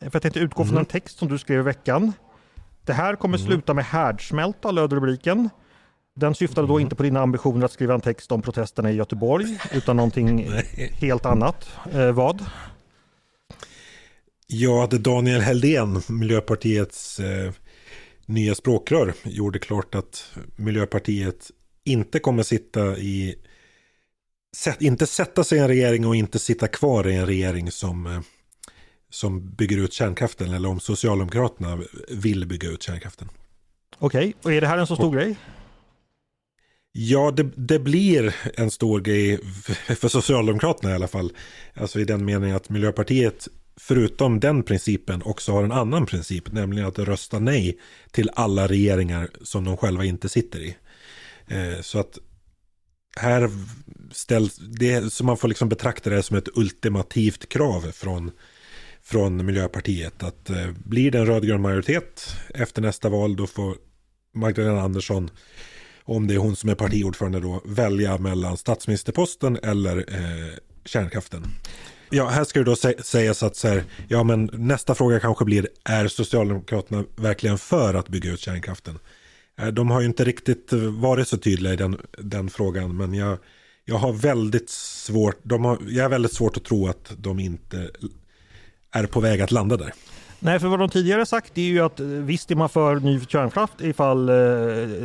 För 0.01 0.11
jag 0.13 0.23
tänkte 0.23 0.41
utgå 0.41 0.65
från 0.65 0.73
mm. 0.73 0.79
en 0.79 0.87
text 0.87 1.19
som 1.19 1.29
du 1.29 1.39
skrev 1.39 1.61
i 1.61 1.63
veckan. 1.63 2.13
Det 2.85 2.93
här 2.93 3.17
kommer 3.17 3.39
mm. 3.39 3.49
sluta 3.49 3.75
med 3.75 3.85
härdsmälta, 3.85 4.71
löd 4.71 4.93
rubriken. 4.93 5.51
Den 6.17 6.35
syftade 6.35 6.67
då 6.67 6.75
mm. 6.75 6.83
inte 6.83 6.97
på 6.97 7.03
dina 7.03 7.21
ambitioner 7.21 7.65
att 7.65 7.73
skriva 7.73 7.95
en 7.95 8.01
text 8.01 8.33
om 8.33 8.43
protesterna 8.43 8.91
i 8.91 8.95
Göteborg, 8.95 9.59
utan 9.73 9.97
någonting 9.97 10.51
helt 10.93 11.27
annat. 11.27 11.69
Eh, 11.93 12.13
vad? 12.13 12.45
Ja, 14.47 14.85
att 14.85 14.91
Daniel 14.91 15.41
Heldén, 15.41 16.03
Miljöpartiets 16.09 17.21
eh, 17.21 17.53
nya 18.27 18.55
språkrör, 18.55 19.15
gjorde 19.23 19.59
klart 19.59 19.95
att 19.95 20.31
Miljöpartiet 20.57 21.51
inte 21.85 22.19
kommer 22.19 22.43
sitta 22.43 22.99
i 22.99 23.37
inte 24.79 25.07
sätta 25.07 25.45
sig 25.45 25.59
i 25.59 25.61
en 25.61 25.69
regering 25.69 26.07
och 26.07 26.17
inte 26.17 26.39
sitta 26.39 26.69
kvar 26.69 27.09
i 27.09 27.15
en 27.15 27.27
regering 27.27 27.71
som, 27.71 28.07
eh, 28.07 28.21
som 29.11 29.51
bygger 29.51 29.79
ut 29.79 29.93
kärnkraften 29.93 30.55
eller 30.55 30.69
om 30.69 30.81
Socialdemokraterna 30.81 31.79
vill 32.09 32.47
bygga 32.47 32.69
ut 32.69 32.83
kärnkraften. 32.83 33.29
Okej, 33.99 34.35
och 34.43 34.53
är 34.53 34.61
det 34.61 34.67
här 34.67 34.79
en 34.79 34.87
så 34.87 34.97
stor 34.97 35.07
och, 35.07 35.15
grej? 35.15 35.37
Ja, 36.93 37.31
det, 37.31 37.51
det, 37.57 37.79
blir 37.79 38.37
en 38.55 38.71
stor 38.71 39.01
grej 39.01 39.41
för 39.97 40.09
Socialdemokraterna 40.09 40.91
i 40.91 40.95
alla 40.95 41.09
fall. 41.09 41.33
Alltså 41.75 42.01
i 42.01 42.05
den 42.05 42.25
meningen 42.25 42.57
att 42.57 42.71
Miljöpartiet 42.71 43.49
förutom 43.81 44.41
den 44.41 44.63
principen 44.63 45.23
också 45.23 45.53
har 45.53 45.65
en 45.65 45.73
annan 45.73 46.07
princip, 46.07 46.53
nämligen 46.53 46.89
att 46.89 46.99
rösta 46.99 47.39
nej 47.39 47.79
till 48.11 48.31
alla 48.35 48.67
regeringar 48.67 49.31
som 49.43 49.65
de 49.65 49.77
själva 49.77 50.05
inte 50.05 50.29
sitter 50.29 50.61
i. 50.61 50.77
Eh, 51.47 51.81
så 51.81 51.99
att 51.99 52.19
här 53.17 53.51
ställs 54.13 54.57
det, 54.57 55.13
så 55.13 55.25
man 55.25 55.37
får 55.37 55.49
liksom 55.49 55.69
betrakta 55.69 56.11
det 56.11 56.23
som 56.23 56.37
ett 56.37 56.49
ultimativt 56.55 57.49
krav 57.49 57.93
från, 57.93 58.31
från 59.03 59.47
Miljöpartiet 59.47 60.23
att 60.23 60.51
eh, 60.51 60.71
blir 60.85 61.11
det 61.11 61.19
en 61.19 61.27
rödgrön 61.27 61.63
majoritet 61.63 62.37
efter 62.55 62.83
nästa 62.83 63.09
val 63.09 63.37
då 63.37 63.47
får 63.47 63.77
Magdalena 64.35 64.81
Andersson 64.81 65.31
om 66.05 66.27
det 66.27 66.35
är 66.35 66.39
hon 66.39 66.57
som 66.57 66.71
är 66.71 66.75
partiordförande 66.75 67.41
då, 67.41 67.63
välja 67.65 68.19
mellan 68.19 68.57
statsministerposten 68.57 69.59
eller 69.63 69.97
eh, 69.97 70.59
kärnkraften. 70.85 71.43
Ja, 72.11 72.27
här 72.29 72.45
ska 72.45 72.59
det 72.59 72.65
då 72.65 72.77
sägas 73.03 73.43
att 73.43 73.57
så 73.57 73.69
här, 73.69 73.85
ja 74.09 74.23
men 74.23 74.51
nästa 74.53 74.95
fråga 74.95 75.21
kanske 75.21 75.45
blir, 75.45 75.69
är 75.85 76.09
Socialdemokraterna 76.09 77.05
verkligen 77.17 77.59
för 77.59 77.95
att 77.95 78.09
bygga 78.09 78.31
ut 78.31 78.41
kärnkraften? 78.41 78.99
Eh, 79.61 79.67
de 79.67 79.91
har 79.91 80.01
ju 80.01 80.07
inte 80.07 80.25
riktigt 80.25 80.73
eh, 80.73 80.79
varit 80.79 81.29
så 81.29 81.37
tydliga 81.37 81.73
i 81.73 81.77
den, 81.77 81.97
den 82.19 82.51
frågan, 82.51 82.97
men 82.97 83.15
jag, 83.15 83.39
jag 83.85 83.97
har 83.97 84.13
väldigt 84.13 84.71
svårt, 84.71 85.39
de 85.43 85.65
har, 85.65 85.79
jag 85.89 86.05
är 86.05 86.09
väldigt 86.09 86.33
svårt 86.33 86.57
att 86.57 86.65
tro 86.65 86.89
att 86.89 87.13
de 87.19 87.39
inte 87.39 87.91
är 88.93 89.07
på 89.07 89.21
väg 89.21 89.41
att 89.41 89.51
landa 89.51 89.77
där. 89.77 89.93
Nej, 90.39 90.61
för 90.61 90.69
vad 90.69 90.79
de 90.79 90.89
tidigare 90.89 91.27
sagt 91.27 91.59
är 91.59 91.63
ju 91.63 91.81
att 91.81 92.01
eh, 92.01 92.07
visst 92.07 92.51
är 92.51 92.55
man 92.55 92.69
för 92.69 92.97
ny 92.97 93.21
kärnkraft 93.29 93.81
ifall 93.81 94.29
eh, 94.29 94.35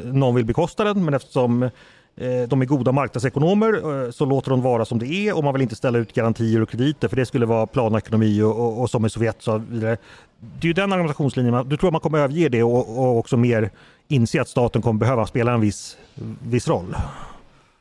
någon 0.03 0.35
vill 0.35 0.45
bekosta 0.45 0.83
den, 0.83 1.05
men 1.05 1.13
eftersom 1.13 1.63
eh, 1.63 1.69
Eh, 2.15 2.47
de 2.47 2.61
är 2.61 2.65
goda 2.65 2.91
marknadsekonomer 2.91 4.03
eh, 4.05 4.11
så 4.11 4.25
låter 4.25 4.49
de 4.49 4.61
vara 4.61 4.85
som 4.85 4.99
det 4.99 5.07
är 5.07 5.37
och 5.37 5.43
man 5.43 5.53
vill 5.53 5.61
inte 5.61 5.75
ställa 5.75 5.97
ut 5.97 6.13
garantier 6.13 6.61
och 6.61 6.69
krediter 6.69 7.07
för 7.07 7.15
det 7.15 7.25
skulle 7.25 7.45
vara 7.45 7.67
planekonomi 7.67 8.41
och, 8.41 8.59
och, 8.59 8.81
och 8.81 8.89
som 8.89 9.05
i 9.05 9.09
Sovjet 9.09 9.35
så 9.39 9.57
vidare. 9.57 9.97
Det 10.39 10.65
är 10.65 10.67
ju 10.67 10.73
den 10.73 10.93
argumentationslinjen, 10.93 11.69
du 11.69 11.77
tror 11.77 11.87
att 11.87 11.93
man 11.93 12.01
kommer 12.01 12.17
överge 12.17 12.49
det 12.49 12.63
och, 12.63 12.99
och 12.99 13.17
också 13.17 13.37
mer 13.37 13.69
inse 14.07 14.41
att 14.41 14.49
staten 14.49 14.81
kommer 14.81 14.99
behöva 14.99 15.27
spela 15.27 15.53
en 15.53 15.61
viss, 15.61 15.97
viss 16.41 16.67
roll? 16.67 16.95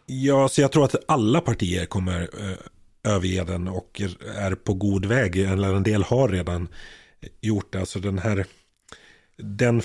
Ja, 0.06 0.48
så 0.48 0.60
jag 0.60 0.72
tror 0.72 0.84
att 0.84 0.94
alla 1.08 1.40
partier 1.40 1.86
kommer 1.86 2.20
eh, 2.20 3.14
överge 3.14 3.44
den 3.44 3.68
och 3.68 4.02
är 4.36 4.54
på 4.54 4.74
god 4.74 5.04
väg, 5.04 5.36
eller 5.36 5.74
en 5.74 5.82
del 5.82 6.02
har 6.02 6.28
redan 6.28 6.68
gjort 7.40 7.72
det. 7.72 7.80
Alltså 7.80 7.98
den 7.98 8.18
här 8.18 8.46
den 9.36 9.82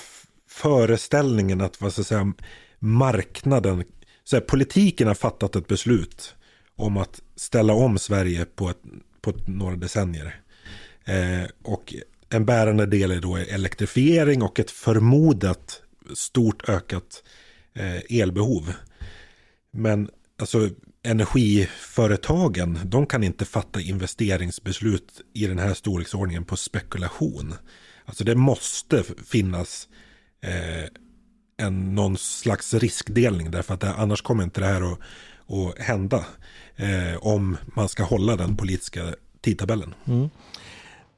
föreställningen 0.49 1.62
att 1.62 1.81
vad 1.81 1.91
ska 1.91 1.99
jag 1.99 2.05
säga, 2.05 2.34
marknaden, 2.79 3.83
så 4.26 4.36
här, 4.36 4.42
politiken 4.42 5.08
har 5.08 5.15
fattat 5.15 5.56
ett 5.56 5.67
beslut 5.67 6.36
om 6.76 6.98
att 6.98 7.21
ställa 7.36 7.73
om 7.73 7.98
Sverige 7.98 8.46
på, 8.46 8.69
ett, 8.69 8.82
på 9.21 9.30
ett, 9.30 9.48
några 9.48 9.76
decennier. 9.76 10.42
Eh, 11.06 11.50
och 11.63 11.94
en 12.30 12.46
bärande 12.46 12.86
del 12.86 13.12
är 13.12 13.21
då 13.21 13.36
elektrifiering 13.38 14.42
och 14.42 14.60
ett 14.60 14.71
förmodat 14.71 15.82
stort 16.13 16.69
ökat 16.69 17.23
eh, 17.73 18.21
elbehov. 18.21 18.73
Men 19.71 20.10
alltså 20.40 20.69
energiföretagen, 21.04 22.80
de 22.84 23.06
kan 23.06 23.23
inte 23.23 23.46
fatta 23.46 23.82
investeringsbeslut 23.82 25.21
i 25.34 25.48
den 25.48 25.60
här 25.60 25.73
storleksordningen 25.73 26.46
på 26.46 26.58
spekulation. 26.58 27.54
Alltså 28.06 28.23
det 28.23 28.36
måste 28.36 29.04
finnas 29.26 29.88
eh, 30.42 30.90
en, 31.58 31.95
någon 31.95 32.17
slags 32.17 32.73
riskdelning 32.73 33.51
därför 33.51 33.73
att 33.73 33.79
det, 33.79 33.93
annars 33.93 34.21
kommer 34.21 34.43
inte 34.43 34.62
det 34.62 34.67
här 34.67 34.91
att, 34.93 34.99
att 35.53 35.79
hända 35.79 36.25
eh, 36.75 37.17
om 37.19 37.58
man 37.75 37.89
ska 37.89 38.03
hålla 38.03 38.35
den 38.35 38.58
politiska 38.58 39.01
tidtabellen. 39.41 39.93
Mm. 40.06 40.29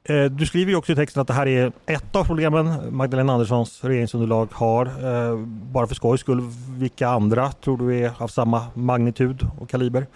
Eh, 0.10 0.26
du 0.26 0.46
skriver 0.46 0.72
ju 0.72 0.78
också 0.78 0.92
i 0.92 0.96
texten 0.96 1.22
att 1.22 1.28
det 1.28 1.34
här 1.34 1.48
är 1.48 1.72
ett 1.86 2.16
av 2.16 2.24
problemen 2.24 2.96
Magdalena 2.96 3.34
Anderssons 3.34 3.84
regeringsunderlag 3.84 4.48
har. 4.52 4.86
Eh, 4.86 5.38
bara 5.46 5.88
för 5.88 5.96
skojs 5.96 6.22
skull, 6.22 6.42
vilka 6.70 7.08
andra 7.08 7.52
tror 7.52 7.78
du 7.78 7.98
är 7.98 8.12
av 8.18 8.28
samma 8.28 8.68
magnitud 8.74 9.48
och 9.60 9.70
kaliber? 9.70 10.08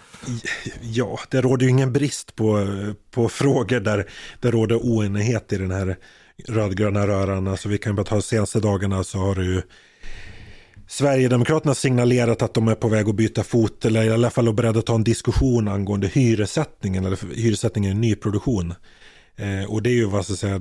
Ja, 0.80 1.18
det 1.30 1.40
råder 1.40 1.64
ju 1.64 1.70
ingen 1.70 1.92
brist 1.92 2.36
på, 2.36 2.66
på 3.10 3.28
frågor 3.28 3.80
där 3.80 4.06
det 4.40 4.50
råder 4.50 4.76
oenighet 4.76 5.52
i 5.52 5.56
den 5.56 5.70
här 5.70 5.96
rödgröna 6.48 7.06
röran. 7.06 7.48
Alltså 7.48 7.68
vi 7.68 7.78
kan 7.78 7.96
bara 7.96 8.04
ta 8.04 8.14
de 8.14 8.22
senaste 8.22 8.60
dagarna 8.60 9.04
så 9.04 9.18
har 9.18 9.34
det 9.34 9.44
ju 9.44 9.62
Sverigedemokraterna 10.88 11.74
signalerat 11.74 12.42
att 12.42 12.54
de 12.54 12.68
är 12.68 12.74
på 12.74 12.88
väg 12.88 13.08
att 13.08 13.14
byta 13.14 13.44
fot 13.44 13.84
eller 13.84 14.04
i 14.04 14.10
alla 14.10 14.30
fall 14.30 14.48
är 14.48 14.52
beredda 14.52 14.78
att 14.78 14.86
ta 14.86 14.94
en 14.94 15.04
diskussion 15.04 15.68
angående 15.68 16.06
hyressättningen 16.06 17.04
eller 17.04 17.34
hyressättningen 17.34 17.90
i 17.90 17.94
nyproduktion. 17.94 18.74
Eh, 19.36 19.70
och 19.70 19.82
det 19.82 19.90
är 19.90 19.94
ju 19.94 20.04
vad 20.04 20.24
ska 20.24 20.34
säga 20.34 20.60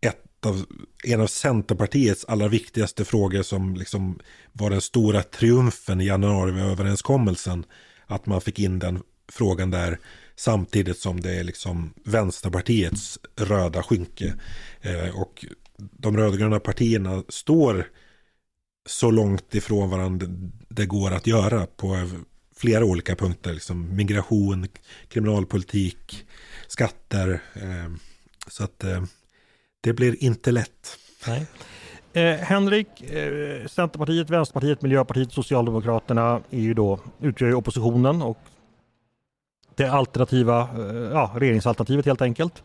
ett 0.00 0.46
av, 0.46 0.64
en 1.04 1.20
av 1.20 1.26
Centerpartiets 1.26 2.24
allra 2.24 2.48
viktigaste 2.48 3.04
frågor 3.04 3.42
som 3.42 3.74
liksom 3.74 4.18
var 4.52 4.70
den 4.70 4.80
stora 4.80 5.22
triumfen 5.22 6.00
i 6.00 6.06
januariöverenskommelsen. 6.06 7.64
Att 8.06 8.26
man 8.26 8.40
fick 8.40 8.58
in 8.58 8.78
den 8.78 9.02
frågan 9.32 9.70
där 9.70 9.98
samtidigt 10.36 10.98
som 10.98 11.20
det 11.20 11.34
är 11.34 11.44
liksom 11.44 11.94
Vänsterpartiets 12.04 13.18
röda 13.36 13.82
skynke. 13.82 14.34
Eh, 14.80 15.20
och 15.20 15.44
de 15.76 16.16
rödgröna 16.16 16.60
partierna 16.60 17.22
står 17.28 17.86
så 18.90 19.10
långt 19.10 19.54
ifrån 19.54 19.90
varandra 19.90 20.26
det 20.68 20.86
går 20.86 21.10
att 21.10 21.26
göra 21.26 21.66
på 21.66 22.10
flera 22.56 22.84
olika 22.84 23.16
punkter. 23.16 23.52
Liksom 23.52 23.96
migration, 23.96 24.66
kriminalpolitik, 25.08 26.26
skatter. 26.68 27.42
Eh, 27.54 27.92
så 28.46 28.64
att 28.64 28.84
eh, 28.84 29.02
det 29.80 29.92
blir 29.92 30.24
inte 30.24 30.52
lätt. 30.52 30.98
Nej. 31.26 31.46
Eh, 32.12 32.40
Henrik, 32.40 33.02
eh, 33.02 33.66
Centerpartiet, 33.66 34.30
Vänsterpartiet, 34.30 34.82
Miljöpartiet, 34.82 35.32
Socialdemokraterna 35.32 36.40
är 36.50 36.60
ju 36.60 36.74
då, 36.74 37.00
utgör 37.20 37.48
ju 37.48 37.54
oppositionen 37.54 38.22
och 38.22 38.38
det 39.74 39.86
alternativa, 39.86 40.60
eh, 40.60 41.10
ja, 41.12 41.32
regeringsalternativet 41.36 42.06
helt 42.06 42.22
enkelt. 42.22 42.62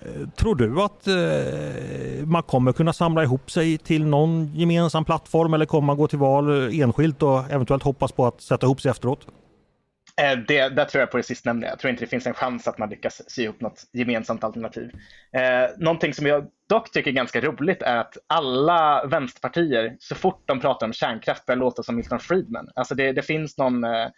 Eh, 0.00 0.28
tror 0.28 0.54
du 0.54 0.80
att 0.80 1.06
eh, 1.06 2.26
man 2.26 2.42
kommer 2.42 2.72
kunna 2.72 2.92
samla 2.92 3.22
ihop 3.22 3.50
sig 3.50 3.78
till 3.78 4.06
någon 4.06 4.54
gemensam 4.54 5.04
plattform 5.04 5.54
eller 5.54 5.66
kommer 5.66 5.86
man 5.86 5.96
gå 5.96 6.08
till 6.08 6.18
val 6.18 6.72
eh, 6.72 6.80
enskilt 6.80 7.22
och 7.22 7.50
eventuellt 7.50 7.82
hoppas 7.82 8.12
på 8.12 8.26
att 8.26 8.40
sätta 8.40 8.66
ihop 8.66 8.80
sig 8.80 8.90
efteråt? 8.90 9.26
Det, 10.48 10.68
där 10.68 10.84
tror 10.84 11.00
jag 11.00 11.10
på 11.10 11.16
det 11.16 11.22
sistnämnda. 11.22 11.68
Jag 11.68 11.78
tror 11.78 11.90
inte 11.90 12.04
det 12.04 12.08
finns 12.08 12.26
en 12.26 12.34
chans 12.34 12.68
att 12.68 12.78
man 12.78 12.90
lyckas 12.90 13.30
sy 13.30 13.42
ihop 13.42 13.60
något 13.60 13.82
gemensamt 13.92 14.44
alternativ. 14.44 14.90
Eh, 15.32 15.70
någonting 15.78 16.14
som 16.14 16.26
jag 16.26 16.46
dock 16.68 16.90
tycker 16.92 17.10
är 17.10 17.14
ganska 17.14 17.40
roligt 17.40 17.82
är 17.82 17.96
att 17.96 18.16
alla 18.26 19.06
vänsterpartier, 19.06 19.96
så 19.98 20.14
fort 20.14 20.42
de 20.46 20.60
pratar 20.60 20.86
om 20.86 20.92
kärnkraft, 20.92 21.46
börjar 21.46 21.58
låta 21.58 21.82
som 21.82 21.96
Milton 21.96 22.18
Friedman. 22.18 22.68
Alltså 22.74 22.94
det, 22.94 23.12
det 23.12 23.22
finns 23.22 23.58
någon, 23.58 23.84
eh, 23.84 24.08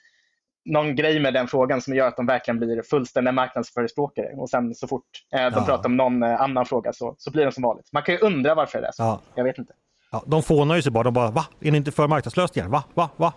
någon 0.65 0.97
grej 0.97 1.21
med 1.21 1.35
den 1.35 1.49
frågan 1.49 1.81
som 1.81 1.95
gör 1.95 2.09
att 2.09 2.17
de 2.17 2.27
verkligen 2.27 2.59
blir 2.59 2.83
fullständiga 2.83 3.33
marknadsförespråkare. 3.33 4.35
Och 4.37 4.51
sen 4.51 4.75
så 4.75 4.89
fort 4.89 5.05
eh, 5.35 5.39
de 5.39 5.53
ja. 5.55 5.65
pratar 5.67 5.87
om 5.87 5.97
någon 5.97 6.23
eh, 6.23 6.41
annan 6.41 6.67
fråga 6.67 6.93
så, 6.93 7.15
så 7.19 7.31
blir 7.31 7.45
de 7.45 7.53
som 7.53 7.63
vanligt. 7.63 7.89
Man 7.93 8.03
kan 8.03 8.15
ju 8.15 8.21
undra 8.21 8.55
varför 8.55 8.81
det 8.81 8.87
är 8.87 8.93
så. 8.93 9.03
Ja. 9.03 9.21
Jag 9.35 9.45
vet 9.45 9.59
inte. 9.59 9.73
Ja, 10.13 10.23
de 10.27 10.43
fånar 10.43 10.77
ju 10.77 10.83
sig 10.83 10.93
bara. 10.93 11.05
De 11.05 11.15
bara, 11.15 11.31
va? 11.31 11.47
Är 11.61 11.71
ni 11.71 11.77
inte 11.77 11.93
för 11.93 12.09
marknadslösningar? 12.09 12.69
Va? 12.69 12.85
Va? 12.95 13.11
Va? 13.17 13.33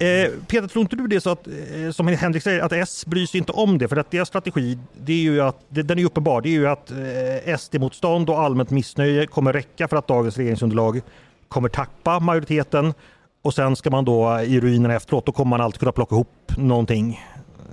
Eh, 0.00 0.30
Peter, 0.46 0.68
tror 0.68 0.82
inte 0.82 0.96
du 0.96 1.06
det 1.06 1.20
så 1.20 1.30
att, 1.30 1.46
eh, 1.46 1.90
som 1.92 2.08
Henrik 2.08 2.42
säger, 2.42 2.60
att 2.60 2.72
S 2.72 3.06
bryr 3.06 3.26
sig 3.26 3.38
inte 3.38 3.52
om 3.52 3.78
det? 3.78 3.88
För 3.88 3.96
att 3.96 4.10
deras 4.10 4.28
strategi, 4.28 4.78
det 4.96 5.12
är 5.12 5.22
ju 5.22 5.40
att, 5.40 5.56
det, 5.68 5.82
den 5.82 5.98
är 5.98 6.04
uppenbar, 6.04 6.40
det 6.40 6.48
är 6.48 6.50
ju 6.50 6.68
att 6.68 6.90
eh, 6.90 7.56
SD-motstånd 7.56 8.30
och 8.30 8.40
allmänt 8.40 8.70
missnöje 8.70 9.26
kommer 9.26 9.52
räcka 9.52 9.88
för 9.88 9.96
att 9.96 10.06
dagens 10.06 10.36
regeringsunderlag 10.36 11.00
kommer 11.48 11.68
tappa 11.68 12.20
majoriteten 12.20 12.94
och 13.42 13.54
sen 13.54 13.76
ska 13.76 13.90
man 13.90 14.04
då 14.04 14.40
i 14.40 14.60
ruinerna 14.60 14.94
efteråt, 14.94 15.26
då 15.26 15.32
kommer 15.32 15.50
man 15.50 15.60
alltid 15.60 15.78
kunna 15.78 15.92
plocka 15.92 16.14
ihop 16.14 16.52
någonting. 16.56 17.20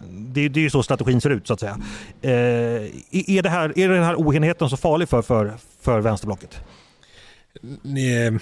Det, 0.09 0.49
det 0.49 0.59
är 0.59 0.61
ju 0.61 0.69
så 0.69 0.83
strategin 0.83 1.21
ser 1.21 1.29
ut 1.29 1.47
så 1.47 1.53
att 1.53 1.59
säga. 1.59 1.77
Eh, 2.21 2.31
är, 3.11 3.41
det 3.41 3.49
här, 3.49 3.79
är 3.79 3.89
den 3.89 4.03
här 4.03 4.15
oenigheten 4.15 4.69
så 4.69 4.77
farlig 4.77 5.09
för, 5.09 5.21
för, 5.21 5.53
för 5.81 5.99
vänsterblocket? 5.99 6.59
Nej, 7.81 8.39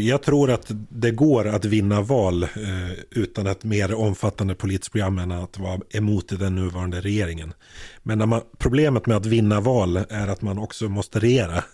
jag 0.00 0.22
tror 0.22 0.50
att 0.50 0.70
det 0.88 1.10
går 1.10 1.48
att 1.48 1.64
vinna 1.64 2.00
val 2.00 2.42
eh, 2.42 2.48
utan 3.10 3.46
ett 3.46 3.64
mer 3.64 3.94
omfattande 3.94 4.54
politiskt 4.54 4.92
program 4.92 5.18
än 5.18 5.32
att 5.32 5.58
vara 5.58 5.80
emot 5.90 6.38
den 6.38 6.54
nuvarande 6.54 7.00
regeringen. 7.00 7.52
Men 8.02 8.28
man, 8.28 8.40
problemet 8.58 9.06
med 9.06 9.16
att 9.16 9.26
vinna 9.26 9.60
val 9.60 9.96
är 9.96 10.28
att 10.28 10.42
man 10.42 10.58
också 10.58 10.88
måste 10.88 11.18
regera. 11.18 11.64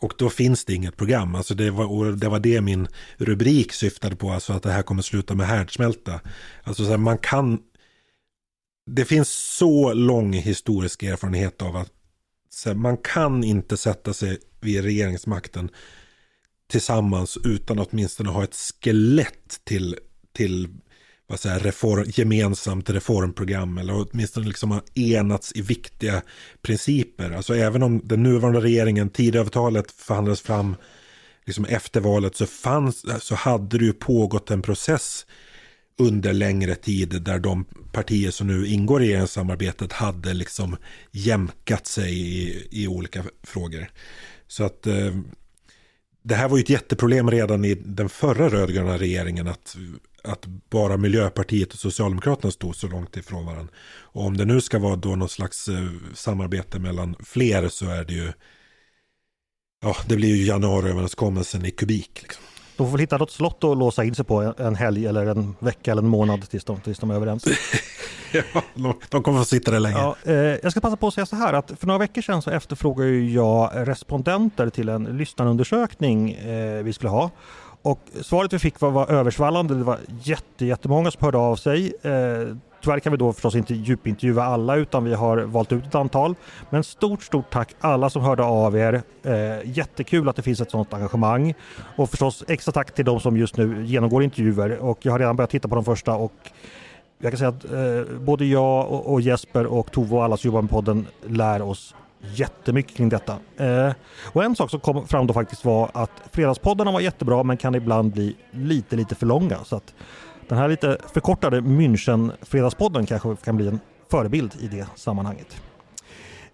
Och 0.00 0.12
då 0.18 0.30
finns 0.30 0.64
det 0.64 0.74
inget 0.74 0.96
program. 0.96 1.34
Alltså 1.34 1.54
det, 1.54 1.70
var, 1.70 2.12
det 2.12 2.28
var 2.28 2.38
det 2.38 2.60
min 2.60 2.88
rubrik 3.16 3.72
syftade 3.72 4.16
på, 4.16 4.30
alltså 4.30 4.52
att 4.52 4.62
det 4.62 4.70
här 4.70 4.82
kommer 4.82 5.02
sluta 5.02 5.34
med 5.34 5.46
härdsmälta. 5.46 6.20
Alltså 6.62 6.84
så 6.84 6.90
här, 6.90 6.96
man 6.96 7.18
kan... 7.18 7.58
Det 8.90 9.04
finns 9.04 9.28
så 9.28 9.92
lång 9.92 10.32
historisk 10.32 11.02
erfarenhet 11.02 11.62
av 11.62 11.76
att 11.76 11.92
här, 12.64 12.74
man 12.74 12.96
kan 12.96 13.44
inte 13.44 13.76
sätta 13.76 14.14
sig 14.14 14.38
vid 14.60 14.82
regeringsmakten 14.82 15.70
tillsammans 16.70 17.38
utan 17.44 17.78
att 17.78 17.88
åtminstone 17.92 18.30
ha 18.30 18.44
ett 18.44 18.54
skelett 18.54 19.60
till, 19.64 19.96
till 20.32 20.68
vad 21.30 21.40
säger, 21.40 21.58
reform, 21.58 22.04
gemensamt 22.06 22.90
reformprogram 22.90 23.78
eller 23.78 23.94
åtminstone 23.94 24.46
liksom 24.46 24.70
har 24.70 24.82
enats 24.94 25.52
i 25.54 25.62
viktiga 25.62 26.22
principer. 26.62 27.30
Alltså 27.30 27.54
även 27.54 27.82
om 27.82 28.00
den 28.04 28.22
nuvarande 28.22 28.60
regeringen, 28.60 29.10
tidöavtalet 29.10 29.90
förhandlades 29.90 30.40
fram 30.40 30.76
liksom 31.46 31.64
efter 31.64 32.00
valet 32.00 32.36
så, 32.36 32.46
fanns, 32.46 33.04
så 33.20 33.34
hade 33.34 33.78
det 33.78 33.84
ju 33.84 33.92
pågått 33.92 34.50
en 34.50 34.62
process 34.62 35.26
under 35.98 36.32
längre 36.32 36.74
tid 36.74 37.22
där 37.22 37.38
de 37.38 37.64
partier 37.92 38.30
som 38.30 38.46
nu 38.46 38.66
ingår 38.66 39.02
i 39.02 39.06
regeringssamarbetet 39.06 39.92
hade 39.92 40.34
liksom 40.34 40.76
jämkat 41.10 41.86
sig 41.86 42.12
i, 42.18 42.66
i 42.70 42.88
olika 42.88 43.24
frågor. 43.42 43.90
Så 44.46 44.64
att 44.64 44.86
eh, 44.86 45.14
det 46.28 46.34
här 46.34 46.48
var 46.48 46.56
ju 46.56 46.62
ett 46.62 46.70
jätteproblem 46.70 47.30
redan 47.30 47.64
i 47.64 47.74
den 47.74 48.08
förra 48.08 48.48
rödgröna 48.48 48.98
regeringen 48.98 49.48
att, 49.48 49.76
att 50.24 50.46
bara 50.46 50.96
Miljöpartiet 50.96 51.72
och 51.72 51.78
Socialdemokraterna 51.78 52.50
stod 52.50 52.76
så 52.76 52.88
långt 52.88 53.16
ifrån 53.16 53.46
varandra. 53.46 53.72
Och 54.00 54.24
om 54.24 54.36
det 54.36 54.44
nu 54.44 54.60
ska 54.60 54.78
vara 54.78 54.96
då 54.96 55.16
någon 55.16 55.28
slags 55.28 55.68
eh, 55.68 55.88
samarbete 56.14 56.78
mellan 56.78 57.16
fler 57.24 57.68
så 57.68 57.86
är 57.86 58.04
det 58.04 58.12
ju 58.12 58.32
Ja, 59.80 59.96
det 60.08 60.16
blir 60.16 60.36
ju 60.36 60.44
januariöverenskommelsen 60.44 61.64
i 61.64 61.70
kubik. 61.70 62.22
Liksom. 62.22 62.44
De 62.78 62.86
får 62.86 62.92
väl 62.92 63.00
hitta 63.00 63.16
något 63.16 63.30
slott 63.30 63.64
att 63.64 63.78
låsa 63.78 64.04
in 64.04 64.14
sig 64.14 64.24
på 64.24 64.54
en 64.58 64.74
helg 64.74 65.06
eller 65.06 65.26
en 65.26 65.56
vecka 65.58 65.90
eller 65.90 66.02
en 66.02 66.08
månad 66.08 66.50
tills 66.50 66.64
de, 66.64 66.80
tills 66.80 66.98
de 66.98 67.10
är 67.10 67.14
överens. 67.14 67.44
ja, 68.32 68.62
de 69.08 69.22
kommer 69.22 69.38
få 69.38 69.44
sitta 69.44 69.70
där 69.70 69.80
länge. 69.80 69.98
Ja, 69.98 70.16
eh, 70.24 70.34
jag 70.34 70.72
ska 70.72 70.80
passa 70.80 70.96
på 70.96 71.08
att 71.08 71.14
säga 71.14 71.26
så 71.26 71.36
här 71.36 71.52
att 71.52 71.72
för 71.78 71.86
några 71.86 71.98
veckor 71.98 72.22
sedan 72.22 72.42
så 72.42 72.50
efterfrågade 72.50 73.10
jag 73.10 73.70
respondenter 73.74 74.68
till 74.70 74.88
en 74.88 75.04
lyssnarundersökning 75.04 76.30
eh, 76.30 76.82
vi 76.82 76.92
skulle 76.92 77.10
ha. 77.10 77.30
Och 77.82 78.00
svaret 78.22 78.52
vi 78.52 78.58
fick 78.58 78.80
var, 78.80 78.90
var 78.90 79.10
översvallande. 79.10 79.74
Det 79.74 79.84
var 79.84 79.98
jätte, 80.22 80.66
jättemånga 80.66 81.10
som 81.10 81.24
hörde 81.24 81.38
av 81.38 81.56
sig. 81.56 81.92
Eh, 82.02 82.56
Tyvärr 82.82 83.00
kan 83.00 83.12
vi 83.12 83.16
då 83.16 83.32
förstås 83.32 83.54
inte 83.54 83.74
djupintervjua 83.74 84.44
alla 84.44 84.76
utan 84.76 85.04
vi 85.04 85.14
har 85.14 85.38
valt 85.38 85.72
ut 85.72 85.86
ett 85.86 85.94
antal. 85.94 86.34
Men 86.70 86.84
stort, 86.84 87.22
stort 87.22 87.50
tack 87.50 87.74
alla 87.80 88.10
som 88.10 88.22
hörde 88.22 88.42
av 88.42 88.76
er. 88.76 89.02
Eh, 89.22 89.32
jättekul 89.64 90.28
att 90.28 90.36
det 90.36 90.42
finns 90.42 90.60
ett 90.60 90.70
sådant 90.70 90.94
engagemang. 90.94 91.54
Och 91.96 92.10
förstås 92.10 92.44
extra 92.48 92.72
tack 92.72 92.94
till 92.94 93.04
de 93.04 93.20
som 93.20 93.36
just 93.36 93.56
nu 93.56 93.86
genomgår 93.86 94.22
intervjuer 94.22 94.78
och 94.78 94.98
jag 95.02 95.12
har 95.12 95.18
redan 95.18 95.36
börjat 95.36 95.50
titta 95.50 95.68
på 95.68 95.74
de 95.74 95.84
första 95.84 96.14
och 96.14 96.32
jag 97.18 97.32
kan 97.32 97.38
säga 97.38 97.48
att 97.48 97.64
eh, 97.64 98.18
både 98.18 98.44
jag 98.44 98.88
och, 98.88 99.12
och, 99.12 99.20
Jesper 99.20 99.66
och 99.66 99.92
Tove 99.92 100.16
och 100.16 100.24
alla 100.24 100.36
som 100.36 100.48
jobbar 100.48 100.62
med 100.62 100.70
podden 100.70 101.06
lär 101.26 101.62
oss 101.62 101.94
jättemycket 102.20 102.96
kring 102.96 103.08
detta. 103.08 103.36
Eh, 103.56 103.92
och 104.32 104.44
en 104.44 104.56
sak 104.56 104.70
som 104.70 104.80
kom 104.80 105.06
fram 105.06 105.26
då 105.26 105.34
faktiskt 105.34 105.64
var 105.64 105.90
att 105.94 106.10
fredagspoddarna 106.32 106.92
var 106.92 107.00
jättebra 107.00 107.42
men 107.42 107.56
kan 107.56 107.74
ibland 107.74 108.12
bli 108.12 108.36
lite, 108.50 108.96
lite 108.96 109.14
för 109.14 109.26
långa. 109.26 109.64
Så 109.64 109.76
att 109.76 109.94
den 110.48 110.58
här 110.58 110.68
lite 110.68 110.98
förkortade 111.12 111.60
München-fredagspodden 111.60 113.06
kanske 113.06 113.36
kan 113.36 113.56
bli 113.56 113.68
en 113.68 113.80
förebild 114.10 114.56
i 114.60 114.68
det 114.68 114.86
sammanhanget. 114.96 115.56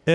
Eh, 0.06 0.14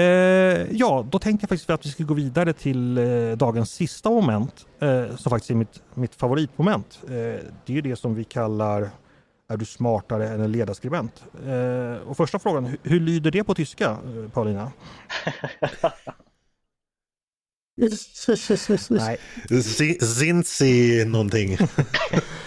ja, 0.71 1.05
då 1.11 1.19
tänkte 1.19 1.43
jag 1.43 1.49
faktiskt 1.49 1.69
att 1.69 1.85
vi 1.85 1.89
ska 1.89 2.03
gå 2.03 2.13
vidare 2.13 2.53
till 2.53 2.97
eh, 2.97 3.31
dagens 3.37 3.71
sista 3.71 4.09
moment, 4.09 4.65
eh, 4.79 5.15
som 5.15 5.29
faktiskt 5.29 5.51
är 5.51 5.55
mitt, 5.55 5.81
mitt 5.93 6.15
favoritmoment. 6.15 6.99
Eh, 7.03 7.11
det 7.11 7.67
är 7.67 7.71
ju 7.71 7.81
det 7.81 7.95
som 7.95 8.15
vi 8.15 8.23
kallar 8.23 8.89
Är 9.51 9.57
du 9.57 9.65
smartare 9.65 10.29
än 10.29 10.41
en 10.41 10.51
ledarskribent? 10.51 11.23
Eh, 11.45 12.07
och 12.07 12.17
första 12.17 12.39
frågan, 12.39 12.65
hur, 12.65 12.77
hur 12.83 12.99
lyder 12.99 13.31
det 13.31 13.43
på 13.43 13.55
tyska, 13.55 13.89
eh, 13.89 14.29
Paulina? 14.33 14.71
Nej, 18.89 19.17
Sind 20.01 20.47
sie 20.47 21.05
någonting? 21.05 21.57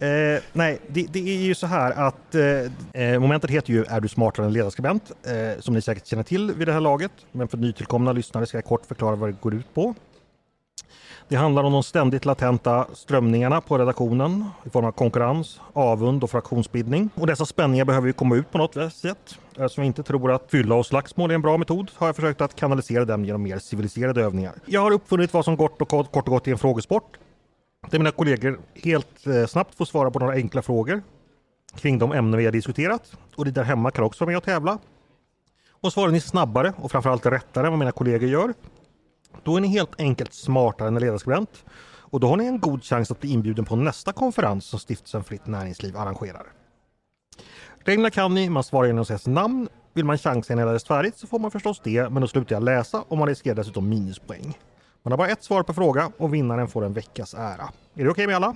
Eh, 0.00 0.42
nej, 0.52 0.78
det, 0.86 1.06
det, 1.12 1.18
är 1.18 1.42
ju 1.42 1.54
så 1.54 1.66
här 1.66 1.90
att 1.90 2.34
eh, 2.34 3.02
eh, 3.02 3.20
momentet 3.20 3.50
heter 3.50 3.72
ju 3.72 3.84
Är 3.84 4.00
du 4.00 4.08
smartare 4.08 4.46
än 4.46 4.52
ledarskribent? 4.52 5.12
Eh, 5.24 5.60
som 5.60 5.74
ni 5.74 5.82
säkert 5.82 6.06
känner 6.06 6.22
till 6.22 6.52
vid 6.52 6.68
det 6.68 6.72
här 6.72 6.80
laget. 6.80 7.12
Men 7.32 7.48
för 7.48 7.58
nytillkomna 7.58 8.12
lyssnare 8.12 8.46
ska 8.46 8.56
jag 8.56 8.64
kort 8.64 8.86
förklara 8.86 9.16
vad 9.16 9.28
det 9.28 9.36
går 9.40 9.54
ut 9.54 9.74
på. 9.74 9.94
Det 11.28 11.36
handlar 11.36 11.64
om 11.64 11.72
de 11.72 11.82
ständigt 11.82 12.24
latenta 12.24 12.86
strömningarna 12.94 13.60
på 13.60 13.78
redaktionen 13.78 14.44
i 14.64 14.70
form 14.70 14.84
av 14.84 14.92
konkurrens, 14.92 15.60
avund 15.72 16.24
och 16.24 16.30
fraktionsbildning. 16.30 17.10
Och 17.14 17.26
dessa 17.26 17.46
spänningar 17.46 17.84
behöver 17.84 18.06
ju 18.06 18.12
komma 18.12 18.36
ut 18.36 18.50
på 18.52 18.58
något 18.58 18.74
sätt. 18.74 19.38
Eftersom 19.50 19.64
eh, 19.64 19.70
jag 19.76 19.86
inte 19.86 20.02
tror 20.02 20.32
att 20.32 20.50
fylla 20.50 20.74
och 20.74 20.86
slagsmål 20.86 21.30
är 21.30 21.34
en 21.34 21.42
bra 21.42 21.56
metod 21.56 21.90
har 21.94 22.08
jag 22.08 22.16
försökt 22.16 22.40
att 22.40 22.56
kanalisera 22.56 23.04
dem 23.04 23.24
genom 23.24 23.42
mer 23.42 23.58
civiliserade 23.58 24.22
övningar. 24.22 24.52
Jag 24.66 24.80
har 24.80 24.90
uppfunnit 24.90 25.32
vad 25.32 25.44
som 25.44 25.56
kort 25.56 25.82
och 25.82 25.88
kort 25.88 26.14
och 26.14 26.24
gott 26.24 26.46
är 26.46 26.52
en 26.52 26.58
frågesport 26.58 27.18
där 27.88 27.98
mina 27.98 28.10
kollegor 28.10 28.60
helt 28.74 29.26
eh, 29.26 29.46
snabbt 29.46 29.74
får 29.74 29.84
svara 29.84 30.10
på 30.10 30.18
några 30.18 30.34
enkla 30.34 30.62
frågor 30.62 31.02
kring 31.74 31.98
de 31.98 32.12
ämnen 32.12 32.38
vi 32.38 32.44
har 32.44 32.52
diskuterat. 32.52 33.12
Och 33.36 33.44
det 33.44 33.50
där 33.50 33.62
hemma 33.64 33.90
kan 33.90 34.04
också 34.04 34.24
vara 34.24 34.30
med 34.30 34.36
och 34.36 34.44
tävla. 34.44 34.78
Och 35.70 35.92
svarar 35.92 36.12
ni 36.12 36.20
snabbare 36.20 36.72
och 36.76 36.90
framförallt 36.90 37.26
rättare 37.26 37.66
än 37.66 37.72
vad 37.72 37.78
mina 37.78 37.92
kollegor 37.92 38.28
gör, 38.28 38.54
då 39.42 39.56
är 39.56 39.60
ni 39.60 39.68
helt 39.68 40.00
enkelt 40.00 40.32
smartare 40.32 40.88
än 40.88 40.96
en 40.96 41.02
ledarskribent. 41.02 41.64
Och 42.10 42.20
då 42.20 42.28
har 42.28 42.36
ni 42.36 42.46
en 42.46 42.60
god 42.60 42.84
chans 42.84 43.10
att 43.10 43.20
bli 43.20 43.30
inbjuden 43.30 43.64
på 43.64 43.76
nästa 43.76 44.12
konferens 44.12 44.64
som 44.64 44.78
Stiftelsen 44.78 45.24
Fritt 45.24 45.46
Näringsliv 45.46 45.96
arrangerar. 45.96 46.46
Reglerna 47.84 48.10
kan 48.10 48.34
ni, 48.34 48.50
man 48.50 48.64
svarar 48.64 48.86
genom 48.86 49.04
sitt 49.04 49.26
namn. 49.26 49.68
Vill 49.92 50.04
man 50.04 50.18
chansa 50.18 50.52
innan 50.52 50.66
det 50.66 50.74
är 50.74 50.78
färdigt 50.78 51.18
så 51.18 51.26
får 51.26 51.38
man 51.38 51.50
förstås 51.50 51.80
det, 51.84 52.10
men 52.10 52.20
då 52.20 52.28
slutar 52.28 52.56
jag 52.56 52.62
läsa 52.62 53.04
och 53.08 53.18
man 53.18 53.28
riskerar 53.28 53.54
dessutom 53.54 53.88
minuspoäng. 53.88 54.58
Man 55.02 55.12
har 55.12 55.18
bara 55.18 55.28
ett 55.28 55.44
svar 55.44 55.62
per 55.62 55.72
fråga 55.72 56.12
och 56.16 56.34
vinnaren 56.34 56.68
får 56.68 56.84
en 56.84 56.92
veckas 56.92 57.34
ära. 57.34 57.42
Är 57.44 57.70
det 57.94 58.02
okej 58.02 58.10
okay 58.10 58.26
med 58.26 58.36
alla? 58.36 58.54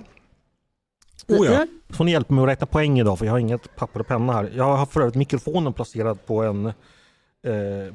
Oh 1.27 1.45
ja. 1.45 1.65
får 1.89 2.05
ni 2.05 2.11
hjälpa 2.11 2.33
mig 2.33 2.43
att 2.43 2.49
räkna 2.49 2.67
poäng 2.67 2.99
idag 2.99 3.19
för 3.19 3.25
jag 3.25 3.33
har 3.33 3.39
inget 3.39 3.75
papper 3.75 3.99
och 3.99 4.07
penna 4.07 4.33
här. 4.33 4.51
Jag 4.55 4.77
har 4.77 4.85
för 4.85 5.01
övrigt 5.01 5.15
mikrofonen 5.15 5.73
placerad 5.73 6.25
på 6.25 6.43
en, 6.43 6.65
eh, 6.65 6.73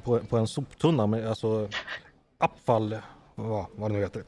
på, 0.05 0.19
på, 0.19 0.37
en 0.37 0.47
soptunna 0.47 1.07
med 1.07 1.29
alltså 1.29 1.69
abfall, 2.39 2.97
vad, 3.35 3.67
vad 3.77 3.91
det 3.91 3.95
nu 3.95 4.01
heter. 4.01 4.25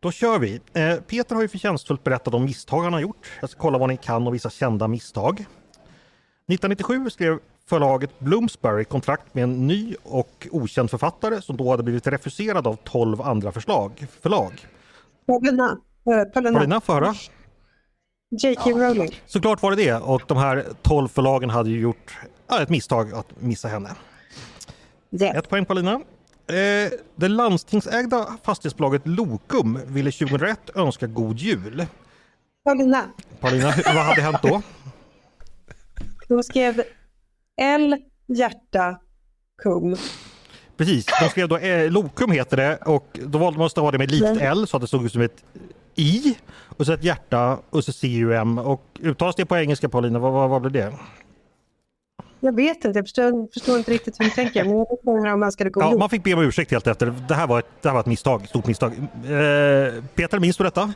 Då 0.00 0.10
kör 0.10 0.38
vi. 0.38 0.60
Eh, 0.72 0.96
Peter 0.96 1.34
har 1.34 1.42
ju 1.42 1.48
förtjänstfullt 1.48 2.04
berättat 2.04 2.34
om 2.34 2.44
misstag 2.44 2.82
han 2.82 2.92
har 2.92 3.00
gjort. 3.00 3.30
Jag 3.40 3.50
ska 3.50 3.60
kolla 3.60 3.78
vad 3.78 3.88
ni 3.88 3.96
kan 3.96 4.26
och 4.26 4.34
vissa 4.34 4.50
kända 4.50 4.88
misstag. 4.88 5.40
1997 5.40 7.10
skrev 7.10 7.38
förlaget 7.68 8.18
Bloomsbury 8.18 8.84
kontrakt 8.84 9.34
med 9.34 9.44
en 9.44 9.66
ny 9.66 9.94
och 10.02 10.48
okänd 10.50 10.90
författare 10.90 11.42
som 11.42 11.56
då 11.56 11.70
hade 11.70 11.82
blivit 11.82 12.06
refuserad 12.06 12.66
av 12.66 12.76
12 12.84 13.20
andra 13.22 13.52
förslag, 13.52 14.06
förlag. 14.20 14.66
Paulina. 15.26 15.78
Eh, 16.10 16.32
Paulina. 16.32 16.58
Paulina, 16.58 16.80
få 16.80 16.92
höra. 16.92 17.14
J.K. 18.30 18.70
Rowling. 18.70 19.20
Såklart 19.26 19.62
var 19.62 19.70
det 19.70 19.76
det 19.76 19.94
och 19.94 20.22
de 20.26 20.38
här 20.38 20.64
12 20.82 21.08
förlagen 21.08 21.50
hade 21.50 21.70
ju 21.70 21.80
gjort 21.80 22.18
ett 22.60 22.68
misstag 22.68 23.12
att 23.12 23.40
missa 23.40 23.68
henne. 23.68 23.90
Yeah. 25.20 25.36
Ett 25.36 25.48
poäng 25.48 25.64
Paulina. 25.64 25.92
Eh, 25.92 26.92
det 27.16 27.28
landstingsägda 27.28 28.26
fastighetsbolaget 28.42 29.06
Lokum 29.06 29.80
ville 29.86 30.10
2001 30.12 30.70
önska 30.74 31.06
god 31.06 31.38
jul. 31.38 31.86
Paulina. 32.64 33.04
Paulina, 33.40 33.72
vad 33.84 34.04
hade 34.04 34.22
hänt 34.22 34.42
då? 34.42 34.62
De 36.28 36.42
skrev 36.42 36.82
L, 37.56 37.96
hjärta, 38.26 38.96
kum. 39.62 39.96
Precis, 40.76 41.06
de 41.20 41.28
skrev 41.28 41.48
då 41.48 41.56
eh, 41.56 41.90
Lokum 41.90 42.30
heter 42.30 42.56
det 42.56 42.76
och 42.76 43.18
då 43.24 43.38
valde 43.38 43.58
man 43.58 43.66
att 43.66 43.72
stava 43.72 43.90
det 43.90 43.98
med 43.98 44.10
likt 44.10 44.40
L 44.40 44.66
så 44.66 44.76
att 44.76 44.80
det 44.80 44.86
såg 44.86 45.04
ut 45.04 45.12
som 45.12 45.22
ett 45.22 45.44
I 45.94 46.36
och 46.76 46.86
så 46.86 46.92
ett 46.92 47.04
hjärta 47.04 47.58
och 47.70 47.84
så 47.84 47.92
CUM 47.92 48.58
och 48.58 48.82
uttalas 49.00 49.36
det 49.36 49.46
på 49.46 49.56
engelska 49.56 49.88
Paulina, 49.88 50.18
vad, 50.18 50.32
vad, 50.32 50.50
vad 50.50 50.62
blir 50.62 50.70
det? 50.70 50.92
Jag 52.40 52.56
vet 52.56 52.84
inte, 52.84 52.98
jag 52.98 53.04
förstår, 53.04 53.52
förstår 53.52 53.78
inte 53.78 53.90
riktigt 53.90 54.20
hur 54.20 54.24
du 54.24 54.30
tänker. 54.30 54.64
Men 54.64 54.76
jag 54.76 54.86
undrar 55.16 55.32
om 55.32 55.40
man 55.40 55.52
ska 55.52 55.68
gå 55.68 55.80
ja, 55.80 55.98
Man 55.98 56.10
fick 56.10 56.24
be 56.24 56.34
om 56.34 56.42
ursäkt 56.42 56.70
helt 56.70 56.86
efter. 56.86 57.14
Det 57.28 57.34
här 57.34 57.46
var 57.46 57.58
ett, 57.58 57.66
det 57.82 57.88
här 57.88 57.94
var 57.94 58.00
ett 58.00 58.06
misstag, 58.06 58.48
stort 58.48 58.66
misstag. 58.66 58.92
Eh, 58.92 60.04
Peter, 60.14 60.38
minns 60.38 60.56
du 60.56 60.64
detta? 60.64 60.92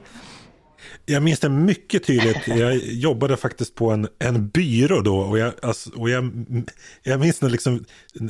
Jag 1.07 1.23
minns 1.23 1.41
det 1.41 1.49
mycket 1.49 2.05
tydligt. 2.05 2.37
Jag 2.47 2.77
jobbade 2.77 3.37
faktiskt 3.37 3.75
på 3.75 3.91
en, 3.91 4.09
en 4.19 4.49
byrå 4.49 5.01
då 5.01 5.17
och 5.17 5.39
jag, 5.39 5.53
alltså, 5.63 5.91
och 5.91 6.11
jag, 6.11 6.47
jag 7.03 7.21
minns 7.21 7.41
när 7.41 7.49
jag 7.49 7.53
liksom 7.53 7.85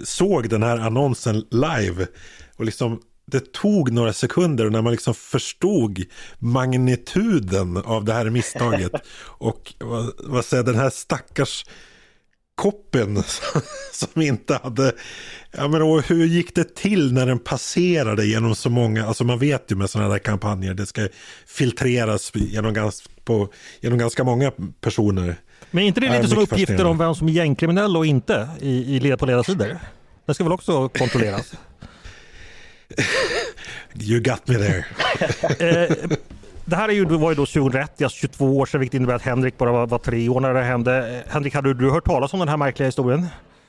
såg 0.05 0.49
den 0.49 0.63
här 0.63 0.79
annonsen 0.79 1.45
live. 1.51 2.07
Och 2.57 2.65
liksom, 2.65 3.01
det 3.27 3.53
tog 3.53 3.93
några 3.93 4.13
sekunder 4.13 4.71
när 4.71 4.83
man 4.83 4.93
liksom 4.93 5.15
förstod 5.15 6.05
magnituden 6.39 7.77
av 7.77 8.05
det 8.05 8.13
här 8.13 8.31
misstaget. 8.31 8.93
Och 9.23 9.75
vad, 9.79 10.13
vad 10.19 10.45
säger 10.45 10.65
den 10.65 10.75
här 10.75 10.91
stackars 10.91 11.65
koppen 12.61 13.23
som 13.93 14.23
inte 14.23 14.61
hade... 14.63 14.93
Ja, 15.51 15.69
men 15.69 15.83
och 15.83 16.09
hur 16.09 16.27
gick 16.27 16.55
det 16.55 16.77
till 16.77 17.13
när 17.13 17.27
den 17.27 17.39
passerade 17.39 18.27
genom 18.27 18.55
så 18.55 18.71
många... 18.71 19.07
Alltså 19.07 19.25
man 19.25 19.39
vet 19.39 19.71
ju 19.71 19.77
med 19.77 19.91
sådana 19.91 20.09
där 20.09 20.19
kampanjer, 20.19 20.75
det 20.75 20.87
ska 20.87 21.09
filtreras 21.47 22.31
genom, 22.35 22.75
gans, 22.75 23.05
på, 23.25 23.49
genom 23.81 23.99
ganska 23.99 24.25
många 24.25 24.53
personer. 24.81 25.37
Men 25.71 25.85
är 25.85 25.89
inte 25.89 26.01
det 26.01 26.17
lite 26.17 26.29
som 26.29 26.39
uppgifter 26.39 26.85
om 26.85 26.99
vem 26.99 27.15
som 27.15 27.29
är 27.29 27.33
gängkriminell 27.33 27.97
och 27.97 28.07
inte 28.07 28.49
i, 28.61 28.97
i 28.97 29.01
led 29.01 29.19
på 29.19 29.27
ledarsidor? 29.27 29.79
Det 30.27 30.35
ska 30.35 30.45
väl 30.45 30.53
också 30.53 30.89
kontrolleras? 30.89 31.53
you 34.01 34.21
got 34.21 34.49
me 34.49 34.55
there. 34.55 34.85
det 36.71 36.77
här 36.77 36.89
är 36.89 36.93
ju, 36.93 37.05
var 37.05 37.31
ju 37.31 37.35
då 37.35 37.47
2001, 37.47 38.03
alltså 38.03 38.19
22 38.19 38.59
år 38.59 38.67
sedan, 38.67 38.81
vilket 38.81 38.95
innebär 38.95 39.15
att 39.15 39.23
Henrik 39.23 39.59
bara 39.59 39.73
var, 39.73 39.87
var 39.87 39.99
tre 39.99 40.29
år 40.29 40.41
när 40.41 40.55
det 40.55 40.63
hände. 40.63 41.25
Henrik, 41.29 41.55
hade 41.55 41.75
du 41.75 41.91
hört 41.91 42.05
talas 42.05 42.33
om 42.33 42.39
den 42.39 42.49
här 42.49 42.57
märkliga 42.57 42.87
historien? 42.89 43.27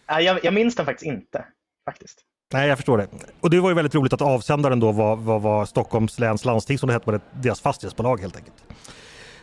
Jag, 0.08 0.40
jag 0.44 0.54
minns 0.54 0.76
den 0.76 0.86
faktiskt 0.86 1.08
inte. 1.08 1.46
Faktiskt. 1.86 2.20
Nej, 2.54 2.70
jag 2.70 2.78
förstår 2.78 2.98
det. 2.98 3.08
Och 3.42 3.50
det 3.50 3.60
var 3.60 3.70
ju 3.70 3.76
väldigt 3.76 3.96
roligt 3.96 4.14
att 4.14 4.22
avsändaren 4.22 4.80
då 4.80 4.92
var, 4.92 5.16
var, 5.16 5.40
var 5.40 5.66
Stockholms 5.66 6.20
läns 6.20 6.46
landsting 6.46 6.78
som 6.78 6.88
det 6.88 6.94
hette, 6.94 7.20
deras 7.42 7.62
fastighetsbolag 7.62 8.22
helt 8.22 8.36
enkelt. 8.36 8.56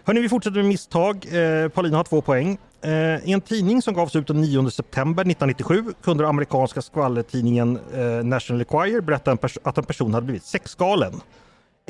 Hörrni, 0.04 0.20
vi 0.20 0.28
fortsätter 0.28 0.56
med 0.56 0.66
misstag. 0.66 1.26
Eh, 1.32 1.68
Paulina 1.68 1.96
har 1.96 2.04
två 2.04 2.20
poäng. 2.20 2.58
Eh, 2.82 2.90
I 3.28 3.32
en 3.32 3.40
tidning 3.40 3.82
som 3.82 3.94
gavs 3.94 4.16
ut 4.16 4.26
den 4.26 4.40
9 4.40 4.70
september 4.70 5.22
1997 5.22 5.84
kunde 6.02 6.28
amerikanska 6.28 6.82
skvallertidningen 6.82 7.78
eh, 7.94 8.24
National 8.24 8.60
Enquirer 8.60 9.00
berätta 9.00 9.30
en 9.30 9.38
att 9.62 9.78
en 9.78 9.84
person 9.84 10.14
hade 10.14 10.26
blivit 10.26 10.44
sexgalen. 10.44 11.20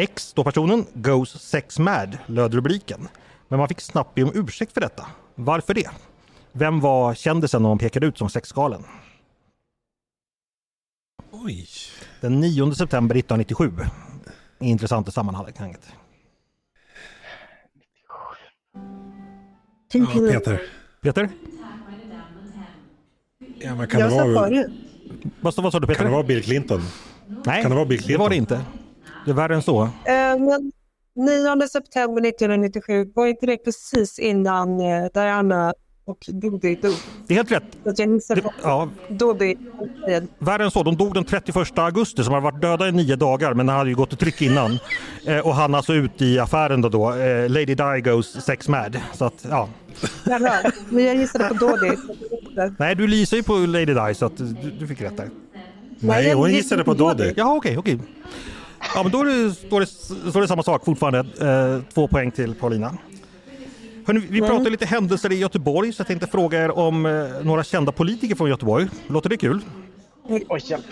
X, 0.00 0.32
då 0.34 0.44
personen, 0.44 0.86
goes 0.94 1.30
sex 1.30 1.78
mad, 1.78 2.18
löd 2.26 2.54
rubriken. 2.54 3.08
Men 3.48 3.58
man 3.58 3.68
fick 3.68 3.80
snabbt 3.80 4.14
be 4.14 4.22
om 4.22 4.30
ursäkt 4.34 4.72
för 4.72 4.80
detta. 4.80 5.06
Varför 5.34 5.74
det? 5.74 5.90
Vem 6.52 6.80
var 6.80 7.14
kändisen 7.14 7.62
man 7.62 7.78
pekade 7.78 8.06
ut 8.06 8.18
som 8.18 8.30
sexgalen? 8.30 8.84
Oj. 11.30 11.68
Den 12.20 12.40
9 12.40 12.74
september 12.74 13.16
1997. 13.16 13.72
Intressant 14.60 15.08
i 15.08 15.12
sammanhanget. 15.12 15.54
Ja, 19.92 20.06
Peter. 20.32 20.62
Peter? 21.00 21.28
Ja, 23.58 23.74
men 23.74 23.88
kan 23.88 24.00
jag 24.00 24.10
det 24.10 24.34
vara... 24.34 24.64
Vad 25.40 25.54
sa 25.54 25.80
du 25.80 25.86
Peter? 25.86 25.94
Kan 25.94 26.06
det 26.06 26.12
vara 26.12 26.22
Bill 26.22 26.42
Clinton? 26.42 26.82
Nej, 27.26 27.62
kan 27.62 27.70
det, 27.70 27.76
vara 27.76 27.86
Bill 27.86 27.98
Clinton? 27.98 28.12
det 28.12 28.18
var 28.18 28.30
det 28.30 28.36
inte. 28.36 28.64
Det 29.24 29.30
är 29.30 29.34
värre 29.34 29.54
än 29.54 29.62
så. 29.62 29.82
Uh, 29.82 29.88
men 30.06 30.72
9 31.16 31.68
september 31.68 32.28
1997, 32.28 33.12
var 33.14 33.26
inte 33.26 33.46
det 33.46 33.56
precis 33.56 34.18
innan 34.18 34.80
uh, 34.80 35.06
Diana 35.14 35.74
och 36.08 36.18
Dodi 36.28 36.74
dog? 36.74 36.94
Det 37.26 37.34
är 37.34 37.36
helt 37.36 37.52
rätt. 37.52 37.62
Så 37.96 38.02
jag 38.02 38.36
det, 38.36 38.50
ja. 38.62 38.88
Dodi. 39.08 39.56
Värre 40.38 40.64
än 40.64 40.70
så, 40.70 40.82
de 40.82 40.96
dog 40.96 41.14
den 41.14 41.24
31 41.24 41.78
augusti 41.78 42.24
som 42.24 42.34
har 42.34 42.40
varit 42.40 42.62
döda 42.62 42.88
i 42.88 42.92
nio 42.92 43.16
dagar 43.16 43.54
men 43.54 43.68
han 43.68 43.78
hade 43.78 43.90
ju 43.90 43.96
gått 43.96 44.12
i 44.12 44.16
tryck 44.16 44.42
innan. 44.42 44.78
Eh, 45.26 45.38
och 45.38 45.54
han 45.54 45.74
alltså 45.74 45.94
ut 45.94 46.22
i 46.22 46.38
affären 46.38 46.80
då, 46.80 46.88
då 46.88 47.14
eh, 47.14 47.48
Lady 47.48 47.74
Di 47.74 48.00
goes 48.00 48.44
sex 48.44 48.68
mad. 48.68 48.96
Så 49.14 49.24
att, 49.24 49.46
ja. 49.50 49.68
Men 50.88 51.04
jag 51.04 51.16
gissade 51.16 51.48
på 51.48 51.54
Dodi. 51.54 51.96
Nej, 52.78 52.94
du 52.94 53.16
gissar 53.16 53.36
ju 53.36 53.42
på 53.42 53.52
Lady 53.52 53.94
Di 53.94 54.14
så 54.14 54.26
att 54.26 54.36
du, 54.36 54.70
du 54.80 54.86
fick 54.86 55.00
rätt 55.00 55.16
där. 55.16 55.30
Nej, 56.00 56.32
hon 56.32 56.50
gissade 56.50 56.84
på 56.84 56.94
Dodi. 56.94 57.32
Ja, 57.36 57.56
okej, 57.56 57.78
okay, 57.78 57.78
okej. 57.78 57.94
Okay. 57.94 58.06
Ja, 58.94 59.02
men 59.02 59.12
då 59.12 59.20
är 59.20 59.24
det, 59.24 59.54
står, 59.54 59.80
det, 59.80 59.86
står 60.30 60.40
det 60.40 60.48
samma 60.48 60.62
sak 60.62 60.84
fortfarande. 60.84 61.18
Eh, 61.18 61.92
två 61.94 62.08
poäng 62.08 62.30
till 62.30 62.54
Paulina. 62.54 62.98
Hörrni, 64.06 64.20
vi 64.30 64.38
mm. 64.38 64.50
pratar 64.50 64.70
lite 64.70 64.86
händelser 64.86 65.32
i 65.32 65.34
Göteborg 65.34 65.92
så 65.92 66.00
jag 66.00 66.06
tänkte 66.06 66.26
fråga 66.26 66.64
er 66.64 66.78
om 66.78 67.06
eh, 67.06 67.12
några 67.42 67.64
kända 67.64 67.92
politiker 67.92 68.34
från 68.34 68.48
Göteborg. 68.48 68.88
Låter 69.06 69.30
det 69.30 69.36
kul? 69.36 69.60
Oj, 70.28 70.60
hjälp. 70.64 70.84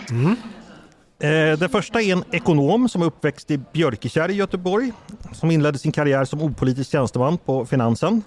Eh, 1.19 1.59
Den 1.59 1.69
första 1.69 2.01
är 2.01 2.11
en 2.11 2.23
ekonom 2.31 2.89
som 2.89 3.01
är 3.01 3.05
uppväxt 3.05 3.51
i 3.51 3.57
Björkekärr 3.73 4.29
i 4.29 4.33
Göteborg. 4.33 4.91
Som 5.33 5.51
inledde 5.51 5.79
sin 5.79 5.91
karriär 5.91 6.25
som 6.25 6.41
opolitisk 6.41 6.91
tjänsteman 6.91 7.37
på 7.37 7.65
Finansen. 7.65 8.23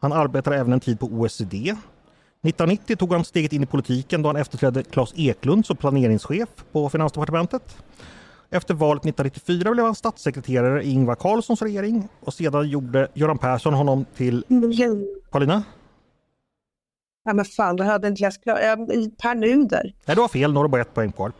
Han 0.00 0.12
arbetade 0.12 0.56
även 0.56 0.72
en 0.72 0.80
tid 0.80 1.00
på 1.00 1.06
OECD. 1.06 1.56
1990 2.44 2.96
tog 2.96 3.12
han 3.12 3.24
steget 3.24 3.52
in 3.52 3.62
i 3.62 3.66
politiken 3.66 4.22
då 4.22 4.28
han 4.28 4.36
efterträdde 4.36 4.82
Claes 4.82 5.12
Eklund 5.16 5.66
som 5.66 5.76
planeringschef 5.76 6.48
på 6.72 6.88
Finansdepartementet. 6.88 7.76
Efter 8.54 8.74
valet 8.74 9.00
1994 9.00 9.72
blev 9.72 9.84
han 9.84 9.94
statssekreterare 9.94 10.82
i 10.82 10.90
Ingvar 10.90 11.14
Carlssons 11.14 11.62
regering 11.62 12.08
och 12.20 12.34
sedan 12.34 12.68
gjorde 12.68 13.08
Göran 13.14 13.38
Persson 13.38 13.74
honom 13.74 14.04
till... 14.16 14.44
Paulina? 15.30 15.62
Ja 17.24 17.32
men 17.32 17.44
fan, 17.44 17.76
det 17.76 17.84
hade 17.84 18.08
inte 18.08 18.22
läst 18.22 18.42
klart. 18.42 18.58
Ja, 18.62 18.76
Per 19.22 19.34
Nuder, 19.34 19.94
Nej, 20.04 20.16
du 20.16 20.20
har 20.20 20.28
fel. 20.28 20.52
Nu 20.52 20.56
har 20.56 20.64
du 20.64 20.68
bara 20.70 20.82
ett 20.82 20.94
poäng 20.94 21.12
kvar. 21.12 21.32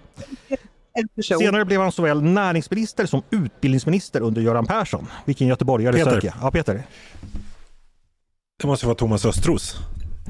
Senare 1.39 1.65
blev 1.65 1.81
han 1.81 1.93
såväl 1.93 2.23
näringsminister 2.23 3.07
som 3.07 3.23
utbildningsminister 3.31 4.21
under 4.21 4.43
Göran 4.43 4.67
Persson. 4.67 5.07
Vilken 5.25 5.47
göteborgare 5.47 5.93
Peter. 5.93 6.11
söker 6.11 6.29
jag? 6.29 6.37
Ja, 6.41 6.51
Peter. 6.51 6.83
Det 8.63 8.67
måste 8.67 8.87
vara 8.87 8.97
Thomas 8.97 9.25
Östros. 9.25 9.77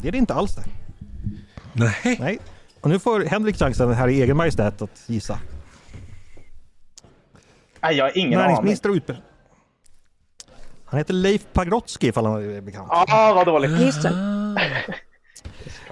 Det 0.03 0.09
är 0.09 0.13
det 0.13 0.19
inte 0.19 0.35
alls 0.35 0.57
det. 0.57 0.65
Nej. 1.73 2.17
Nej. 2.21 2.39
Och 2.81 2.91
nu 2.91 2.99
får 2.99 3.21
Henrik 3.21 3.57
chansen 3.57 3.93
här 3.93 4.09
i 4.09 4.23
egen 4.23 4.37
majestät 4.37 4.83
att 4.83 5.03
gissa. 5.07 5.39
Nej, 7.83 7.97
jag 7.97 8.05
har 8.05 8.19
ingen 8.19 8.39
aning. 8.39 8.47
Näringsminister 8.51 8.89
och 8.89 8.95
utbildning. 8.95 9.27
Han 10.85 10.99
heter 10.99 11.15
Leif 11.15 11.47
Pagrotsky 11.53 12.09
ifall 12.09 12.27
han 12.27 12.57
är 12.57 12.61
bekant. 12.61 12.89
Ah, 12.91 13.33
vad 13.35 13.47
dåligt. 13.47 13.81
Just 13.81 14.03
det. 14.03 14.13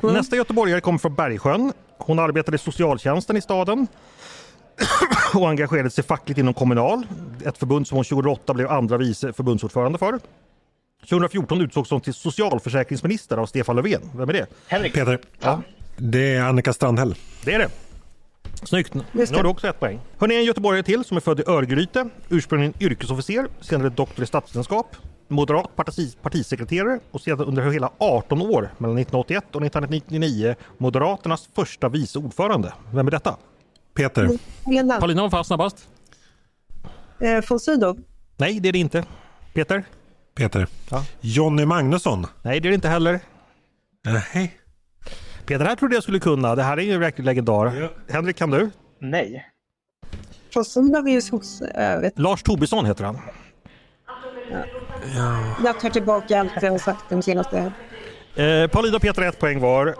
Nästa 0.02 0.36
göteborgare 0.36 0.80
kommer 0.80 0.98
från 0.98 1.14
Bergsjön. 1.14 1.72
Hon 1.98 2.18
arbetade 2.18 2.54
i 2.54 2.58
socialtjänsten 2.58 3.36
i 3.36 3.40
staden 3.40 3.86
och 5.34 5.48
engagerade 5.48 5.90
sig 5.90 6.04
fackligt 6.04 6.38
inom 6.38 6.54
Kommunal. 6.54 7.06
Ett 7.44 7.58
förbund 7.58 7.86
som 7.88 7.96
hon 7.96 8.04
2008 8.04 8.54
blev 8.54 8.70
andra 8.70 8.96
vice 8.96 9.32
förbundsordförande 9.32 9.98
för. 9.98 10.18
2014 11.08 11.60
utsågs 11.60 11.90
hon 11.90 12.00
till 12.00 12.14
socialförsäkringsminister 12.14 13.36
av 13.36 13.46
Stefan 13.46 13.76
Löfven. 13.76 14.00
Vem 14.14 14.28
är 14.28 14.32
det? 14.32 14.46
Henrik. 14.68 14.94
Peter. 14.94 15.18
Ja. 15.40 15.62
Det 15.96 16.34
är 16.34 16.42
Annika 16.42 16.72
Strandhäll. 16.72 17.14
Det 17.44 17.54
är 17.54 17.58
det. 17.58 17.68
Snyggt. 18.62 18.94
Nu 18.94 19.02
har 19.34 19.42
du 19.42 19.48
också 19.48 19.68
ett 19.68 19.80
poäng. 19.80 20.00
Hörni, 20.18 20.34
en 20.36 20.44
göteborgare 20.44 20.82
till 20.82 21.04
som 21.04 21.16
är 21.16 21.20
född 21.20 21.40
i 21.40 21.42
Örgryte. 21.46 22.08
Ursprungligen 22.28 22.74
yrkesofficer, 22.80 23.48
senare 23.60 23.88
doktor 23.88 24.22
i 24.22 24.26
statsvetenskap. 24.26 24.96
Moderat 25.28 25.76
parti, 25.76 26.16
partisekreterare 26.22 27.00
och 27.10 27.20
sedan 27.20 27.40
under 27.46 27.70
hela 27.70 27.90
18 27.98 28.40
år 28.42 28.46
mellan 28.78 28.98
1981 28.98 29.44
och 29.56 29.62
1999 29.66 30.54
Moderaternas 30.78 31.48
första 31.54 31.88
vice 31.88 32.18
ordförande. 32.18 32.72
Vem 32.92 33.06
är 33.06 33.10
detta? 33.10 33.36
Peter. 33.94 34.28
Paulina 35.00 35.22
var 35.22 35.30
fast 35.30 35.46
snabbast. 35.48 35.88
eh, 37.20 37.44
von 37.48 37.60
Sydow. 37.60 37.98
Nej, 38.36 38.60
det 38.60 38.68
är 38.68 38.72
det 38.72 38.78
inte. 38.78 39.04
Peter? 39.54 39.84
Peter. 40.34 40.66
Ja. 40.90 41.04
Jonny 41.20 41.64
Magnusson. 41.64 42.26
Nej, 42.42 42.60
det 42.60 42.68
är 42.68 42.70
det 42.70 42.74
inte 42.74 42.88
heller. 42.88 43.20
Nej. 44.34 44.59
Peter, 45.50 45.64
det 45.64 45.70
här 45.70 45.76
trodde 45.76 45.94
jag 45.94 46.02
skulle 46.02 46.18
kunna. 46.18 46.54
Det 46.54 46.62
här 46.62 46.76
är 46.76 46.82
ju 46.82 46.98
verkligen 46.98 47.26
legendar. 47.26 47.72
Ja. 47.80 47.88
Henrik, 48.14 48.36
kan 48.36 48.50
du? 48.50 48.70
Nej. 48.98 49.46
Ju 51.06 51.20
hos... 51.30 51.62
Äh, 51.62 52.00
vet, 52.00 52.18
Lars 52.18 52.42
Tobisson 52.42 52.86
heter 52.86 53.04
han. 53.04 53.18
jag 55.64 55.80
tar 55.80 55.90
tillbaka 55.90 56.40
allt 56.40 56.62
jag 56.62 56.70
har 56.70 56.78
sagt 56.78 57.04
de 57.08 57.22
senaste... 57.22 57.72
Eh, 58.36 58.66
Paulina 58.66 58.96
och 58.96 59.02
Peter 59.02 59.22
ett 59.22 59.38
poäng 59.38 59.60
var. 59.60 59.86
Eh, 59.86 59.94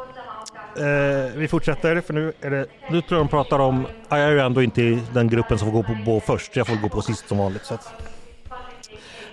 vi 1.37 1.49
fortsätter 1.51 2.01
för 2.01 2.15
nu 2.15 2.33
är 2.41 2.51
det, 2.51 2.67
nu 2.91 3.03
tror 3.03 3.19
jag 3.19 3.27
de 3.27 3.29
pratar 3.29 3.59
om, 3.59 3.87
ja, 4.09 4.19
jag 4.19 4.29
är 4.29 4.33
ju 4.33 4.41
ändå 4.41 4.63
inte 4.63 4.83
i 4.83 5.03
den 5.15 5.29
gruppen 5.29 5.59
som 5.59 5.73
får 5.73 5.73
gå 5.73 5.83
på, 5.83 5.97
på 6.05 6.21
först, 6.21 6.57
jag 6.57 6.67
får 6.67 6.77
gå 6.77 6.89
på 6.89 7.03
sist 7.03 7.29
som 7.29 7.39
vanligt. 7.39 7.65
Så 7.65 7.75
att. 7.75 7.93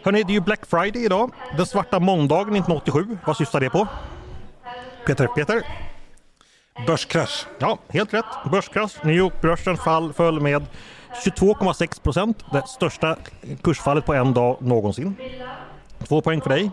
Hörni, 0.03 0.24
det 0.24 0.32
är 0.32 0.34
ju 0.34 0.41
Black 0.41 0.65
Friday 0.65 1.05
idag. 1.05 1.32
Den 1.57 1.65
svarta 1.65 1.99
måndagen 1.99 2.55
1987, 2.55 3.18
vad 3.26 3.38
syftar 3.38 3.59
det 3.59 3.70
på? 3.70 3.88
Peter. 5.05 5.28
Peter? 5.28 5.87
Börskrasch. 6.86 7.45
Ja, 7.59 7.78
helt 7.89 8.13
rätt. 8.13 8.25
Börskrasch. 8.51 9.03
New 9.03 9.15
York-börsen 9.15 9.78
fall, 9.78 10.13
föll 10.13 10.39
med 10.39 10.65
22,6 11.25 12.01
procent. 12.01 12.45
Det 12.51 12.67
största 12.67 13.15
kursfallet 13.63 14.05
på 14.05 14.13
en 14.13 14.34
dag 14.34 14.57
någonsin. 14.61 15.15
Två 16.07 16.21
poäng 16.21 16.41
för 16.41 16.49
dig. 16.49 16.71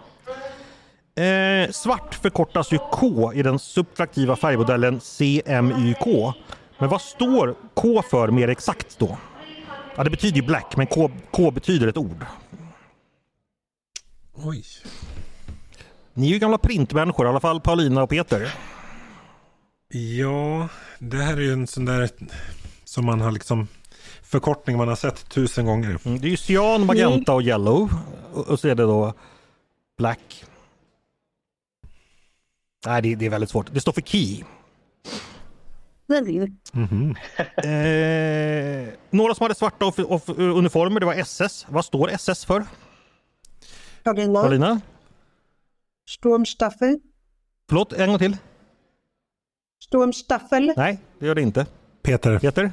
Eh, 1.16 1.70
svart 1.70 2.14
förkortas 2.14 2.72
ju 2.72 2.78
K 2.78 3.32
i 3.32 3.42
den 3.42 3.59
subtraktiva 3.59 4.36
färgmodellen 4.36 5.00
CMYK. 5.00 6.34
Men 6.78 6.88
vad 6.88 7.00
står 7.00 7.55
K 7.74 8.02
för 8.11 8.28
mer 8.28 8.48
exakt 8.48 8.98
då? 8.98 9.18
Ja, 9.96 10.05
det 10.05 10.11
betyder 10.11 10.36
ju 10.36 10.42
black, 10.42 10.76
men 10.76 10.86
K, 10.86 11.11
K 11.30 11.50
betyder 11.50 11.86
ett 11.86 11.96
ord. 11.96 12.26
Oj. 14.34 14.64
Ni 16.14 16.28
är 16.28 16.32
ju 16.32 16.38
gamla 16.38 16.59
printmänniskor, 16.59 17.26
i 17.26 17.28
alla 17.28 17.40
fall 17.40 17.61
Paulina 17.61 18.02
och 18.02 18.11
Peter. 18.11 18.55
Ja, 19.95 20.68
det 20.99 21.16
här 21.16 21.36
är 21.36 21.40
ju 21.40 21.53
en 21.53 21.66
sån 21.66 21.84
där 21.84 22.11
som 22.84 23.05
man 23.05 23.20
har 23.20 23.32
liksom 23.32 23.68
förkortning 24.22 24.76
man 24.76 24.88
har 24.88 24.97
sett 24.97 25.28
tusen 25.28 25.66
gånger. 25.66 25.99
Mm, 26.05 26.20
Det 26.20 26.26
är 26.26 26.30
ju 26.30 26.36
cyan, 26.36 26.86
magenta 26.86 27.34
och 27.34 27.42
yellow. 27.42 27.90
Och, 28.32 28.49
och 28.49 28.61
så 28.61 28.68
är 28.68 28.74
det 28.74 28.82
då 28.82 29.14
black. 29.99 30.45
Nej, 32.86 33.03
det, 33.03 33.14
det 33.14 33.26
är 33.26 33.30
väldigt 33.30 33.51
svårt. 33.51 33.74
Det 33.74 33.80
står 33.80 33.92
för 33.92 34.01
key. 34.01 34.45
Mhm. 36.72 37.14
Eh, 37.57 38.88
några 39.11 39.34
som 39.34 39.45
hade 39.45 39.55
svarta 39.55 39.86
of, 39.86 39.99
of, 39.99 40.28
uniformer, 40.28 41.01
det 41.01 41.07
var 41.07 41.14
SS. 41.14 41.66
Vad 41.68 41.84
står 41.84 42.11
SS 42.11 42.45
för? 42.45 42.64
Karolina? 44.42 44.80
Sturmstaffel. 46.09 46.99
Förlåt, 47.68 47.92
en 47.92 48.09
gång 48.09 48.18
till. 48.18 48.36
Sturmstaffel. 49.89 50.72
Nej, 50.76 50.99
det 51.18 51.26
gör 51.26 51.35
det 51.35 51.43
inte. 51.43 51.66
Peter. 52.03 52.39
Peter? 52.39 52.72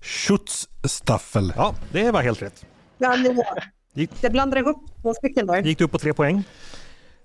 Schutzstaffel. 0.00 1.52
Ja, 1.56 1.74
det 1.92 2.10
var 2.10 2.22
helt 2.22 2.42
rätt. 2.42 2.66
Ja, 2.98 3.16
det, 3.16 3.44
Gick, 3.94 4.10
det 4.20 4.30
blandar 4.30 4.58
ihop 4.58 4.76
två 5.02 5.14
stycken 5.14 5.46
där. 5.46 5.62
gick 5.62 5.78
du 5.78 5.84
upp 5.84 5.90
på 5.92 5.98
tre 5.98 6.12
poäng. 6.12 6.44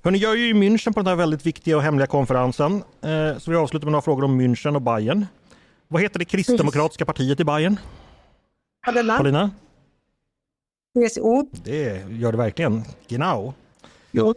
Hörni, 0.04 0.18
jag 0.18 0.32
är 0.32 0.38
ju 0.38 0.50
i 0.50 0.54
München 0.54 0.94
på 0.94 1.00
den 1.00 1.08
här 1.08 1.16
väldigt 1.16 1.46
viktiga 1.46 1.78
och 1.78 1.84
hemliga 1.84 2.08
konferensen. 2.08 2.84
Eh, 3.02 3.38
så 3.38 3.52
vi 3.52 3.58
avslutar 3.58 3.86
med 3.86 3.92
några 3.92 4.02
frågor 4.02 4.24
om 4.24 4.42
München 4.42 4.76
och 4.76 4.82
Bayern. 4.82 5.26
Vad 5.88 6.02
heter 6.02 6.20
det 6.20 6.26
kristdemokratiska 6.26 7.06
partiet 7.06 7.40
i 7.40 7.44
Bayern? 7.44 7.80
Karolina. 8.86 9.18
Paulina? 9.18 9.52
CSO. 10.94 11.48
Det 11.64 12.06
gör 12.10 12.32
det 12.32 12.38
verkligen. 12.38 12.84
Genau. 13.08 13.54
Ja. 14.12 14.34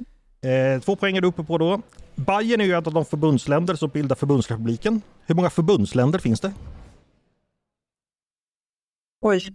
Eh, 0.49 0.81
två 0.81 0.97
poäng 0.97 1.17
är 1.17 1.21
du 1.21 1.29
uppe 1.29 1.43
på 1.45 1.59
då. 1.59 1.81
Bayern 2.17 2.61
är 2.61 2.65
ju 2.65 2.79
ett 2.79 2.87
av 2.87 2.93
de 2.95 3.05
förbundsländer 3.05 3.75
som 3.75 3.89
bildar 3.91 4.17
förbundsrepubliken. 4.17 5.03
Hur 5.27 5.35
många 5.35 5.51
förbundsländer 5.51 6.19
finns 6.19 6.41
det? 6.41 6.53
Oj. 9.21 9.55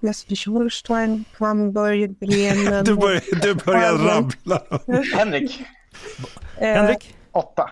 Schleswig-Holstein, 0.00 1.24
Hamburg, 1.38 2.18
Bremen. 2.18 2.84
Du 2.84 2.94
börjar, 2.94 3.40
du 3.42 3.54
börjar 3.54 3.92
rabbla. 3.94 4.62
Henrik. 5.16 5.60
eh, 6.58 6.68
Henrik? 6.68 7.14
Åtta. 7.32 7.70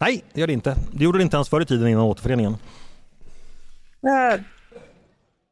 Nej, 0.00 0.24
det 0.32 0.40
gör 0.40 0.46
det 0.46 0.52
inte. 0.52 0.76
Det 0.92 1.04
gjorde 1.04 1.18
det 1.18 1.22
inte 1.22 1.36
ens 1.36 1.48
förr 1.48 1.60
i 1.60 1.66
tiden 1.66 1.88
innan 1.88 2.02
återföreningen. 2.02 2.52
Eh, 4.02 4.40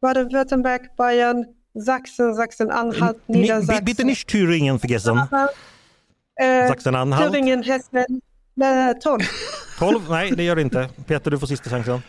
Baden-Württemberg, 0.02 0.80
Bayern, 0.98 1.44
Sachsen, 1.86 2.34
Sachsen-Anhalt, 2.34 3.18
Ni- 3.26 3.38
Niedersachsen. 3.40 3.84
Bitte 3.84 4.04
nicht 4.04 4.28
Thüringen 4.30 4.78
vergessen. 4.78 5.18
Eh, 6.40 6.68
Sachsen-Anhalt. 6.68 7.32
Thüringen, 7.34 7.62
Hessen, 7.62 8.20
eh, 8.62 8.92
12. 9.02 9.20
12? 9.78 10.10
Nej, 10.10 10.30
det 10.30 10.42
gör 10.42 10.56
det 10.56 10.62
inte. 10.62 10.88
Peter, 11.06 11.30
du 11.30 11.38
får 11.38 11.46
sista 11.46 11.70
chansen. 11.70 12.02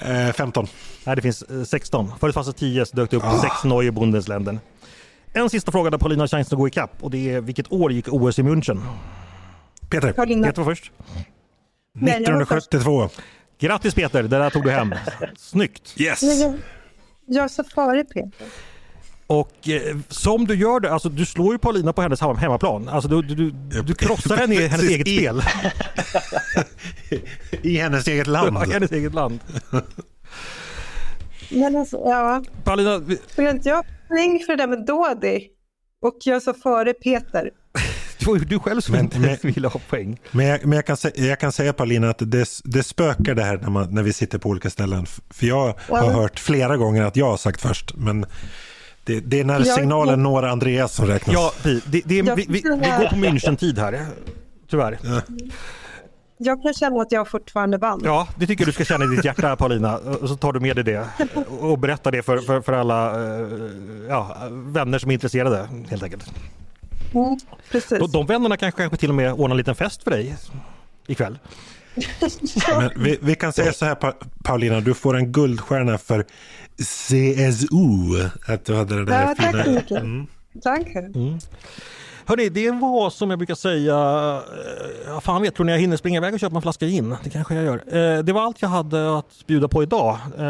Eh, 0.00 0.32
15. 0.32 0.66
Nej, 1.04 1.16
det 1.16 1.22
finns 1.22 1.42
eh, 1.42 1.62
16. 1.62 2.12
Förut 2.20 2.34
fanns 2.34 2.46
det 2.46 2.52
10 2.52 2.86
så 2.86 2.96
dök 2.96 3.10
det 3.10 3.16
upp 3.16 3.22
sex 3.42 3.64
Neue 3.64 3.90
Bundesländer. 3.92 4.58
En 5.32 5.50
sista 5.50 5.72
fråga 5.72 5.90
där 5.90 5.98
Paulina 5.98 6.22
har 6.22 6.28
chansen 6.28 6.56
att 6.56 6.58
gå 6.60 6.68
ikapp 6.68 6.90
och 7.00 7.10
det 7.10 7.30
är 7.34 7.40
vilket 7.40 7.72
år 7.72 7.92
gick 7.92 8.08
OS 8.08 8.38
i 8.38 8.42
München? 8.42 8.80
Peter. 9.90 10.12
Karolina. 10.12 10.46
Peter 10.46 10.62
var 10.62 10.74
först. 10.74 10.92
Nej, 11.94 12.22
jag 12.22 12.32
var 12.38 12.44
först. 12.44 12.74
1972. 12.74 13.08
Grattis 13.58 13.94
Peter, 13.94 14.22
det 14.22 14.28
där 14.28 14.50
tog 14.50 14.64
du 14.64 14.70
hem. 14.70 14.94
Snyggt! 15.36 15.94
Yes! 16.00 16.22
Nej, 16.22 16.40
jag- 16.40 16.54
Jag 17.26 17.50
sa 17.50 17.64
före 17.64 18.04
Peter. 18.04 18.30
Och 19.40 19.68
eh, 19.68 19.96
som 20.08 20.46
du 20.46 20.54
gör 20.54 20.80
det, 20.80 20.92
alltså 20.92 21.08
du 21.08 21.26
slår 21.26 21.52
ju 21.54 21.58
Paulina 21.58 21.92
på 21.92 22.02
hennes 22.02 22.20
hem- 22.20 22.36
hemmaplan. 22.36 22.88
Alltså 22.88 23.08
du, 23.08 23.22
du, 23.22 23.50
du, 23.50 23.82
du 23.82 23.94
krossar 23.94 24.36
henne 24.36 24.54
i 24.54 24.66
hennes 24.68 24.88
eget 24.88 25.06
spel. 25.08 25.42
I 27.62 27.76
hennes 27.76 28.08
eget 28.08 28.26
I 28.28 28.30
land. 28.30 28.58
hennes 28.72 28.92
eget 28.92 29.14
land. 29.14 29.40
Men 31.50 31.76
alltså, 31.76 31.96
ja. 31.96 32.42
Paulina, 32.64 32.98
vi- 32.98 33.18
jag 33.36 33.50
inte 33.50 33.68
jag 33.68 33.84
poäng 34.08 34.42
för 34.46 34.56
det 34.56 34.62
där 34.62 34.66
med 34.66 34.86
Dodi? 34.86 35.48
Och 36.02 36.16
jag 36.24 36.42
sa 36.42 36.54
före 36.62 36.92
Peter. 36.92 37.50
Det 38.18 38.26
var 38.26 38.36
ju 38.36 38.44
du 38.44 38.58
själv 38.58 38.80
som 38.80 38.92
Men- 38.94 39.04
inte 39.04 39.18
men- 39.18 39.36
ville 39.42 39.68
ha 39.68 39.80
poäng. 39.88 40.20
Men, 40.30 40.46
jag, 40.46 40.64
men 40.66 40.76
jag, 40.76 40.86
kan, 40.86 40.96
jag 41.14 41.40
kan 41.40 41.52
säga 41.52 41.72
Paulina 41.72 42.10
att 42.10 42.18
det, 42.18 42.48
det 42.64 42.82
spökar 42.82 43.34
det 43.34 43.42
här 43.42 43.56
när, 43.58 43.70
man, 43.70 43.94
när 43.94 44.02
vi 44.02 44.12
sitter 44.12 44.38
på 44.38 44.48
olika 44.48 44.70
ställen. 44.70 45.06
För 45.30 45.46
jag 45.46 45.64
har 45.64 45.74
Ja. 45.88 46.10
hört 46.10 46.38
flera 46.40 46.76
gånger 46.76 47.02
att 47.02 47.16
jag 47.16 47.26
har 47.30 47.36
sagt 47.36 47.60
först. 47.60 47.94
Men 47.94 48.26
det, 49.04 49.20
det 49.20 49.40
är 49.40 49.44
när 49.44 49.58
Jag- 49.58 49.66
signalen 49.66 50.22
når 50.22 50.42
Andreas 50.42 50.94
som 50.94 51.06
räknas. 51.06 51.34
Ja, 51.34 51.52
det, 51.62 52.02
det 52.04 52.18
är, 52.18 52.24
Jag 52.24 52.36
vi, 52.36 52.44
vi, 52.48 52.52
vi 52.52 52.60
går 52.60 53.08
på 53.08 53.16
München-tid 53.16 53.78
här. 53.78 54.06
Tyvärr. 54.70 54.98
Jag 56.38 56.62
kan 56.62 56.74
känna 56.74 57.02
att 57.02 57.12
jag 57.12 57.28
fortfarande 57.28 57.78
vann. 57.78 58.00
Ja, 58.04 58.28
det 58.36 58.46
tycker 58.46 58.62
jag 58.62 58.68
du 58.68 58.72
ska 58.72 58.84
känna 58.84 59.04
i 59.04 59.08
ditt 59.08 59.24
hjärta 59.24 59.56
Paulina. 59.56 59.96
Och 59.98 60.28
så 60.28 60.36
tar 60.36 60.52
du 60.52 60.60
med 60.60 60.76
dig 60.76 60.84
det 60.84 61.06
och 61.60 61.78
berättar 61.78 62.10
det 62.12 62.22
för, 62.22 62.38
för, 62.38 62.60
för 62.60 62.72
alla 62.72 63.24
eh, 63.24 63.46
ja, 64.08 64.36
vänner 64.50 64.98
som 64.98 65.10
är 65.10 65.14
intresserade 65.14 65.68
helt 65.88 66.02
enkelt. 66.02 66.32
Mm, 67.14 67.38
precis. 67.70 67.98
De, 67.98 68.10
de 68.10 68.26
vännerna 68.26 68.56
kanske, 68.56 68.80
kanske 68.82 68.96
till 68.96 69.08
och 69.08 69.14
med 69.14 69.32
ordnar 69.32 69.50
en 69.50 69.56
liten 69.56 69.74
fest 69.74 70.02
för 70.02 70.10
dig 70.10 70.36
ikväll. 71.06 71.38
Men 72.78 72.90
vi, 72.96 73.18
vi 73.22 73.34
kan 73.34 73.52
säga 73.52 73.72
så 73.72 73.84
här 73.84 73.94
Pa- 73.94 74.14
Paulina, 74.44 74.80
du 74.80 74.94
får 74.94 75.16
en 75.16 75.32
guldstjärna 75.32 75.98
för 75.98 76.24
CSO. 76.78 78.16
Att 78.52 78.64
du 78.64 78.74
hade 78.74 78.94
det 78.96 79.04
där 79.04 79.22
Ja, 79.22 79.34
tack 79.38 79.56
så 79.56 79.62
fina. 79.62 79.74
mycket. 79.74 80.62
Tack. 80.62 80.86
Hörni, 82.26 82.48
det 82.48 82.70
var 82.70 83.10
som 83.10 83.30
jag 83.30 83.38
brukar 83.38 83.54
säga, 83.54 83.94
eh, 83.94 85.12
ja, 85.12 85.20
fan 85.20 85.42
vet, 85.42 85.54
tror 85.54 85.66
ni 85.66 85.72
jag 85.72 85.78
hinner 85.78 85.96
springa 85.96 86.16
iväg 86.18 86.34
och 86.34 86.40
köpa 86.40 86.56
en 86.56 86.62
flaska 86.62 86.86
gin? 86.86 87.16
Det 87.24 87.30
kanske 87.30 87.54
jag 87.54 87.64
gör. 87.64 87.74
Eh, 88.16 88.22
Det 88.22 88.32
var 88.32 88.42
allt 88.42 88.62
jag 88.62 88.68
hade 88.68 89.18
att 89.18 89.46
bjuda 89.46 89.68
på 89.68 89.82
idag. 89.82 90.18
Eh, 90.38 90.42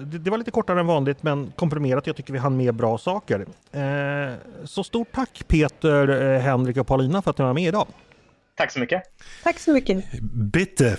Det 0.00 0.18
det 0.18 0.30
var 0.30 0.38
lite 0.38 0.50
kortare 0.50 0.80
än 0.80 0.86
vanligt 0.86 1.22
men 1.22 1.52
komprimerat. 1.56 2.06
Jag 2.06 2.16
tycker 2.16 2.32
vi 2.32 2.38
hann 2.38 2.56
med 2.56 2.74
bra 2.74 2.98
saker. 2.98 3.46
Eh, 3.72 4.34
Så 4.64 4.84
stort 4.84 5.08
tack 5.14 5.44
Peter, 5.48 6.38
Henrik 6.38 6.76
och 6.76 6.86
Paulina 6.86 7.22
för 7.22 7.30
att 7.30 7.38
ni 7.38 7.44
var 7.44 7.52
med 7.54 7.68
idag. 7.68 7.86
Tack 8.54 8.70
så 8.70 8.80
mycket. 8.80 9.02
Tack 9.42 9.58
så 9.58 9.72
mycket. 9.72 10.04
Bitte. 10.32 10.98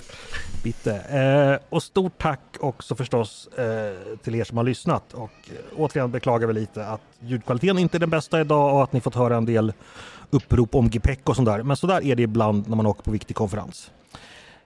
Bitte. 0.62 0.94
Eh, 0.94 1.74
och 1.74 1.82
stort 1.82 2.18
tack 2.18 2.56
också 2.60 2.94
förstås 2.94 3.46
eh, 3.46 4.16
till 4.22 4.34
er 4.34 4.44
som 4.44 4.56
har 4.56 4.64
lyssnat. 4.64 5.14
Och 5.14 5.30
eh, 5.50 5.56
återigen 5.76 6.10
beklagar 6.10 6.46
vi 6.48 6.54
lite 6.54 6.86
att 6.86 7.00
ljudkvaliteten 7.20 7.78
inte 7.78 7.96
är 7.96 8.00
den 8.00 8.10
bästa 8.10 8.40
idag 8.40 8.74
och 8.74 8.82
att 8.82 8.92
ni 8.92 9.00
fått 9.00 9.14
höra 9.14 9.36
en 9.36 9.44
del 9.44 9.72
upprop 10.30 10.74
om 10.74 10.90
GPEC 10.90 11.18
och 11.24 11.36
sånt 11.36 11.46
där. 11.46 11.62
Men 11.62 11.76
så 11.76 11.86
där 11.86 12.04
är 12.04 12.16
det 12.16 12.22
ibland 12.22 12.68
när 12.68 12.76
man 12.76 12.86
åker 12.86 13.02
på 13.02 13.10
viktig 13.10 13.36
konferens. 13.36 13.90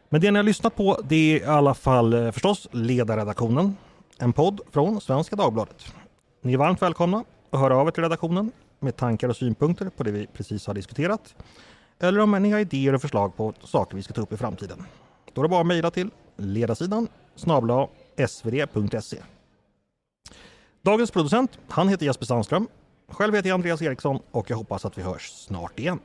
Men 0.09 0.20
det 0.20 0.30
ni 0.30 0.39
har 0.39 0.45
lyssnat 0.45 0.76
på 0.76 1.01
det 1.09 1.16
är 1.16 1.43
i 1.43 1.45
alla 1.45 1.74
fall 1.74 2.12
eh, 2.12 2.30
förstås 2.30 2.68
Ledarredaktionen. 2.70 3.76
En 4.18 4.32
podd 4.32 4.61
från 4.72 5.01
Svenska 5.01 5.36
Dagbladet. 5.36 5.93
Ni 6.43 6.53
är 6.53 6.59
varmt 6.59 6.82
välkomna 6.82 7.24
att 7.51 7.61
höra 7.61 7.76
av 7.76 7.86
er 7.86 7.91
till 7.91 8.03
redaktionen 8.03 8.53
med 8.80 8.97
tankar 8.97 9.28
och 9.28 9.36
synpunkter 9.36 9.91
på 9.97 10.03
det 10.03 10.11
vi 10.11 10.26
precis 10.26 10.66
har 10.66 10.74
diskuterat. 10.74 11.34
Eller 12.01 12.20
om 12.20 12.42
ni 12.42 12.51
har 12.51 12.59
idéer 12.59 12.94
och 12.94 13.01
förslag 13.01 13.36
på 13.36 13.55
saker 13.64 13.96
vi 13.96 14.03
ska 14.03 14.14
ta 14.14 14.20
upp 14.20 14.32
i 14.32 14.36
framtiden. 14.36 14.84
Då 15.32 15.40
är 15.40 15.42
det 15.42 15.49
bara 15.49 15.61
att 15.61 15.66
mejla 15.66 15.90
till 15.90 16.11
ledarsidan 16.36 17.09
snabla 17.36 17.88
svd.se. 18.28 19.16
Dagens 20.82 21.11
producent, 21.11 21.59
han 21.68 21.88
heter 21.88 22.07
Jesper 22.07 22.26
Sandström. 22.26 22.68
Själv 23.09 23.34
heter 23.34 23.49
jag 23.49 23.55
Andreas 23.55 23.82
Eriksson 23.82 24.18
och 24.30 24.51
jag 24.51 24.57
hoppas 24.57 24.84
att 24.84 24.99
vi 24.99 25.03
hörs 25.03 25.30
snart 25.30 25.78
igen. 25.78 25.99